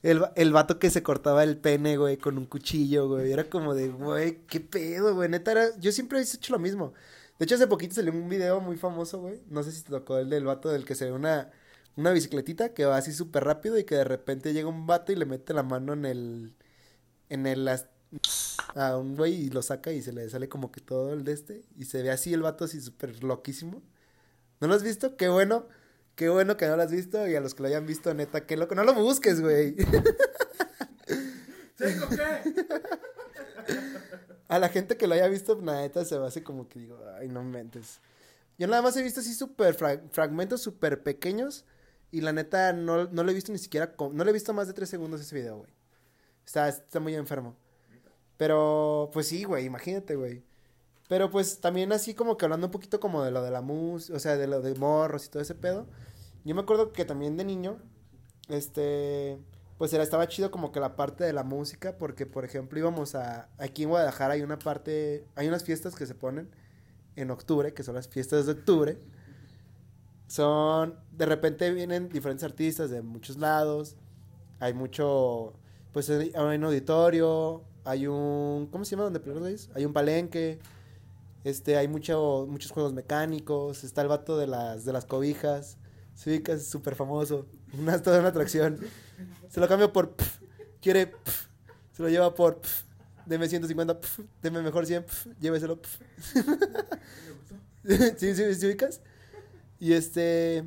el, 0.03 0.22
el 0.36 0.53
vato 0.53 0.78
que 0.78 0.90
se 0.90 1.03
cortaba 1.03 1.44
el 1.44 1.59
pene, 1.59 1.96
güey, 1.96 2.16
con 2.18 2.38
un 2.38 2.46
cuchillo, 2.46 3.09
güey. 3.09 3.32
Era 3.32 3.44
como 3.51 3.74
de, 3.74 3.88
güey, 3.88 4.46
qué 4.46 4.61
pedo, 4.61 5.14
güey. 5.14 5.28
Neta, 5.28 5.53
era... 5.53 5.78
yo 5.78 5.92
siempre 5.92 6.18
he 6.20 6.22
hecho 6.22 6.53
lo 6.53 6.59
mismo. 6.59 6.92
De 7.38 7.44
hecho, 7.44 7.55
hace 7.57 7.66
poquito 7.66 7.94
salió 7.94 8.12
un 8.12 8.28
video 8.28 8.61
muy 8.61 8.76
famoso, 8.76 9.20
güey. 9.20 9.40
No 9.49 9.62
sé 9.62 9.72
si 9.72 9.82
te 9.82 9.90
tocó 9.90 10.18
el 10.18 10.30
del 10.30 10.44
vato 10.44 10.70
del 10.70 10.84
que 10.84 10.94
se 10.94 11.07
ve 11.07 11.12
una, 11.12 11.51
una 11.96 12.12
bicicletita 12.12 12.74
que 12.74 12.84
va 12.84 12.96
así 12.96 13.12
súper 13.12 13.44
rápido 13.44 13.78
y 13.78 13.84
que 13.84 13.96
de 13.96 14.05
repente 14.05 14.53
llega 14.53 14.68
un 14.68 14.86
vato 14.86 15.12
y 15.12 15.16
le 15.16 15.26
mete 15.26 15.55
la 15.55 15.62
mano 15.62 15.92
en 15.92 16.05
el. 16.05 16.55
En 17.28 17.46
el. 17.46 17.68
A 18.74 18.96
un 18.96 19.16
güey 19.16 19.34
y 19.34 19.51
lo 19.51 19.62
saca 19.62 19.92
y 19.92 20.03
se 20.03 20.12
le 20.12 20.28
sale 20.30 20.49
como 20.49 20.72
que 20.72 20.80
todo 20.80 21.12
el 21.12 21.24
de 21.24 21.32
este. 21.32 21.64
Y 21.76 21.84
se 21.84 22.03
ve 22.03 22.11
así 22.11 22.32
el 22.34 22.42
vato 22.42 22.64
así 22.64 22.80
súper 22.80 23.22
loquísimo. 23.24 23.82
¿No 24.61 24.68
lo 24.68 24.74
has 24.74 24.82
visto? 24.82 25.16
Qué 25.16 25.28
bueno. 25.28 25.66
Qué 26.19 26.29
bueno 26.29 26.57
que 26.57 26.66
no 26.66 26.75
lo 26.75 26.83
has 26.83 26.91
visto. 26.91 27.29
Y 27.29 27.37
a 27.37 27.41
los 27.41 27.55
que 27.55 27.62
lo 27.62 27.69
hayan 27.69 27.87
visto, 27.87 28.12
neta, 28.12 28.45
qué 28.45 28.57
loco. 28.57 28.75
No 28.75 28.83
lo 28.83 28.93
busques, 28.93 29.41
güey. 29.41 29.77
qué? 29.77 29.87
a 34.49 34.59
la 34.59 34.69
gente 34.69 34.97
que 34.97 35.07
lo 35.07 35.14
haya 35.14 35.29
visto, 35.29 35.55
neta, 35.62 36.05
se 36.05 36.19
va 36.19 36.27
así 36.27 36.41
como 36.41 36.69
que 36.69 36.81
digo, 36.81 36.99
ay, 37.21 37.29
no 37.29 37.45
mentes. 37.45 38.01
Yo 38.59 38.66
nada 38.66 38.83
más 38.83 38.97
he 38.97 39.03
visto 39.05 39.21
así 39.21 39.33
súper 39.33 39.77
fragmentos 40.11 40.61
súper 40.61 41.05
pequeños. 41.05 41.64
Y 42.11 42.23
la 42.23 42.33
neta, 42.33 42.73
no, 42.73 43.05
no 43.05 43.23
lo 43.23 43.31
he 43.31 43.35
visto 43.35 43.53
ni 43.53 43.59
siquiera. 43.59 43.95
no 43.97 44.25
le 44.25 44.31
he 44.31 44.35
visto 44.35 44.53
más 44.53 44.66
de 44.66 44.73
tres 44.73 44.89
segundos 44.89 45.21
ese 45.21 45.37
video, 45.37 45.59
güey. 45.59 45.71
Está, 46.45 46.69
está 46.69 46.99
muy 46.99 47.14
enfermo. 47.14 47.55
Pero, 48.37 49.09
pues 49.12 49.29
sí, 49.29 49.45
güey, 49.45 49.66
imagínate, 49.66 50.16
güey. 50.16 50.43
Pero 51.09 51.31
pues 51.31 51.61
también 51.61 51.91
así 51.93 52.15
como 52.15 52.37
que 52.37 52.45
hablando 52.45 52.67
un 52.67 52.71
poquito 52.71 53.01
como 53.01 53.23
de 53.23 53.31
lo 53.31 53.43
de 53.43 53.51
la 53.51 53.63
música, 53.63 54.17
o 54.17 54.21
sea, 54.21 54.37
de 54.37 54.47
lo 54.47 54.61
de 54.61 54.75
morros 54.75 55.27
y 55.27 55.31
todo 55.31 55.43
ese 55.43 55.55
pedo. 55.55 55.87
Yo 56.45 56.55
me 56.55 56.61
acuerdo 56.61 56.93
que 56.93 57.05
también 57.05 57.37
de 57.37 57.45
niño, 57.45 57.79
este, 58.49 59.39
pues 59.79 59.93
era, 59.93 60.03
estaba 60.03 60.29
chido 60.29 60.51
como 60.51 60.71
que 60.71 60.81
la 60.81 60.97
parte 60.97 61.25
de 61.25 61.33
la 61.33 61.45
música, 61.45 61.97
porque 61.97 62.27
por 62.27 62.45
ejemplo 62.45 62.79
íbamos 62.79 63.15
a, 63.15 63.49
aquí 63.59 63.85
en 63.85 63.89
Guadalajara 63.89 64.35
hay 64.35 64.43
una 64.43 64.59
parte, 64.59 65.25
hay 65.35 65.49
unas 65.49 65.65
fiestas 65.65 65.95
que 65.95 66.07
se 66.07 66.15
ponen 66.15 66.51
en 67.17 67.31
octubre, 67.31 67.73
que 67.73 67.83
son 67.83 67.95
las 67.95 68.09
fiestas 68.09 68.47
de 68.47 68.53
octubre. 68.53 68.99
Son, 70.27 70.95
de 71.11 71.25
repente 71.25 71.73
vienen 71.73 72.11
diferentes 72.11 72.45
artistas 72.45 72.91
de 72.91 73.01
muchos 73.01 73.39
lados, 73.39 73.97
hay 74.61 74.75
mucho, 74.75 75.55
pues 75.93 76.11
hay 76.11 76.33
un 76.37 76.65
auditorio, 76.65 77.65
hay 77.85 78.07
un, 78.07 78.69
¿cómo 78.71 78.85
se 78.85 78.91
llama 78.91 79.05
donde 79.05 79.21
primero 79.21 79.47
Hay 79.75 79.87
un 79.87 79.93
palenque, 79.95 80.59
este, 81.45 81.76
hay 81.76 81.89
mucho, 81.89 82.47
muchos 82.49 82.72
juegos 82.72 82.93
mecánicos, 82.93 83.84
está 83.84 84.03
el 84.03 84.09
vato 84.09 84.36
de 84.39 84.47
las, 84.47 84.84
de 84.84 84.93
las 84.93 85.05
cobijas, 85.05 85.78
sí, 86.14 86.43
es 86.47 86.66
súper 86.66 86.95
famoso, 86.95 87.47
una, 87.78 88.01
toda 88.03 88.20
una 88.20 88.28
atracción. 88.28 88.78
Se 89.49 89.61
lo 89.61 89.68
cambio 89.68 89.93
por 89.93 90.14
quiere 90.80 91.12
se 91.93 92.03
lo 92.03 92.09
lleva 92.09 92.34
por 92.34 92.61
deme 93.26 93.49
150, 93.49 93.99
deme 94.41 94.62
mejor 94.62 94.86
100, 94.86 95.05
lléveselo. 95.41 95.80
¿Sí, 98.16 98.34
sí, 98.34 98.55
sí, 98.55 98.66
ubicas? 98.66 99.01
Y 99.80 99.93
este 99.93 100.64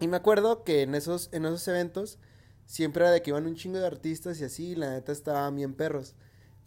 y 0.00 0.08
me 0.08 0.16
acuerdo 0.16 0.64
que 0.64 0.82
en 0.82 0.94
esos 0.94 1.28
en 1.32 1.46
esos 1.46 1.66
eventos 1.68 2.18
siempre 2.66 3.04
era 3.04 3.12
de 3.12 3.22
que 3.22 3.30
iban 3.30 3.46
un 3.46 3.54
chingo 3.56 3.78
de 3.78 3.86
artistas 3.86 4.40
y 4.40 4.44
así, 4.44 4.74
la 4.74 4.90
neta 4.90 5.12
estaban 5.12 5.56
bien 5.56 5.74
perros. 5.74 6.14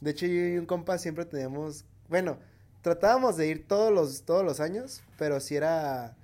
De 0.02 0.12
hecho, 0.12 0.26
yo 0.26 0.48
y 0.48 0.58
un 0.58 0.66
compa 0.66 0.98
siempre 0.98 1.26
teníamos, 1.26 1.86
bueno, 2.08 2.38
tratábamos 2.88 3.36
de 3.36 3.48
ir 3.48 3.68
todos 3.68 3.94
los 3.94 4.24
todos 4.24 4.46
los 4.46 4.62
años, 4.62 5.04
pero 5.18 5.40
si 5.42 5.56
era 5.58 6.16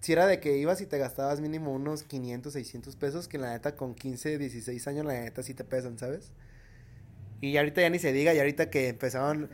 si 0.00 0.12
era 0.12 0.26
de 0.26 0.40
que 0.40 0.56
ibas 0.58 0.80
y 0.80 0.86
te 0.86 0.98
gastabas 0.98 1.40
mínimo 1.40 1.72
unos 1.72 2.02
500, 2.02 2.52
600 2.52 2.96
pesos, 2.96 3.28
que 3.28 3.38
la 3.38 3.52
neta 3.52 3.74
con 3.76 3.94
15, 3.94 4.38
16 4.38 4.86
años 4.88 5.06
la 5.06 5.14
neta 5.14 5.42
sí 5.42 5.54
te 5.54 5.64
pesan, 5.64 5.98
¿sabes? 5.98 6.30
Y 7.40 7.56
ahorita 7.56 7.80
ya 7.80 7.90
ni 7.90 7.98
se 7.98 8.12
diga, 8.12 8.34
y 8.34 8.38
ahorita 8.38 8.70
que 8.70 8.88
empezaron... 8.88 9.50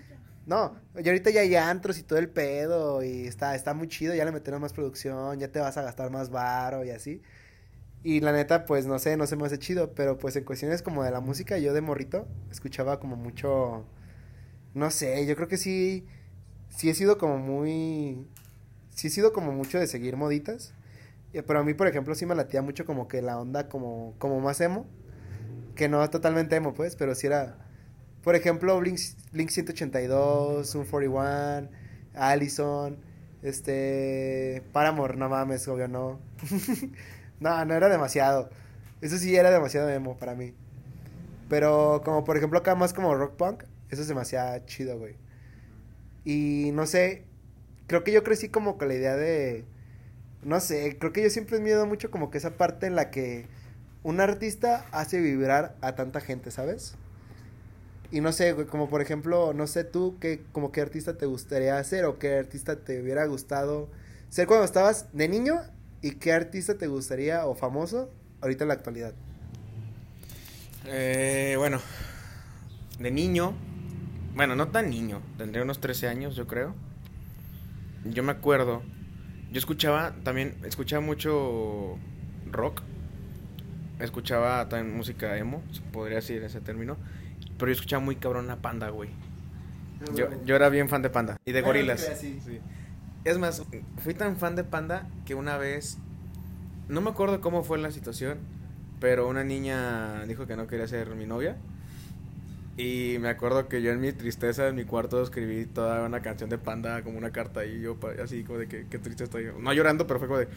No, 0.46 0.76
y 0.96 1.06
ahorita 1.08 1.30
ya 1.30 1.42
hay 1.42 1.54
antros 1.54 1.98
y 1.98 2.02
todo 2.02 2.18
el 2.18 2.28
pedo, 2.28 3.02
y 3.04 3.26
está, 3.26 3.54
está 3.54 3.74
muy 3.74 3.88
chido, 3.88 4.14
ya 4.14 4.24
le 4.24 4.32
metieron 4.32 4.60
más 4.60 4.72
producción, 4.72 5.38
ya 5.38 5.52
te 5.52 5.60
vas 5.60 5.76
a 5.76 5.82
gastar 5.82 6.10
más 6.10 6.30
varo 6.30 6.84
y 6.84 6.90
así. 6.90 7.22
Y 8.02 8.20
la 8.20 8.32
neta, 8.32 8.66
pues 8.66 8.86
no 8.86 8.98
sé, 8.98 9.16
no 9.16 9.26
se 9.26 9.36
me 9.36 9.46
hace 9.46 9.58
chido, 9.58 9.94
pero 9.94 10.18
pues 10.18 10.34
en 10.36 10.44
cuestiones 10.44 10.82
como 10.82 11.04
de 11.04 11.10
la 11.12 11.20
música, 11.20 11.58
yo 11.58 11.72
de 11.74 11.80
morrito 11.80 12.26
escuchaba 12.50 12.98
como 12.98 13.16
mucho... 13.16 13.84
No 14.74 14.90
sé, 14.90 15.26
yo 15.26 15.36
creo 15.36 15.48
que 15.48 15.58
sí, 15.58 16.06
sí 16.70 16.88
he 16.88 16.94
sido 16.94 17.18
como 17.18 17.38
muy 17.38 18.26
sí 19.00 19.08
he 19.08 19.10
sido 19.10 19.32
como 19.32 19.52
mucho 19.52 19.78
de 19.78 19.86
seguir 19.86 20.16
moditas. 20.16 20.74
Pero 21.32 21.60
a 21.60 21.64
mí, 21.64 21.74
por 21.74 21.86
ejemplo, 21.86 22.14
sí 22.14 22.26
me 22.26 22.34
latía 22.34 22.60
mucho 22.60 22.84
como 22.84 23.08
que 23.08 23.22
la 23.22 23.38
onda 23.38 23.68
como, 23.68 24.14
como 24.18 24.40
más 24.40 24.60
emo. 24.60 24.86
Que 25.74 25.88
no 25.88 26.08
totalmente 26.10 26.56
emo, 26.56 26.74
pues, 26.74 26.96
pero 26.96 27.14
sí 27.14 27.26
era... 27.26 27.56
Por 28.22 28.34
ejemplo, 28.34 28.78
Blink, 28.78 28.98
Blink 29.32 29.48
182, 29.50 30.68
Zoom 30.68 30.84
41, 30.84 31.70
Allison, 32.14 32.98
este... 33.42 34.62
Paramore, 34.72 35.16
no 35.16 35.28
mames, 35.30 35.66
obvio 35.68 35.88
no. 35.88 36.20
no, 37.40 37.64
no 37.64 37.74
era 37.74 37.88
demasiado. 37.88 38.50
Eso 39.00 39.16
sí 39.16 39.34
era 39.34 39.50
demasiado 39.50 39.88
emo 39.88 40.18
para 40.18 40.34
mí. 40.34 40.52
Pero 41.48 42.02
como 42.04 42.24
por 42.24 42.36
ejemplo 42.36 42.58
acá 42.58 42.74
más 42.74 42.92
como 42.92 43.14
rock 43.14 43.36
punk, 43.36 43.64
eso 43.88 44.02
es 44.02 44.08
demasiado 44.08 44.58
chido, 44.66 44.98
güey. 44.98 45.16
Y 46.24 46.70
no 46.72 46.86
sé, 46.86 47.24
creo 47.86 48.04
que 48.04 48.12
yo 48.12 48.22
crecí 48.22 48.48
como 48.48 48.78
con 48.78 48.88
la 48.88 48.94
idea 48.94 49.16
de, 49.16 49.64
no 50.42 50.60
sé, 50.60 50.96
creo 50.98 51.12
que 51.12 51.22
yo 51.22 51.30
siempre 51.30 51.58
he 51.58 51.60
miedo 51.60 51.86
mucho 51.86 52.10
como 52.10 52.30
que 52.30 52.38
esa 52.38 52.52
parte 52.52 52.86
en 52.86 52.96
la 52.96 53.10
que 53.10 53.46
un 54.02 54.20
artista 54.20 54.86
hace 54.92 55.20
vibrar 55.20 55.76
a 55.80 55.94
tanta 55.94 56.20
gente, 56.20 56.50
¿sabes? 56.50 56.94
Y 58.12 58.20
no 58.20 58.32
sé, 58.32 58.54
como 58.66 58.88
por 58.88 59.02
ejemplo, 59.02 59.52
no 59.54 59.66
sé 59.66 59.84
tú 59.84 60.16
qué, 60.20 60.42
como 60.52 60.72
qué 60.72 60.80
artista 60.80 61.16
te 61.16 61.26
gustaría 61.26 61.78
hacer 61.78 62.04
o 62.04 62.18
qué 62.18 62.38
artista 62.38 62.76
te 62.76 63.00
hubiera 63.00 63.24
gustado 63.26 63.88
ser 64.30 64.46
cuando 64.46 64.64
estabas 64.64 65.06
de 65.12 65.28
niño 65.28 65.60
y 66.02 66.12
qué 66.12 66.32
artista 66.32 66.76
te 66.76 66.86
gustaría 66.86 67.46
o 67.46 67.54
famoso 67.54 68.10
ahorita 68.40 68.64
en 68.64 68.68
la 68.68 68.74
actualidad. 68.74 69.12
Eh, 70.86 71.54
bueno, 71.58 71.80
de 72.98 73.10
niño, 73.10 73.54
bueno, 74.34 74.56
no 74.56 74.68
tan 74.68 74.90
niño, 74.90 75.20
tendría 75.38 75.62
unos 75.62 75.80
13 75.80 76.08
años 76.08 76.36
yo 76.36 76.46
creo 76.46 76.74
yo 78.04 78.22
me 78.22 78.32
acuerdo, 78.32 78.82
yo 79.52 79.58
escuchaba 79.58 80.14
también, 80.24 80.56
escuchaba 80.64 81.04
mucho 81.04 81.98
rock, 82.50 82.82
escuchaba 83.98 84.68
también 84.68 84.96
música 84.96 85.36
emo, 85.36 85.62
podría 85.92 86.16
decir 86.16 86.42
ese 86.42 86.60
término, 86.60 86.96
pero 87.58 87.70
yo 87.70 87.74
escuchaba 87.74 88.02
muy 88.02 88.16
cabrón 88.16 88.50
a 88.50 88.56
Panda, 88.56 88.90
güey. 88.90 89.10
Yo, 90.14 90.28
yo 90.46 90.56
era 90.56 90.70
bien 90.70 90.88
fan 90.88 91.02
de 91.02 91.10
Panda 91.10 91.38
y 91.44 91.52
de 91.52 91.60
Gorilas. 91.60 92.10
Es 93.24 93.36
más, 93.36 93.62
fui 93.98 94.14
tan 94.14 94.36
fan 94.36 94.56
de 94.56 94.64
Panda 94.64 95.06
que 95.26 95.34
una 95.34 95.58
vez, 95.58 95.98
no 96.88 97.02
me 97.02 97.10
acuerdo 97.10 97.42
cómo 97.42 97.62
fue 97.62 97.76
la 97.76 97.90
situación, 97.90 98.38
pero 98.98 99.28
una 99.28 99.44
niña 99.44 100.24
dijo 100.24 100.46
que 100.46 100.56
no 100.56 100.66
quería 100.66 100.88
ser 100.88 101.14
mi 101.16 101.26
novia. 101.26 101.56
Y 102.76 103.18
me 103.20 103.28
acuerdo 103.28 103.68
que 103.68 103.82
yo 103.82 103.90
en 103.90 104.00
mi 104.00 104.12
tristeza 104.12 104.68
en 104.68 104.76
mi 104.76 104.84
cuarto 104.84 105.22
escribí 105.22 105.66
toda 105.66 106.06
una 106.06 106.22
canción 106.22 106.48
de 106.48 106.56
Panda 106.56 107.02
como 107.02 107.18
una 107.18 107.30
carta 107.30 107.64
y 107.66 107.80
yo 107.80 107.98
así 108.22 108.42
como 108.44 108.58
de 108.58 108.68
que 108.68 108.86
qué 108.88 108.98
triste 108.98 109.24
estoy. 109.24 109.48
No 109.58 109.72
llorando, 109.72 110.06
pero 110.06 110.18
fue 110.18 110.28
como 110.28 110.40
de, 110.40 110.48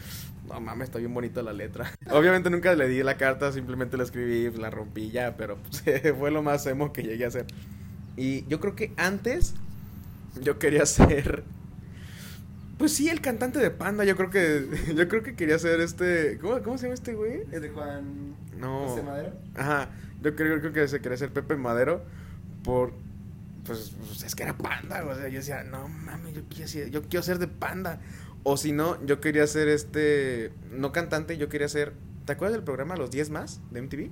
no 0.48 0.60
mames, 0.60 0.88
está 0.88 0.98
bien 0.98 1.12
bonita 1.12 1.42
la 1.42 1.52
letra. 1.52 1.90
Obviamente 2.10 2.48
nunca 2.48 2.74
le 2.74 2.88
di 2.88 3.02
la 3.02 3.16
carta, 3.16 3.52
simplemente 3.52 3.96
la 3.96 4.04
escribí, 4.04 4.50
la 4.56 4.70
rompí 4.70 5.10
ya, 5.10 5.36
pero 5.36 5.58
pues, 5.58 5.82
fue 6.18 6.30
lo 6.30 6.42
más 6.42 6.66
emo 6.66 6.92
que 6.92 7.02
llegué 7.02 7.24
a 7.24 7.28
hacer. 7.28 7.46
Y 8.16 8.46
yo 8.46 8.60
creo 8.60 8.74
que 8.74 8.92
antes 8.96 9.54
yo 10.40 10.58
quería 10.58 10.86
ser 10.86 11.44
pues 12.78 12.92
sí, 12.92 13.08
el 13.08 13.20
cantante 13.20 13.60
de 13.60 13.70
Panda, 13.70 14.04
yo 14.04 14.16
creo 14.16 14.30
que 14.30 14.66
yo 14.96 15.08
creo 15.08 15.22
que 15.22 15.34
quería 15.36 15.58
ser 15.58 15.80
este, 15.80 16.38
¿cómo, 16.38 16.60
cómo 16.62 16.78
se 16.78 16.84
llama 16.84 16.94
este 16.94 17.14
güey? 17.14 17.42
¿Es 17.52 17.62
de 17.62 17.70
Juan 17.70 18.34
No. 18.58 18.88
¿José 18.88 19.02
Madero? 19.02 19.32
Ajá. 19.54 19.90
Yo 20.24 20.34
creo, 20.34 20.58
creo 20.58 20.72
que 20.72 20.88
se 20.88 21.00
quería 21.00 21.18
ser 21.18 21.32
Pepe 21.32 21.54
Madero 21.54 22.02
por 22.64 22.92
pues, 23.64 23.92
pues, 23.98 24.22
es 24.22 24.34
que 24.34 24.42
era 24.42 24.56
panda, 24.56 25.04
o 25.04 25.14
sea, 25.14 25.28
yo 25.28 25.38
decía, 25.38 25.64
no 25.64 25.88
mames, 25.88 26.34
yo 26.34 26.42
quiero 27.08 27.22
ser, 27.22 27.38
de 27.38 27.48
panda. 27.48 28.00
O 28.42 28.58
si 28.58 28.72
no, 28.72 29.02
yo 29.06 29.20
quería 29.20 29.46
ser 29.46 29.68
este, 29.68 30.52
no 30.70 30.92
cantante, 30.92 31.38
yo 31.38 31.48
quería 31.48 31.68
ser, 31.68 31.94
¿te 32.26 32.32
acuerdas 32.32 32.54
del 32.54 32.64
programa 32.64 32.96
Los 32.96 33.10
10 33.10 33.30
más 33.30 33.60
de 33.70 33.80
MTV? 33.80 34.10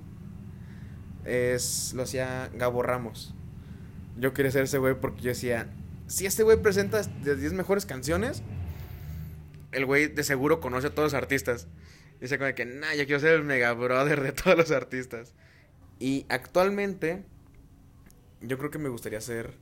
Es, 1.27 1.93
lo 1.95 2.05
hacía 2.05 2.51
Gabo 2.55 2.83
Ramos. 2.83 3.35
Yo 4.19 4.33
quería 4.33 4.51
ser 4.51 4.65
ese 4.65 4.79
güey 4.79 4.95
porque 4.99 5.21
yo 5.21 5.29
decía, 5.29 5.69
si 6.07 6.25
este 6.25 6.43
güey 6.43 6.63
presenta 6.63 7.03
las 7.25 7.41
10 7.41 7.53
mejores 7.53 7.85
canciones, 7.85 8.43
el 9.73 9.85
güey 9.85 10.09
de 10.09 10.25
seguro 10.25 10.61
conoce 10.61 10.87
a 10.87 10.91
todos 10.95 11.13
los 11.13 11.15
artistas. 11.15 11.69
Dice 12.21 12.39
como 12.39 12.55
que, 12.55 12.65
nah, 12.65 12.95
yo 12.95 13.05
quiero 13.05 13.21
ser 13.21 13.35
el 13.35 13.45
mega 13.45 13.73
brother 13.75 14.23
de 14.23 14.33
todos 14.33 14.57
los 14.57 14.71
artistas. 14.71 15.35
Y 16.03 16.27
actualmente, 16.29 17.23
yo 18.41 18.59
creo 18.59 18.73
que 18.73 18.79
me 18.79 18.89
gustaría 18.89 19.21
ser 19.21 19.55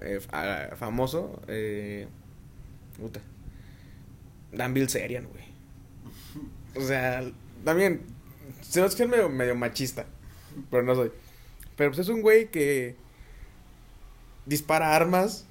eh, 0.00 0.18
famoso. 0.74 1.40
Eh, 1.46 2.08
puta. 2.98 3.20
Dan 4.50 4.88
Serian, 4.88 5.28
güey. 5.28 5.44
O 6.74 6.80
sea, 6.84 7.22
también, 7.64 8.00
se 8.60 8.80
nos 8.80 8.96
que 8.96 9.06
medio, 9.06 9.28
medio 9.28 9.54
machista, 9.54 10.04
pero 10.68 10.82
no 10.82 10.96
soy. 10.96 11.12
Pero 11.76 11.90
pues 11.90 12.00
es 12.00 12.08
un 12.08 12.22
güey 12.22 12.50
que 12.50 12.96
dispara 14.46 14.96
armas, 14.96 15.46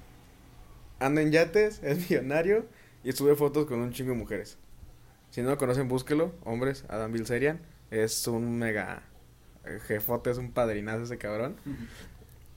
anda 0.98 1.22
en 1.22 1.32
yates, 1.32 1.80
es 1.82 2.10
millonario 2.10 2.66
y 3.02 3.12
sube 3.12 3.34
fotos 3.34 3.64
con 3.64 3.80
un 3.80 3.94
chingo 3.94 4.10
de 4.10 4.18
mujeres. 4.18 4.58
Si 5.30 5.40
no 5.40 5.48
lo 5.48 5.56
conocen, 5.56 5.88
búsquelo, 5.88 6.34
hombres, 6.44 6.84
Adam 6.90 7.12
Bilzerian. 7.12 7.62
Es 7.90 8.26
un 8.28 8.58
mega 8.58 9.09
jefote, 9.86 10.30
es 10.30 10.38
un 10.38 10.52
padrinazo 10.52 11.02
ese 11.04 11.18
cabrón. 11.18 11.56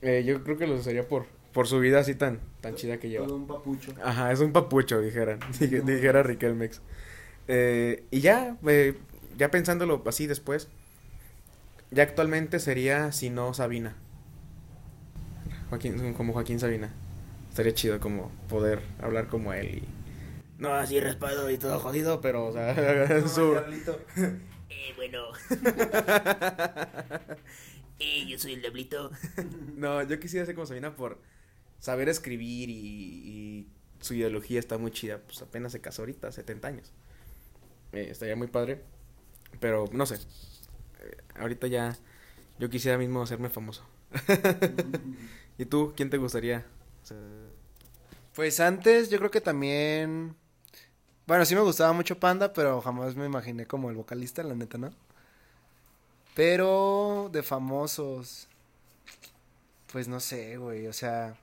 Eh, 0.02 0.24
yo 0.26 0.42
creo 0.44 0.56
que 0.58 0.66
lo 0.66 0.74
usaría 0.74 1.06
por, 1.08 1.26
por 1.52 1.66
su 1.66 1.78
vida 1.80 2.00
así 2.00 2.14
tan, 2.14 2.40
tan 2.60 2.74
chida 2.74 2.98
que 2.98 3.08
lleva. 3.08 3.26
Todo 3.26 3.36
un 3.36 3.46
papucho. 3.46 3.92
Ajá, 4.02 4.32
es 4.32 4.40
un 4.40 4.52
papucho, 4.52 5.00
dijeran, 5.00 5.40
dij- 5.60 5.82
dijera 5.82 6.22
Riquelmex. 6.22 6.80
Eh, 7.48 8.04
y 8.10 8.20
ya, 8.20 8.56
eh, 8.66 8.94
ya 9.36 9.50
pensándolo 9.50 10.02
así 10.06 10.26
después, 10.26 10.68
ya 11.90 12.02
actualmente 12.02 12.58
sería, 12.58 13.12
si 13.12 13.30
no, 13.30 13.54
Sabina. 13.54 13.94
Joaquín, 15.70 16.14
como 16.14 16.32
Joaquín 16.32 16.60
Sabina. 16.60 16.90
Estaría 17.50 17.72
chido 17.74 18.00
como 18.00 18.30
poder 18.48 18.80
hablar 19.00 19.28
como 19.28 19.52
él 19.52 19.76
y... 19.78 19.82
No 20.58 20.72
así 20.74 20.98
raspado 21.00 21.50
y 21.50 21.58
todo 21.58 21.78
jodido, 21.78 22.20
pero, 22.20 22.46
o 22.46 22.52
sea, 22.52 23.28
su... 23.28 23.56
Eh, 24.68 24.92
bueno. 24.96 25.28
eh, 27.98 28.26
yo 28.26 28.38
soy 28.38 28.54
el 28.54 28.60
diablito. 28.60 29.10
No, 29.76 30.02
yo 30.02 30.18
quisiera 30.20 30.46
ser 30.46 30.54
como 30.54 30.66
Sabina 30.66 30.94
por 30.94 31.20
saber 31.80 32.08
escribir 32.08 32.70
y, 32.70 32.74
y 32.74 33.68
su 34.00 34.14
ideología 34.14 34.60
está 34.60 34.78
muy 34.78 34.90
chida. 34.90 35.18
Pues 35.18 35.42
apenas 35.42 35.72
se 35.72 35.80
casó 35.80 36.02
ahorita, 36.02 36.30
70 36.30 36.68
años. 36.68 36.92
Eh, 37.92 38.08
estaría 38.10 38.36
muy 38.36 38.48
padre. 38.48 38.82
Pero 39.60 39.86
no 39.92 40.06
sé. 40.06 40.16
Eh, 40.16 41.16
ahorita 41.36 41.66
ya 41.66 41.96
yo 42.58 42.68
quisiera 42.68 42.98
mismo 42.98 43.22
hacerme 43.22 43.50
famoso. 43.50 43.84
¿Y 45.58 45.66
tú, 45.66 45.92
quién 45.96 46.10
te 46.10 46.18
gustaría? 46.18 46.66
Pues 48.34 48.60
antes 48.60 49.10
yo 49.10 49.18
creo 49.18 49.30
que 49.30 49.40
también... 49.40 50.36
Bueno, 51.26 51.46
sí 51.46 51.54
me 51.54 51.62
gustaba 51.62 51.92
mucho 51.94 52.18
Panda, 52.18 52.52
pero 52.52 52.82
jamás 52.82 53.16
me 53.16 53.24
imaginé 53.24 53.66
como 53.66 53.88
el 53.88 53.96
vocalista, 53.96 54.42
la 54.42 54.54
neta, 54.54 54.76
¿no? 54.76 54.90
Pero 56.34 57.30
de 57.32 57.42
famosos... 57.42 58.48
Pues 59.90 60.06
no 60.06 60.20
sé, 60.20 60.58
güey, 60.58 60.86
o 60.86 60.92
sea... 60.92 61.36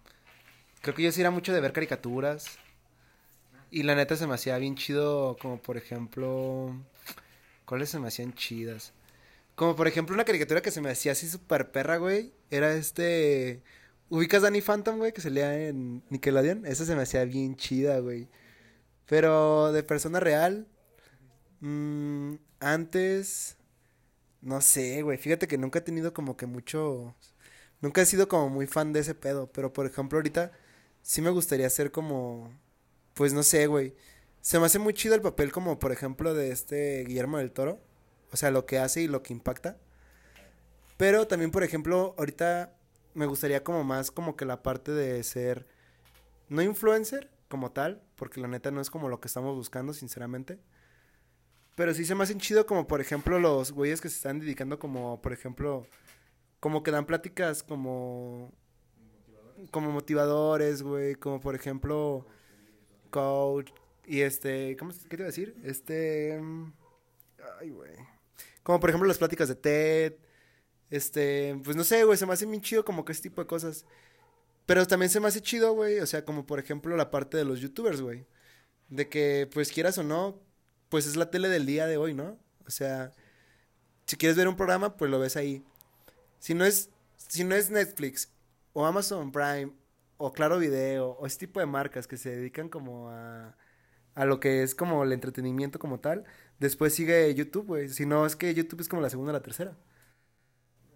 Creo 0.81 0.93
que 0.93 1.03
yo 1.03 1.11
sí 1.11 1.21
era 1.21 1.31
mucho 1.31 1.51
de 1.53 1.61
ver 1.61 1.73
caricaturas. 1.73 2.45
Y 3.71 3.83
la 3.83 3.95
neta 3.95 4.15
se 4.15 4.27
me 4.27 4.35
hacía 4.35 4.57
bien 4.57 4.75
chido, 4.75 5.37
como 5.41 5.57
por 5.59 5.77
ejemplo... 5.77 6.75
¿Cuáles 7.65 7.89
se 7.89 7.99
me 7.99 8.09
hacían 8.09 8.33
chidas? 8.33 8.93
Como 9.55 9.75
por 9.75 9.87
ejemplo 9.87 10.13
una 10.13 10.25
caricatura 10.25 10.61
que 10.61 10.71
se 10.71 10.81
me 10.81 10.91
hacía 10.91 11.13
así 11.13 11.27
súper 11.27 11.71
perra, 11.71 11.97
güey. 11.97 12.33
Era 12.51 12.73
este... 12.73 13.63
¿Ubicas 14.09 14.43
Danny 14.43 14.61
Phantom, 14.61 14.97
güey? 14.97 15.13
Que 15.13 15.21
salía 15.21 15.57
en 15.67 16.03
Nickelodeon. 16.09 16.67
Esa 16.67 16.85
se 16.85 16.95
me 16.95 17.01
hacía 17.03 17.23
bien 17.25 17.55
chida, 17.55 17.99
güey. 17.99 18.27
Pero 19.07 19.71
de 19.71 19.83
persona 19.83 20.19
real... 20.19 20.67
mm, 21.61 22.35
antes... 22.59 23.57
No 24.41 24.61
sé, 24.61 25.03
güey. 25.03 25.17
Fíjate 25.17 25.47
que 25.47 25.57
nunca 25.57 25.79
he 25.79 25.81
tenido 25.83 26.13
como 26.13 26.35
que 26.37 26.45
mucho... 26.47 27.15
Nunca 27.81 28.01
he 28.01 28.05
sido 28.05 28.27
como 28.27 28.49
muy 28.49 28.67
fan 28.67 28.93
de 28.93 29.01
ese 29.01 29.15
pedo. 29.15 29.51
Pero 29.51 29.73
por 29.73 29.85
ejemplo 29.85 30.17
ahorita... 30.17 30.51
Sí 31.03 31.21
me 31.21 31.29
gustaría 31.29 31.69
ser 31.69 31.91
como... 31.91 32.51
Pues 33.13 33.33
no 33.33 33.43
sé, 33.43 33.67
güey. 33.67 33.95
Se 34.41 34.59
me 34.59 34.65
hace 34.65 34.79
muy 34.79 34.93
chido 34.93 35.15
el 35.15 35.21
papel 35.21 35.51
como 35.51 35.77
por 35.79 35.91
ejemplo 35.91 36.33
de 36.33 36.51
este 36.51 37.03
Guillermo 37.05 37.37
del 37.37 37.51
Toro. 37.51 37.79
O 38.31 38.37
sea, 38.37 38.51
lo 38.51 38.65
que 38.65 38.79
hace 38.79 39.01
y 39.01 39.07
lo 39.07 39.23
que 39.23 39.33
impacta. 39.33 39.77
Pero 40.97 41.27
también, 41.27 41.51
por 41.51 41.63
ejemplo, 41.63 42.15
ahorita 42.17 42.75
me 43.13 43.25
gustaría 43.25 43.63
como 43.63 43.83
más 43.83 44.11
como 44.11 44.35
que 44.35 44.45
la 44.45 44.63
parte 44.63 44.91
de 44.91 45.23
ser 45.23 45.67
no 46.49 46.61
influencer 46.61 47.29
como 47.51 47.71
tal, 47.71 48.01
porque 48.15 48.41
la 48.41 48.47
neta 48.47 48.71
no 48.71 48.81
es 48.81 48.89
como 48.89 49.09
lo 49.09 49.19
que 49.19 49.27
estamos 49.27 49.55
buscando, 49.55 49.93
sinceramente. 49.93 50.59
Pero 51.75 51.93
sí 51.93 52.05
se 52.05 52.15
me 52.15 52.23
hacen 52.23 52.39
chido 52.39 52.65
como 52.65 52.87
por 52.87 53.01
ejemplo 53.01 53.39
los 53.39 53.71
güeyes 53.71 54.01
que 54.01 54.09
se 54.09 54.15
están 54.15 54.39
dedicando 54.39 54.79
como 54.79 55.21
por 55.21 55.33
ejemplo 55.33 55.85
como 56.59 56.83
que 56.83 56.91
dan 56.91 57.05
pláticas 57.05 57.63
como 57.63 58.51
como 59.71 59.91
motivadores, 59.91 60.81
güey, 60.81 61.15
como 61.15 61.39
por 61.41 61.55
ejemplo 61.55 62.25
coach 63.11 63.71
y 64.05 64.21
este, 64.21 64.75
¿cómo 64.77 64.91
qué 64.91 65.09
te 65.09 65.15
iba 65.17 65.25
a 65.25 65.27
decir? 65.27 65.55
Este 65.63 66.41
ay, 67.59 67.69
güey. 67.69 67.93
Como 68.63 68.79
por 68.79 68.89
ejemplo 68.89 69.07
las 69.07 69.17
pláticas 69.17 69.47
de 69.49 69.55
TED, 69.55 70.13
este, 70.89 71.59
pues 71.63 71.77
no 71.77 71.83
sé, 71.83 72.03
güey, 72.03 72.17
se 72.17 72.25
me 72.25 72.33
hace 72.33 72.45
bien 72.45 72.61
chido 72.61 72.85
como 72.85 73.05
que 73.05 73.13
ese 73.13 73.23
tipo 73.23 73.41
de 73.41 73.47
cosas. 73.47 73.85
Pero 74.71 74.87
también 74.87 75.09
se 75.09 75.19
me 75.19 75.27
hace 75.27 75.41
chido, 75.41 75.73
güey, 75.73 75.99
o 75.99 76.05
sea, 76.05 76.23
como 76.23 76.45
por 76.45 76.57
ejemplo 76.57 76.95
la 76.95 77.11
parte 77.11 77.35
de 77.35 77.43
los 77.43 77.59
youtubers, 77.59 77.99
güey. 77.99 78.25
De 78.87 79.09
que, 79.09 79.49
pues 79.53 79.69
quieras 79.69 79.97
o 79.97 80.03
no, 80.03 80.39
pues 80.87 81.05
es 81.05 81.17
la 81.17 81.29
tele 81.29 81.49
del 81.49 81.65
día 81.65 81.87
de 81.87 81.97
hoy, 81.97 82.13
¿no? 82.13 82.39
O 82.65 82.69
sea, 82.69 83.11
si 84.05 84.15
quieres 84.15 84.37
ver 84.37 84.47
un 84.47 84.55
programa, 84.55 84.95
pues 84.95 85.11
lo 85.11 85.19
ves 85.19 85.35
ahí. 85.35 85.65
Si 86.39 86.53
no 86.53 86.63
es, 86.63 86.89
si 87.17 87.43
no 87.43 87.53
es 87.53 87.69
Netflix 87.69 88.31
o 88.71 88.85
Amazon 88.85 89.33
Prime 89.33 89.73
o 90.15 90.31
Claro 90.31 90.57
Video 90.57 91.17
o 91.19 91.27
ese 91.27 91.39
tipo 91.39 91.59
de 91.59 91.65
marcas 91.65 92.07
que 92.07 92.15
se 92.15 92.29
dedican 92.29 92.69
como 92.69 93.09
a, 93.09 93.57
a 94.15 94.25
lo 94.25 94.39
que 94.39 94.63
es 94.63 94.73
como 94.73 95.03
el 95.03 95.11
entretenimiento 95.11 95.79
como 95.79 95.99
tal, 95.99 96.23
después 96.59 96.95
sigue 96.95 97.35
YouTube, 97.35 97.67
güey. 97.67 97.89
Si 97.89 98.05
no, 98.05 98.25
es 98.25 98.37
que 98.37 98.53
YouTube 98.53 98.79
es 98.79 98.87
como 98.87 99.01
la 99.01 99.09
segunda 99.09 99.31
o 99.31 99.33
la 99.33 99.43
tercera. 99.43 99.77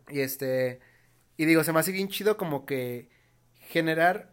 Y 0.07 0.21
este, 0.21 0.79
y 1.35 1.43
digo, 1.43 1.61
se 1.65 1.73
me 1.73 1.79
hace 1.81 1.91
bien 1.91 2.07
chido 2.07 2.37
como 2.37 2.65
que 2.65 3.13
generar 3.75 4.29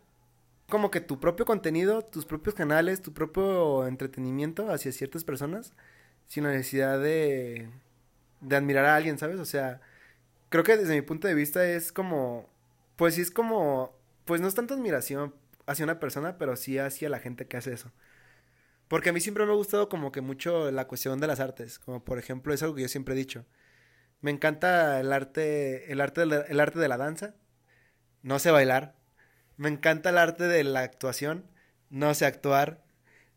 como 0.68 0.92
que 0.92 1.00
tu 1.00 1.18
propio 1.18 1.44
contenido, 1.44 2.02
tus 2.02 2.26
propios 2.26 2.54
canales, 2.54 3.02
tu 3.02 3.12
propio 3.12 3.88
entretenimiento 3.88 4.70
hacia 4.70 4.92
ciertas 4.92 5.24
personas 5.24 5.72
sin 6.28 6.44
la 6.44 6.50
necesidad 6.52 7.00
de, 7.00 7.68
de 8.40 8.56
admirar 8.56 8.84
a 8.84 8.94
alguien, 8.94 9.18
¿sabes? 9.18 9.40
O 9.40 9.44
sea, 9.44 9.80
creo 10.48 10.62
que 10.62 10.76
desde 10.76 10.94
mi 10.94 11.02
punto 11.02 11.26
de 11.26 11.34
vista 11.34 11.66
es 11.66 11.90
como, 11.90 12.48
pues 12.94 13.16
sí 13.16 13.22
es 13.22 13.32
como, 13.32 13.98
pues 14.26 14.40
no 14.40 14.46
es 14.46 14.54
tanto 14.54 14.74
admiración 14.74 15.34
hacia 15.66 15.86
una 15.86 15.98
persona, 15.98 16.38
pero 16.38 16.54
sí 16.54 16.78
hacia 16.78 17.08
la 17.08 17.18
gente 17.18 17.48
que 17.48 17.56
hace 17.56 17.72
eso. 17.72 17.90
Porque 18.86 19.10
a 19.10 19.12
mí 19.12 19.20
siempre 19.20 19.44
me 19.44 19.50
ha 19.52 19.56
gustado 19.56 19.88
como 19.88 20.12
que 20.12 20.20
mucho 20.20 20.70
la 20.70 20.86
cuestión 20.86 21.18
de 21.18 21.26
las 21.26 21.40
artes, 21.40 21.80
como 21.80 22.04
por 22.04 22.20
ejemplo 22.20 22.54
es 22.54 22.62
algo 22.62 22.76
que 22.76 22.82
yo 22.82 22.88
siempre 22.88 23.14
he 23.14 23.18
dicho. 23.18 23.44
Me 24.20 24.30
encanta 24.30 25.00
el 25.00 25.12
arte, 25.12 25.90
el 25.90 26.00
arte, 26.00 26.22
el 26.22 26.60
arte 26.60 26.78
de 26.78 26.88
la 26.88 26.96
danza. 26.96 27.34
No 28.22 28.38
sé 28.38 28.52
bailar. 28.52 29.01
Me 29.62 29.68
encanta 29.68 30.10
el 30.10 30.18
arte 30.18 30.48
de 30.48 30.64
la 30.64 30.80
actuación. 30.80 31.44
No 31.88 32.14
sé 32.14 32.26
actuar. 32.26 32.82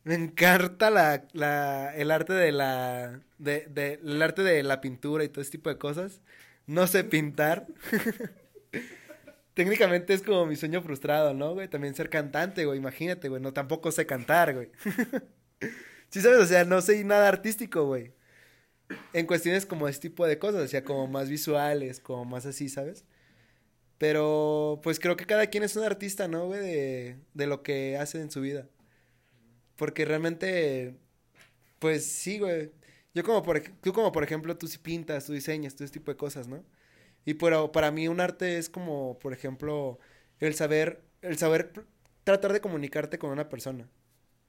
Me 0.04 0.16
encanta 0.16 0.90
la, 0.90 1.28
la, 1.34 1.96
el 1.96 2.10
arte 2.10 2.34
de 2.34 2.52
la, 2.52 3.22
de, 3.38 3.68
de, 3.70 4.00
el 4.04 4.20
arte 4.24 4.42
de 4.42 4.64
la 4.64 4.82
pintura 4.82 5.24
y 5.24 5.30
todo 5.30 5.44
ese 5.44 5.52
tipo 5.52 5.70
de 5.70 5.78
cosas. 5.78 6.22
No 6.66 6.88
sé 6.88 7.04
pintar. 7.04 7.68
Técnicamente 9.54 10.16
es 10.16 10.24
como 10.24 10.48
mi 10.48 10.56
sueño 10.56 10.82
frustrado, 10.82 11.36
¿no, 11.36 11.54
güey? 11.54 11.68
También 11.68 11.94
ser 11.94 12.10
cantante, 12.10 12.66
güey. 12.66 12.80
Imagínate, 12.80 13.30
güey. 13.30 13.40
No, 13.40 13.54
tampoco 13.54 13.92
sé 13.92 14.08
cantar, 14.08 14.56
güey. 14.56 14.72
sí, 16.10 16.22
sabes, 16.22 16.40
o 16.40 16.46
sea, 16.48 16.66
no 16.66 16.82
soy 16.82 17.04
nada 17.04 17.28
artístico, 17.28 17.86
güey 17.86 18.14
en 19.14 19.26
cuestiones 19.26 19.66
como 19.66 19.88
este 19.88 20.10
tipo 20.10 20.28
de 20.28 20.38
cosas, 20.38 20.62
o 20.64 20.68
sea, 20.68 20.84
como 20.84 21.08
más 21.08 21.30
visuales, 21.30 22.00
como 22.00 22.26
más 22.26 22.46
así, 22.46 22.70
¿sabes? 22.70 23.04
Pero, 23.98 24.80
pues 24.84 25.00
creo 25.00 25.16
que 25.18 25.26
cada 25.26 25.48
quien 25.48 25.64
es 25.64 25.76
un 25.76 25.84
artista, 25.84 26.28
¿no, 26.28 26.48
güey? 26.48 26.60
De, 26.62 27.18
de 27.34 27.48
lo 27.48 27.64
que 27.64 27.98
hace 27.98 28.22
en 28.22 28.32
su 28.32 28.41
vida. 28.41 28.68
Porque 29.78 30.06
realmente, 30.06 30.98
pues 31.80 32.06
sí, 32.06 32.39
güey. 32.39 32.72
Yo 33.14 33.24
como 33.24 33.43
por, 33.43 33.62
tú 33.82 33.93
como 33.93 34.12
por 34.12 34.24
ejemplo, 34.24 34.58
tú 34.58 34.68
sí 34.68 34.78
pintas, 34.78 35.26
tú 35.26 35.34
diseñas, 35.34 35.76
todo 35.76 35.86
ese 35.86 35.93
tipo 35.93 36.12
de 36.12 36.18
cosas, 36.18 36.48
¿no? 36.48 36.64
Y 37.26 37.36
pero 37.36 37.72
para 37.72 37.91
mí 37.91 38.08
un 38.08 38.22
arte 38.22 38.58
es 38.58 38.70
como, 38.70 39.20
por 39.20 39.34
ejemplo, 39.34 40.00
el 40.39 40.54
saber, 40.56 41.02
el 41.22 41.38
saber 41.38 41.74
tratar 42.24 42.54
de 42.54 42.62
comunicarte 42.62 43.20
con 43.20 43.32
una 43.32 43.50
persona. 43.50 43.89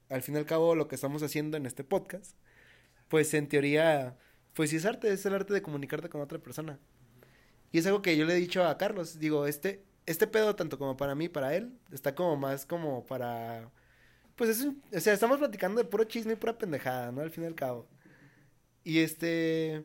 Al 0.09 0.21
fin 0.21 0.35
y 0.35 0.37
al 0.39 0.45
cabo, 0.45 0.75
lo 0.75 0.87
que 0.87 0.95
estamos 0.95 1.23
haciendo 1.23 1.57
en 1.57 1.65
este 1.65 1.83
podcast, 1.83 2.35
pues 3.09 3.33
en 3.33 3.47
teoría, 3.49 4.17
pues 4.53 4.71
sí 4.71 4.77
es 4.77 4.85
arte, 4.85 5.11
es 5.11 5.25
el 5.25 5.33
arte 5.35 5.53
de 5.53 5.61
comunicarte 5.61 6.09
con 6.09 6.21
otra 6.21 6.39
persona. 6.39 6.79
Y 7.71 7.79
es 7.79 7.85
algo 7.87 8.01
que 8.01 8.17
yo 8.17 8.25
le 8.25 8.33
he 8.33 8.37
dicho 8.37 8.63
a 8.65 8.77
Carlos, 8.77 9.19
digo, 9.19 9.45
este, 9.47 9.83
este 10.05 10.27
pedo 10.27 10.55
tanto 10.55 10.77
como 10.79 10.97
para 10.97 11.15
mí, 11.15 11.29
para 11.29 11.55
él, 11.55 11.73
está 11.91 12.15
como 12.15 12.37
más 12.37 12.65
como 12.65 13.05
para, 13.05 13.71
pues 14.35 14.51
es 14.51 14.61
un- 14.63 14.81
o 14.95 14.99
sea, 14.99 15.13
estamos 15.13 15.39
platicando 15.39 15.81
de 15.81 15.89
puro 15.89 16.05
chisme 16.05 16.33
y 16.33 16.35
pura 16.37 16.57
pendejada, 16.57 17.11
¿no? 17.11 17.21
Al 17.21 17.31
fin 17.31 17.43
y 17.45 17.47
al 17.47 17.55
cabo. 17.55 17.87
Y 18.83 18.99
este, 18.99 19.83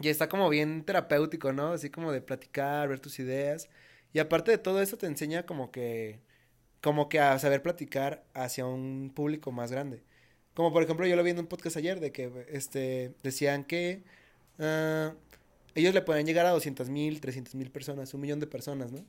y 0.00 0.08
está 0.08 0.28
como 0.28 0.48
bien 0.50 0.84
terapéutico, 0.84 1.52
¿no? 1.52 1.72
Así 1.74 1.90
como 1.90 2.12
de 2.12 2.22
platicar, 2.22 2.88
ver 2.88 3.00
tus 3.00 3.18
ideas. 3.20 3.68
Y 4.12 4.20
aparte 4.20 4.50
de 4.52 4.58
todo 4.58 4.82
eso 4.82 4.98
te 4.98 5.06
enseña 5.06 5.46
como 5.46 5.70
que, 5.72 6.20
como 6.82 7.08
que 7.08 7.20
a 7.20 7.38
saber 7.38 7.62
platicar 7.62 8.24
hacia 8.34 8.66
un 8.66 9.12
público 9.14 9.52
más 9.52 9.72
grande. 9.72 10.02
Como 10.54 10.72
por 10.72 10.82
ejemplo, 10.82 11.06
yo 11.06 11.16
lo 11.16 11.22
vi 11.24 11.30
en 11.32 11.40
un 11.40 11.46
podcast 11.48 11.76
ayer 11.78 12.00
de 12.00 12.12
que 12.12 12.46
este, 12.50 13.14
decían 13.22 13.64
que 13.64 14.04
ah, 14.58 15.14
ellos 15.74 15.94
le 15.94 16.02
pueden 16.02 16.26
llegar 16.26 16.46
a 16.46 16.50
200 16.50 16.88
mil, 16.88 17.20
300 17.20 17.54
mil 17.54 17.70
personas, 17.70 18.12
un 18.14 18.20
millón 18.20 18.40
de 18.40 18.46
personas, 18.46 18.92
¿no? 18.92 19.04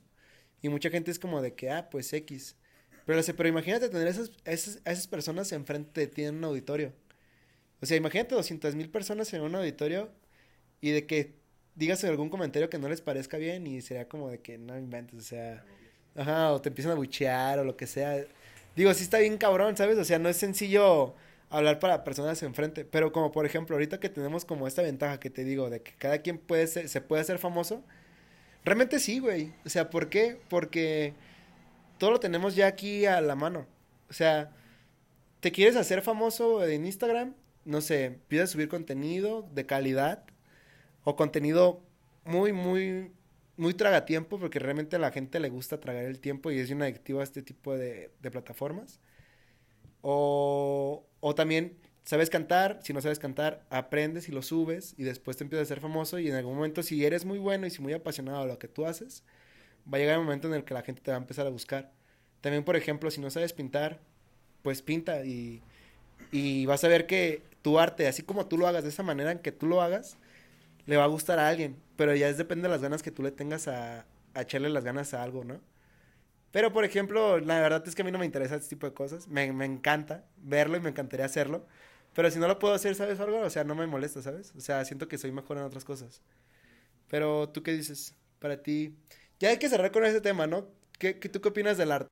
Y 0.62 0.68
mucha 0.68 0.90
gente 0.90 1.10
es 1.10 1.18
como 1.18 1.42
de 1.42 1.54
que, 1.54 1.70
ah, 1.70 1.88
pues 1.90 2.12
X. 2.12 2.56
Pero, 3.04 3.20
pero 3.36 3.48
imagínate 3.48 3.88
tener 3.88 4.06
esas, 4.06 4.30
esas, 4.44 4.80
esas 4.84 5.06
personas 5.08 5.50
enfrente 5.52 6.02
de 6.02 6.06
ti 6.06 6.24
en 6.24 6.36
un 6.36 6.44
auditorio. 6.44 6.92
O 7.80 7.86
sea, 7.86 7.96
imagínate 7.96 8.34
200 8.34 8.76
mil 8.76 8.88
personas 8.90 9.32
en 9.34 9.42
un 9.42 9.54
auditorio 9.56 10.10
y 10.80 10.90
de 10.90 11.06
que 11.06 11.34
digas 11.74 12.04
algún 12.04 12.28
comentario 12.28 12.70
que 12.70 12.78
no 12.78 12.88
les 12.88 13.00
parezca 13.00 13.38
bien 13.38 13.66
y 13.66 13.80
sería 13.80 14.08
como 14.08 14.30
de 14.30 14.40
que 14.40 14.58
no 14.58 14.78
inventes, 14.78 15.18
o 15.18 15.22
sea, 15.22 15.64
ajá, 16.14 16.52
o 16.52 16.60
te 16.60 16.68
empiezan 16.68 16.92
a 16.92 16.96
buchear 16.96 17.58
o 17.58 17.64
lo 17.64 17.76
que 17.76 17.86
sea. 17.86 18.24
Digo, 18.76 18.92
sí 18.94 19.02
está 19.04 19.18
bien 19.18 19.36
cabrón, 19.36 19.76
¿sabes? 19.76 19.98
O 19.98 20.04
sea, 20.04 20.18
no 20.18 20.28
es 20.28 20.36
sencillo 20.36 21.14
hablar 21.52 21.78
para 21.78 22.02
personas 22.02 22.42
enfrente, 22.42 22.84
pero 22.84 23.12
como 23.12 23.30
por 23.30 23.44
ejemplo, 23.46 23.76
ahorita 23.76 24.00
que 24.00 24.08
tenemos 24.08 24.44
como 24.44 24.66
esta 24.66 24.82
ventaja 24.82 25.20
que 25.20 25.30
te 25.30 25.44
digo 25.44 25.68
de 25.70 25.82
que 25.82 25.92
cada 25.92 26.18
quien 26.18 26.38
puede 26.38 26.66
ser, 26.66 26.88
se 26.88 27.00
puede 27.02 27.22
hacer 27.22 27.38
famoso, 27.38 27.84
realmente 28.64 28.98
sí, 28.98 29.18
güey. 29.18 29.52
O 29.64 29.68
sea, 29.68 29.90
¿por 29.90 30.08
qué? 30.08 30.40
Porque 30.48 31.14
todo 31.98 32.10
lo 32.10 32.20
tenemos 32.20 32.56
ya 32.56 32.66
aquí 32.68 33.06
a 33.06 33.20
la 33.20 33.34
mano. 33.36 33.66
O 34.08 34.14
sea, 34.14 34.50
te 35.40 35.52
quieres 35.52 35.76
hacer 35.76 36.02
famoso 36.02 36.66
en 36.66 36.86
Instagram, 36.86 37.34
no 37.64 37.80
sé, 37.80 38.18
pides 38.28 38.50
subir 38.50 38.68
contenido 38.68 39.46
de 39.52 39.66
calidad 39.66 40.24
o 41.04 41.16
contenido 41.16 41.82
muy, 42.24 42.52
muy, 42.52 43.12
muy 43.56 43.74
tragatiempo, 43.74 44.38
porque 44.38 44.58
realmente 44.58 44.96
a 44.96 44.98
la 44.98 45.12
gente 45.12 45.38
le 45.40 45.50
gusta 45.50 45.80
tragar 45.80 46.04
el 46.04 46.18
tiempo 46.20 46.50
y 46.50 46.58
es 46.58 46.70
una 46.70 46.86
adictiva 46.86 47.20
a 47.20 47.24
este 47.24 47.42
tipo 47.42 47.76
de 47.76 48.10
plataformas. 48.22 49.00
O, 50.02 51.06
o 51.20 51.34
también 51.34 51.78
sabes 52.04 52.30
cantar, 52.30 52.80
si 52.82 52.92
no 52.92 53.00
sabes 53.00 53.18
cantar, 53.18 53.64
aprendes 53.70 54.28
y 54.28 54.32
lo 54.32 54.42
subes 54.42 54.94
y 54.98 55.04
después 55.04 55.36
te 55.36 55.44
empiezas 55.44 55.66
a 55.66 55.68
ser 55.68 55.80
famoso 55.80 56.18
y 56.18 56.28
en 56.28 56.34
algún 56.34 56.56
momento 56.56 56.82
si 56.82 57.04
eres 57.06 57.24
muy 57.24 57.38
bueno 57.38 57.66
y 57.66 57.70
si 57.70 57.80
muy 57.82 57.92
apasionado 57.92 58.42
de 58.42 58.48
lo 58.48 58.58
que 58.58 58.68
tú 58.68 58.86
haces, 58.86 59.22
va 59.92 59.98
a 59.98 60.00
llegar 60.00 60.16
el 60.16 60.24
momento 60.24 60.48
en 60.48 60.54
el 60.54 60.64
que 60.64 60.74
la 60.74 60.82
gente 60.82 61.02
te 61.02 61.10
va 61.10 61.16
a 61.18 61.20
empezar 61.20 61.46
a 61.46 61.50
buscar. 61.50 61.92
También, 62.40 62.64
por 62.64 62.76
ejemplo, 62.76 63.10
si 63.10 63.20
no 63.20 63.30
sabes 63.30 63.52
pintar, 63.52 64.00
pues 64.62 64.82
pinta 64.82 65.24
y, 65.24 65.62
y 66.32 66.66
vas 66.66 66.84
a 66.84 66.88
ver 66.88 67.06
que 67.06 67.42
tu 67.62 67.78
arte, 67.78 68.08
así 68.08 68.22
como 68.22 68.46
tú 68.46 68.58
lo 68.58 68.66
hagas, 68.66 68.84
de 68.84 68.90
esa 68.90 69.02
manera 69.02 69.32
en 69.32 69.38
que 69.40 69.52
tú 69.52 69.66
lo 69.66 69.82
hagas, 69.82 70.18
le 70.86 70.96
va 70.96 71.04
a 71.04 71.08
gustar 71.08 71.38
a 71.38 71.48
alguien, 71.48 71.76
pero 71.96 72.14
ya 72.14 72.28
es 72.28 72.38
depende 72.38 72.64
de 72.68 72.70
las 72.74 72.82
ganas 72.82 73.02
que 73.02 73.10
tú 73.10 73.22
le 73.22 73.32
tengas 73.32 73.68
a, 73.68 74.06
a 74.34 74.42
echarle 74.42 74.70
las 74.70 74.84
ganas 74.84 75.14
a 75.14 75.22
algo, 75.22 75.44
¿no? 75.44 75.60
Pero, 76.52 76.72
por 76.72 76.84
ejemplo, 76.84 77.40
la 77.40 77.60
verdad 77.60 77.82
es 77.86 77.94
que 77.94 78.02
a 78.02 78.04
mí 78.04 78.12
no 78.12 78.18
me 78.18 78.26
interesa 78.26 78.56
este 78.56 78.70
tipo 78.70 78.86
de 78.86 78.94
cosas. 78.94 79.28
Me, 79.28 79.52
me 79.52 79.64
encanta 79.64 80.26
verlo 80.36 80.76
y 80.76 80.80
me 80.80 80.90
encantaría 80.90 81.26
hacerlo. 81.26 81.66
Pero 82.14 82.30
si 82.30 82.38
no 82.38 82.46
lo 82.48 82.58
puedo 82.58 82.74
hacer, 82.74 82.94
¿sabes 82.94 83.20
algo? 83.20 83.40
O 83.40 83.50
sea, 83.50 83.64
no 83.64 83.74
me 83.74 83.86
molesta, 83.86 84.22
¿sabes? 84.22 84.54
O 84.56 84.60
sea, 84.60 84.84
siento 84.84 85.08
que 85.08 85.18
soy 85.18 85.32
mejor 85.32 85.56
en 85.58 85.64
otras 85.64 85.84
cosas. 85.84 86.22
Pero, 87.08 87.48
¿tú 87.50 87.62
qué 87.62 87.72
dices? 87.72 88.14
Para 88.38 88.62
ti... 88.62 88.96
Ya 89.40 89.48
hay 89.50 89.58
que 89.58 89.68
cerrar 89.68 89.92
con 89.92 90.04
ese 90.04 90.20
tema, 90.20 90.46
¿no? 90.46 90.68
¿Qué, 90.98 91.18
qué, 91.18 91.28
¿Tú 91.28 91.40
qué 91.40 91.48
opinas 91.48 91.76
del 91.78 91.92
arte? 91.92 92.10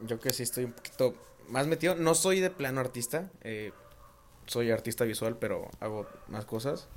Yo 0.00 0.20
que 0.20 0.32
sí 0.32 0.42
estoy 0.42 0.64
un 0.64 0.72
poquito 0.72 1.14
más 1.48 1.66
metido. 1.66 1.94
No 1.96 2.14
soy 2.14 2.40
de 2.40 2.50
plano 2.50 2.80
artista. 2.80 3.30
Eh, 3.42 3.72
soy 4.46 4.70
artista 4.70 5.04
visual, 5.04 5.38
pero 5.38 5.70
hago 5.80 6.06
más 6.28 6.44
cosas. 6.44 6.88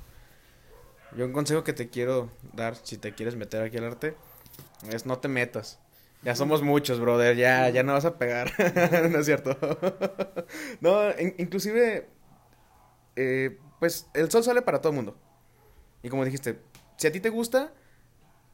Yo 1.16 1.24
un 1.24 1.32
consejo 1.32 1.64
que 1.64 1.72
te 1.72 1.88
quiero 1.88 2.30
dar, 2.52 2.76
si 2.76 2.96
te 2.98 3.14
quieres 3.14 3.36
meter 3.36 3.62
aquí 3.62 3.78
al 3.78 3.84
arte, 3.84 4.16
es 4.88 5.06
no 5.06 5.18
te 5.18 5.28
metas. 5.28 5.80
Ya 6.22 6.34
somos 6.34 6.62
muchos, 6.62 7.00
brother, 7.00 7.34
ya, 7.36 7.70
ya 7.70 7.82
no 7.82 7.94
vas 7.94 8.04
a 8.04 8.18
pegar, 8.18 8.52
no 9.10 9.18
es 9.20 9.26
cierto. 9.26 9.56
no, 10.80 11.10
in- 11.18 11.34
inclusive, 11.38 12.06
eh, 13.16 13.58
pues 13.78 14.08
el 14.14 14.30
sol 14.30 14.44
sale 14.44 14.62
para 14.62 14.80
todo 14.80 14.90
el 14.90 14.96
mundo. 14.96 15.16
Y 16.02 16.08
como 16.10 16.24
dijiste, 16.24 16.60
si 16.96 17.06
a 17.08 17.12
ti 17.12 17.20
te 17.20 17.30
gusta, 17.30 17.72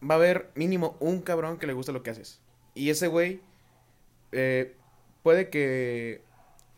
va 0.02 0.16
a 0.16 0.18
haber 0.18 0.50
mínimo 0.54 0.96
un 1.00 1.22
cabrón 1.22 1.58
que 1.58 1.66
le 1.68 1.74
guste 1.74 1.92
lo 1.92 2.02
que 2.02 2.10
haces. 2.10 2.40
Y 2.74 2.90
ese 2.90 3.08
güey 3.08 3.42
eh, 4.32 4.76
puede 5.22 5.50
que 5.50 6.22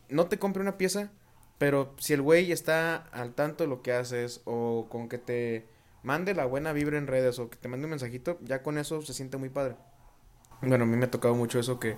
no 0.09 0.27
te 0.27 0.39
compre 0.39 0.61
una 0.63 0.77
pieza, 0.77 1.11
pero 1.59 1.95
si 1.99 2.13
el 2.13 2.21
güey 2.23 2.51
está 2.51 2.97
al 3.11 3.33
tanto 3.35 3.63
de 3.65 3.69
lo 3.69 3.81
que 3.83 3.93
haces 3.93 4.41
o 4.45 4.87
con 4.89 5.09
que 5.09 5.17
te 5.19 5.67
mande 6.03 6.35
la 6.35 6.45
buena 6.45 6.73
vibra 6.73 6.97
en 6.97 7.07
redes 7.07 7.39
o 7.39 7.49
que 7.49 7.57
te 7.57 7.67
mande 7.69 7.85
un 7.85 7.91
mensajito, 7.91 8.39
ya 8.41 8.63
con 8.63 8.77
eso 8.77 9.01
se 9.01 9.13
siente 9.13 9.37
muy 9.37 9.49
padre. 9.49 9.75
Bueno, 10.61 10.83
a 10.83 10.87
mí 10.87 10.97
me 10.97 11.05
ha 11.05 11.11
tocado 11.11 11.35
mucho 11.35 11.59
eso 11.59 11.79
que 11.79 11.97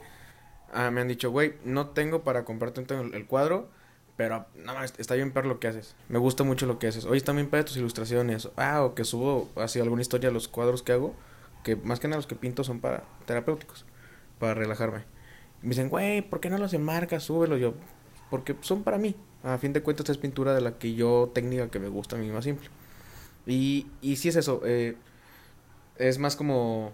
ah, 0.74 0.92
me 0.92 1.02
han 1.02 1.08
dicho, 1.08 1.32
güey, 1.32 1.56
no 1.64 1.88
tengo 1.90 2.24
para 2.24 2.46
comprarte 2.46 2.82
el, 2.94 3.14
el 3.14 3.26
cuadro, 3.26 3.70
pero 4.18 4.46
no 4.56 4.74
mames, 4.74 4.94
está 4.98 5.16
bien 5.16 5.32
perro 5.32 5.48
lo 5.50 5.60
que 5.60 5.68
haces. 5.68 5.96
Me 6.10 6.20
gusta 6.20 6.44
mucho 6.44 6.66
lo 6.68 6.78
que 6.80 6.88
haces. 6.88 7.06
Oye, 7.06 7.18
están 7.18 7.38
bien 7.38 7.50
padre 7.50 7.64
tus 7.66 7.78
ilustraciones. 7.78 8.50
Ah, 8.56 8.84
o 8.84 8.94
que 8.94 9.04
subo 9.04 9.50
así 9.56 9.80
alguna 9.80 10.02
historia 10.02 10.30
los 10.32 10.48
cuadros 10.48 10.84
que 10.84 10.92
hago, 10.92 11.16
que 11.64 11.76
más 11.76 12.00
que 12.00 12.08
nada 12.08 12.18
los 12.18 12.28
que 12.28 12.36
pinto 12.36 12.64
son 12.64 12.80
para 12.80 13.04
terapéuticos, 13.26 13.86
para 14.40 14.54
relajarme. 14.54 15.06
Y 15.62 15.66
me 15.66 15.70
dicen, 15.70 15.90
güey, 15.90 16.22
¿por 16.22 16.40
qué 16.40 16.50
no 16.50 16.58
los 16.58 16.74
enmarcas? 16.74 17.24
Súbelo 17.24 17.58
yo. 17.58 17.74
Porque 18.30 18.56
son 18.62 18.84
para 18.84 18.98
mí. 18.98 19.16
A 19.44 19.58
fin 19.58 19.74
de 19.74 19.82
cuentas 19.82 20.10
es 20.10 20.18
pintura 20.18 20.54
de 20.54 20.62
la 20.62 20.78
que 20.78 20.94
yo, 20.94 21.32
técnica 21.34 21.70
que 21.70 21.80
me 21.80 21.88
gusta 21.88 22.16
a 22.16 22.20
mí 22.20 22.30
más 22.30 22.44
simple. 22.44 22.70
Y, 23.46 23.88
y 24.02 24.18
sí 24.18 24.30
es 24.30 24.36
eso. 24.36 24.62
eh, 24.66 24.96
es 25.98 26.20
más 26.20 26.36
como... 26.36 26.94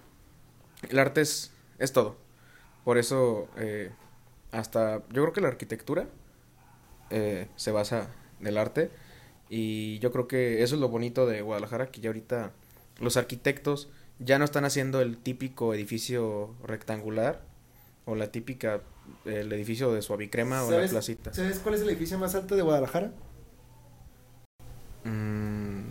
El 0.89 0.99
arte 0.99 1.21
es, 1.21 1.51
es 1.79 1.93
todo. 1.93 2.15
Por 2.83 2.97
eso, 2.97 3.47
eh, 3.57 3.91
hasta... 4.51 4.99
Yo 5.09 5.21
creo 5.23 5.33
que 5.33 5.41
la 5.41 5.49
arquitectura 5.49 6.07
eh, 7.09 7.47
se 7.55 7.71
basa 7.71 8.09
en 8.39 8.47
el 8.47 8.57
arte. 8.57 8.89
Y 9.49 9.99
yo 9.99 10.11
creo 10.11 10.27
que 10.27 10.63
eso 10.63 10.75
es 10.75 10.81
lo 10.81 10.89
bonito 10.89 11.25
de 11.25 11.41
Guadalajara, 11.41 11.87
que 11.87 12.01
ya 12.01 12.09
ahorita 12.09 12.51
los 12.99 13.15
arquitectos 13.17 13.89
ya 14.19 14.39
no 14.39 14.45
están 14.45 14.65
haciendo 14.65 14.99
el 15.01 15.17
típico 15.17 15.73
edificio 15.73 16.55
rectangular 16.63 17.41
o 18.05 18.15
la 18.15 18.31
típica 18.31 18.81
el 19.25 19.51
edificio 19.53 19.93
de 19.93 20.01
suavicrema 20.01 20.63
o 20.63 20.71
la 20.71 20.77
¿Sabes- 20.77 20.91
placita. 20.91 21.33
¿Sabes 21.33 21.59
cuál 21.59 21.75
es 21.75 21.81
el 21.81 21.89
edificio 21.89 22.17
más 22.17 22.35
alto 22.35 22.55
de 22.55 22.61
Guadalajara? 22.61 23.11
Mm, 25.03 25.87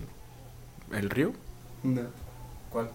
¿El 0.92 1.10
río? 1.10 1.32
No. 1.82 2.02
¿Cuál? 2.70 2.90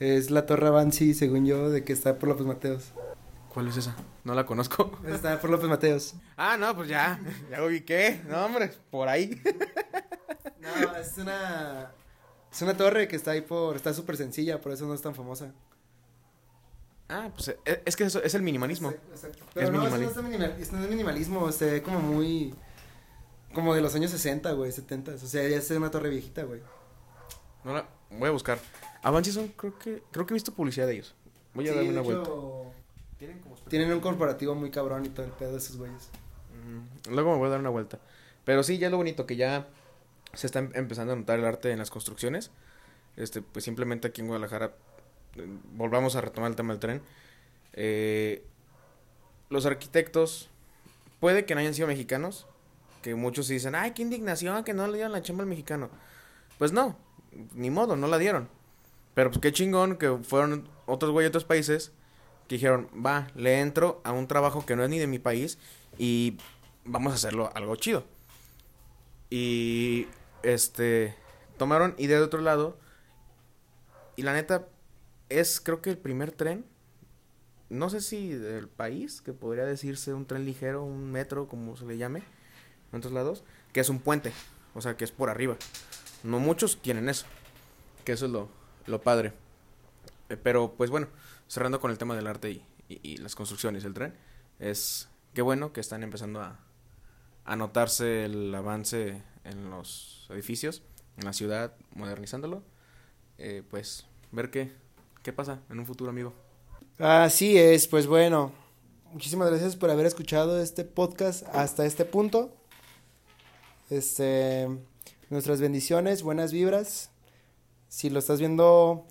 Es 0.00 0.30
la 0.30 0.44
Torre 0.46 0.68
Avanzi, 0.68 1.14
según 1.14 1.46
yo, 1.46 1.70
de 1.70 1.84
que 1.84 1.92
está 1.92 2.18
por 2.18 2.28
López 2.28 2.46
Mateos. 2.46 2.92
¿Cuál 3.48 3.68
es 3.68 3.76
esa? 3.78 3.96
No 4.24 4.34
la 4.34 4.44
conozco. 4.44 4.98
Está 5.06 5.40
por 5.40 5.48
López 5.48 5.68
Mateos. 5.68 6.14
Ah, 6.36 6.58
no, 6.58 6.74
pues 6.76 6.88
ya. 6.88 7.18
Ya 7.50 7.62
ubiqué. 7.64 8.20
No, 8.28 8.44
hombre, 8.44 8.70
por 8.90 9.08
ahí. 9.08 9.40
No, 10.60 10.96
es 10.96 11.16
una... 11.18 11.92
Es 12.52 12.60
una 12.62 12.76
torre 12.76 13.06
que 13.06 13.14
está 13.14 13.30
ahí 13.30 13.40
por... 13.40 13.76
Está 13.76 13.94
súper 13.94 14.16
sencilla, 14.16 14.60
por 14.60 14.72
eso 14.72 14.84
no 14.84 14.94
es 14.94 15.00
tan 15.00 15.14
famosa. 15.14 15.52
Ah, 17.08 17.30
pues 17.32 17.54
eh, 17.64 17.82
es 17.84 17.94
que 17.94 18.02
eso 18.02 18.20
es 18.20 18.34
el 18.34 18.42
minimalismo. 18.42 18.90
Exacto, 18.90 19.12
exacto. 19.12 19.44
Pero 19.54 19.66
Es 19.68 19.72
no, 19.72 19.78
minimali- 19.84 20.10
eso 20.10 20.20
no 20.22 20.28
es, 20.28 20.32
minimal, 20.38 20.56
no 20.72 20.82
es 20.82 20.90
minimalismo, 20.90 21.52
se 21.52 21.70
ve 21.70 21.82
como 21.82 22.00
muy... 22.00 22.52
Como 23.54 23.74
de 23.76 23.80
los 23.80 23.94
años 23.94 24.10
60, 24.10 24.50
güey, 24.52 24.72
70. 24.72 25.12
O 25.12 25.18
sea, 25.18 25.48
ya 25.48 25.56
es 25.56 25.70
una 25.70 25.90
torre 25.90 26.08
viejita, 26.10 26.42
güey. 26.42 26.60
No 27.62 27.74
la 27.74 27.86
voy 28.10 28.28
a 28.28 28.32
buscar. 28.32 28.58
Avances 29.06 29.34
son 29.34 29.48
creo 29.48 29.78
que 29.78 30.02
creo 30.10 30.26
que 30.26 30.34
he 30.34 30.36
visto 30.36 30.52
publicidad 30.52 30.86
de 30.88 30.94
ellos. 30.94 31.14
Voy 31.54 31.68
a 31.68 31.70
Sí, 31.70 31.76
darme 31.76 31.90
una 31.90 32.00
hecho, 32.00 32.24
vuelta. 32.24 32.76
Tienen 33.18 33.38
como 33.40 33.54
Tienen 33.68 33.92
un 33.92 34.00
corporativo 34.00 34.54
muy 34.56 34.70
cabrón 34.70 35.06
y 35.06 35.10
todo 35.10 35.24
el 35.26 35.32
pedo 35.32 35.52
de 35.52 35.58
esos 35.58 35.76
güeyes. 35.76 36.08
Mm, 37.08 37.12
Luego 37.14 37.32
me 37.32 37.38
voy 37.38 37.46
a 37.46 37.50
dar 37.50 37.60
una 37.60 37.70
vuelta. 37.70 38.00
Pero 38.44 38.62
sí, 38.64 38.78
ya 38.78 38.90
lo 38.90 38.96
bonito 38.96 39.24
que 39.26 39.36
ya 39.36 39.68
se 40.34 40.46
está 40.48 40.58
em- 40.58 40.72
empezando 40.74 41.12
a 41.12 41.16
notar 41.16 41.38
el 41.38 41.44
arte 41.44 41.70
en 41.70 41.78
las 41.78 41.90
construcciones. 41.90 42.50
Este, 43.16 43.42
pues 43.42 43.64
simplemente 43.64 44.08
aquí 44.08 44.20
en 44.22 44.26
Guadalajara, 44.26 44.72
eh, 45.36 45.46
volvamos 45.72 46.16
a 46.16 46.20
retomar 46.20 46.50
el 46.50 46.56
tema 46.56 46.72
del 46.72 46.80
tren. 46.80 47.02
Eh, 47.74 48.44
los 49.50 49.66
arquitectos, 49.66 50.50
puede 51.20 51.44
que 51.44 51.54
no 51.54 51.60
hayan 51.60 51.74
sido 51.74 51.86
mexicanos, 51.88 52.46
que 53.02 53.14
muchos 53.14 53.46
dicen, 53.48 53.76
ay, 53.76 53.92
qué 53.92 54.02
indignación 54.02 54.64
que 54.64 54.74
no 54.74 54.86
le 54.88 54.94
dieron 54.94 55.12
la 55.12 55.22
chamba 55.22 55.44
al 55.44 55.48
mexicano. 55.48 55.90
Pues 56.58 56.72
no, 56.72 56.96
ni 57.54 57.70
modo, 57.70 57.94
no 57.96 58.08
la 58.08 58.18
dieron. 58.18 58.48
Pero 59.16 59.30
pues 59.30 59.40
qué 59.40 59.50
chingón 59.50 59.96
que 59.96 60.18
fueron 60.18 60.68
otros 60.84 61.10
güeyes 61.10 61.32
de 61.32 61.38
otros 61.38 61.44
países 61.46 61.90
que 62.48 62.56
dijeron, 62.56 62.86
va, 62.94 63.28
le 63.34 63.60
entro 63.60 64.02
a 64.04 64.12
un 64.12 64.28
trabajo 64.28 64.66
que 64.66 64.76
no 64.76 64.84
es 64.84 64.90
ni 64.90 64.98
de 64.98 65.06
mi 65.06 65.18
país 65.18 65.56
y 65.96 66.36
vamos 66.84 67.12
a 67.12 67.16
hacerlo 67.16 67.50
algo 67.54 67.76
chido. 67.76 68.04
Y 69.30 70.06
este 70.42 71.14
tomaron 71.56 71.94
idea 71.96 72.18
de 72.18 72.24
otro 72.24 72.42
lado 72.42 72.76
y 74.16 74.22
la 74.22 74.34
neta 74.34 74.68
es 75.30 75.62
creo 75.62 75.80
que 75.80 75.88
el 75.88 75.96
primer 75.96 76.30
tren 76.30 76.66
no 77.70 77.88
sé 77.88 78.02
si 78.02 78.28
del 78.34 78.68
país, 78.68 79.22
que 79.22 79.32
podría 79.32 79.64
decirse 79.64 80.12
un 80.12 80.26
tren 80.26 80.44
ligero, 80.44 80.84
un 80.84 81.10
metro, 81.10 81.48
como 81.48 81.74
se 81.74 81.86
le 81.86 81.96
llame, 81.96 82.22
en 82.92 82.98
otros 82.98 83.14
lados, 83.14 83.44
que 83.72 83.80
es 83.80 83.88
un 83.88 83.98
puente, 83.98 84.30
o 84.74 84.82
sea, 84.82 84.98
que 84.98 85.04
es 85.04 85.10
por 85.10 85.30
arriba. 85.30 85.56
No 86.22 86.38
muchos 86.38 86.76
tienen 86.82 87.08
eso, 87.08 87.24
que 88.04 88.12
eso 88.12 88.26
es 88.26 88.32
lo, 88.32 88.50
lo 88.86 89.00
padre. 89.02 89.32
Eh, 90.28 90.36
pero 90.36 90.74
pues 90.76 90.90
bueno, 90.90 91.08
cerrando 91.48 91.80
con 91.80 91.90
el 91.90 91.98
tema 91.98 92.14
del 92.16 92.26
arte 92.26 92.62
y, 92.88 93.16
las 93.18 93.34
construcciones, 93.34 93.84
el 93.84 93.94
tren, 93.94 94.14
es 94.58 95.08
qué 95.34 95.42
bueno 95.42 95.72
que 95.72 95.80
están 95.80 96.02
empezando 96.02 96.40
a, 96.40 96.58
anotarse 97.44 98.24
el 98.24 98.54
avance 98.54 99.22
en 99.44 99.70
los 99.70 100.26
edificios, 100.30 100.82
en 101.16 101.24
la 101.24 101.32
ciudad, 101.32 101.74
modernizándolo. 101.94 102.62
Eh, 103.38 103.62
pues 103.68 104.06
ver 104.32 104.50
qué, 104.50 104.72
qué 105.22 105.32
pasa 105.32 105.60
en 105.70 105.78
un 105.78 105.86
futuro, 105.86 106.10
amigo. 106.10 106.34
Así 106.98 107.56
es, 107.56 107.86
pues 107.86 108.06
bueno, 108.06 108.52
muchísimas 109.12 109.48
gracias 109.50 109.76
por 109.76 109.90
haber 109.90 110.06
escuchado 110.06 110.60
este 110.60 110.84
podcast 110.84 111.46
hasta 111.52 111.86
este 111.86 112.04
punto. 112.04 112.56
Este, 113.90 114.68
nuestras 115.30 115.60
bendiciones, 115.60 116.22
buenas 116.22 116.52
vibras. 116.52 117.10
Si 117.96 118.10
lo 118.10 118.18
estás 118.18 118.40
viendo 118.40 119.06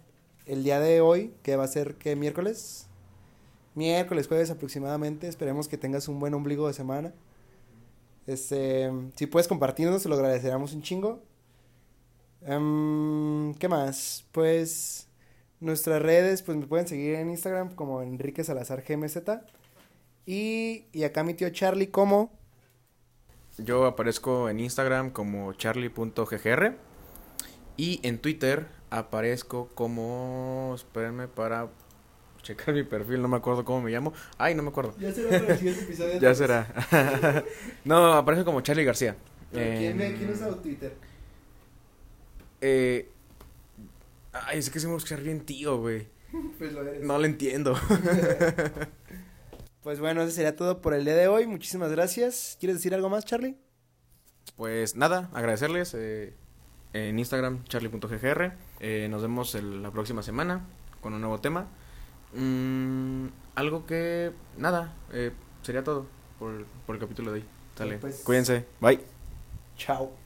el 0.46 0.64
día 0.64 0.80
de 0.80 1.02
hoy, 1.02 1.34
que 1.42 1.56
va 1.56 1.64
a 1.64 1.68
ser 1.68 1.96
que 1.96 2.16
miércoles, 2.16 2.86
miércoles, 3.74 4.28
jueves 4.28 4.52
aproximadamente, 4.52 5.28
esperemos 5.28 5.68
que 5.68 5.76
tengas 5.76 6.08
un 6.08 6.20
buen 6.20 6.36
ombligo 6.36 6.68
de 6.68 6.74
semana. 6.74 7.12
Este, 8.28 8.92
si 9.16 9.26
puedes 9.26 9.48
compartirnos, 9.48 10.04
te 10.04 10.10
lo 10.10 10.14
agradeceríamos 10.14 10.74
un 10.74 10.84
chingo. 10.84 11.24
Em, 12.44 13.56
¿Qué 13.56 13.68
más? 13.68 14.28
Pues 14.32 15.08
nuestras 15.60 16.00
redes, 16.00 16.44
pues 16.44 16.56
me 16.56 16.68
pueden 16.68 16.88
seguir 16.88 17.16
en 17.16 17.32
Instagram 17.32 17.74
como 17.74 18.04
Enrique 18.04 18.44
Salazar 18.44 18.84
GMZ. 18.88 19.18
Y, 20.28 20.86
y 20.92 21.06
acá 21.06 21.24
mi 21.24 21.34
tío 21.34 21.50
Charlie 21.50 21.88
como... 21.88 22.32
Yo 23.58 23.88
aparezco 23.88 24.48
en 24.48 24.60
Instagram 24.60 25.10
como 25.10 25.54
charlie.ggr 25.54 26.78
y 27.78 28.00
en 28.04 28.20
Twitter 28.20 28.75
aparezco 28.90 29.70
como... 29.76 30.74
Espérenme 30.76 31.28
para 31.28 31.70
checar 32.42 32.74
mi 32.76 32.84
perfil, 32.84 33.22
no 33.22 33.28
me 33.28 33.38
acuerdo 33.38 33.66
cómo 33.66 33.82
me 33.82 33.92
llamo. 33.92 34.14
Ay, 34.38 34.54
no 34.56 34.62
me 34.64 34.70
acuerdo. 34.70 34.94
Ya 35.00 35.12
será 35.12 35.30
para 35.40 35.54
el 35.54 35.58
siguiente 35.58 35.84
episodio. 35.84 36.20
Ya 36.22 36.36
será. 36.36 37.44
no, 37.86 38.14
aparece 38.14 38.46
como 38.46 38.62
Charlie 38.62 38.84
García. 38.86 39.16
¿Quién, 39.52 40.00
En- 40.02 40.18
¿Quién 40.18 40.30
usa 40.32 40.50
Twitter? 40.62 40.94
Eh, 42.62 43.10
ay, 44.34 44.60
es 44.60 44.70
que 44.70 44.80
se 44.80 44.88
me 44.88 44.94
buscar 44.94 45.22
bien 45.22 45.42
tío, 45.46 45.78
güey. 45.80 46.08
Pues 46.58 46.74
lo 46.74 46.82
eres. 46.82 47.02
No 47.04 47.18
lo 47.18 47.26
entiendo. 47.26 47.76
Pues 49.82 50.00
bueno, 50.00 50.22
eso 50.24 50.32
sería 50.32 50.56
todo 50.56 50.82
por 50.82 50.94
el 50.94 51.06
día 51.06 51.16
de 51.16 51.28
hoy. 51.28 51.48
Muchísimas 51.48 51.92
gracias. 51.92 52.58
¿Quieres 52.60 52.78
decir 52.78 52.94
algo 52.94 53.10
más, 53.10 53.24
Charlie? 53.26 53.56
Pues 54.56 54.96
nada, 54.96 55.30
agradecerles. 55.34 55.94
eh, 55.96 56.34
en 56.96 57.20
Instagram, 57.20 57.64
charlie.ggr. 57.66 58.54
Eh, 58.80 59.08
nos 59.10 59.22
vemos 59.22 59.54
el- 59.56 59.84
la 59.84 59.92
próxima 59.92 60.24
semana 60.24 60.62
con 61.02 61.14
un 61.14 61.20
nuevo 61.22 61.40
tema. 61.40 61.68
Mm, 62.34 63.28
algo 63.56 63.86
que, 63.86 64.32
nada, 64.58 64.94
eh, 65.12 65.32
sería 65.62 65.84
todo 65.84 66.06
por, 66.40 66.66
por 66.86 66.96
el 66.96 67.02
capítulo 67.02 67.32
de 67.32 67.40
hoy. 67.42 67.46
Sale. 67.78 67.98
Pues- 67.98 68.22
Cuídense. 68.24 68.66
Bye. 68.80 69.02
Chao. 69.78 70.25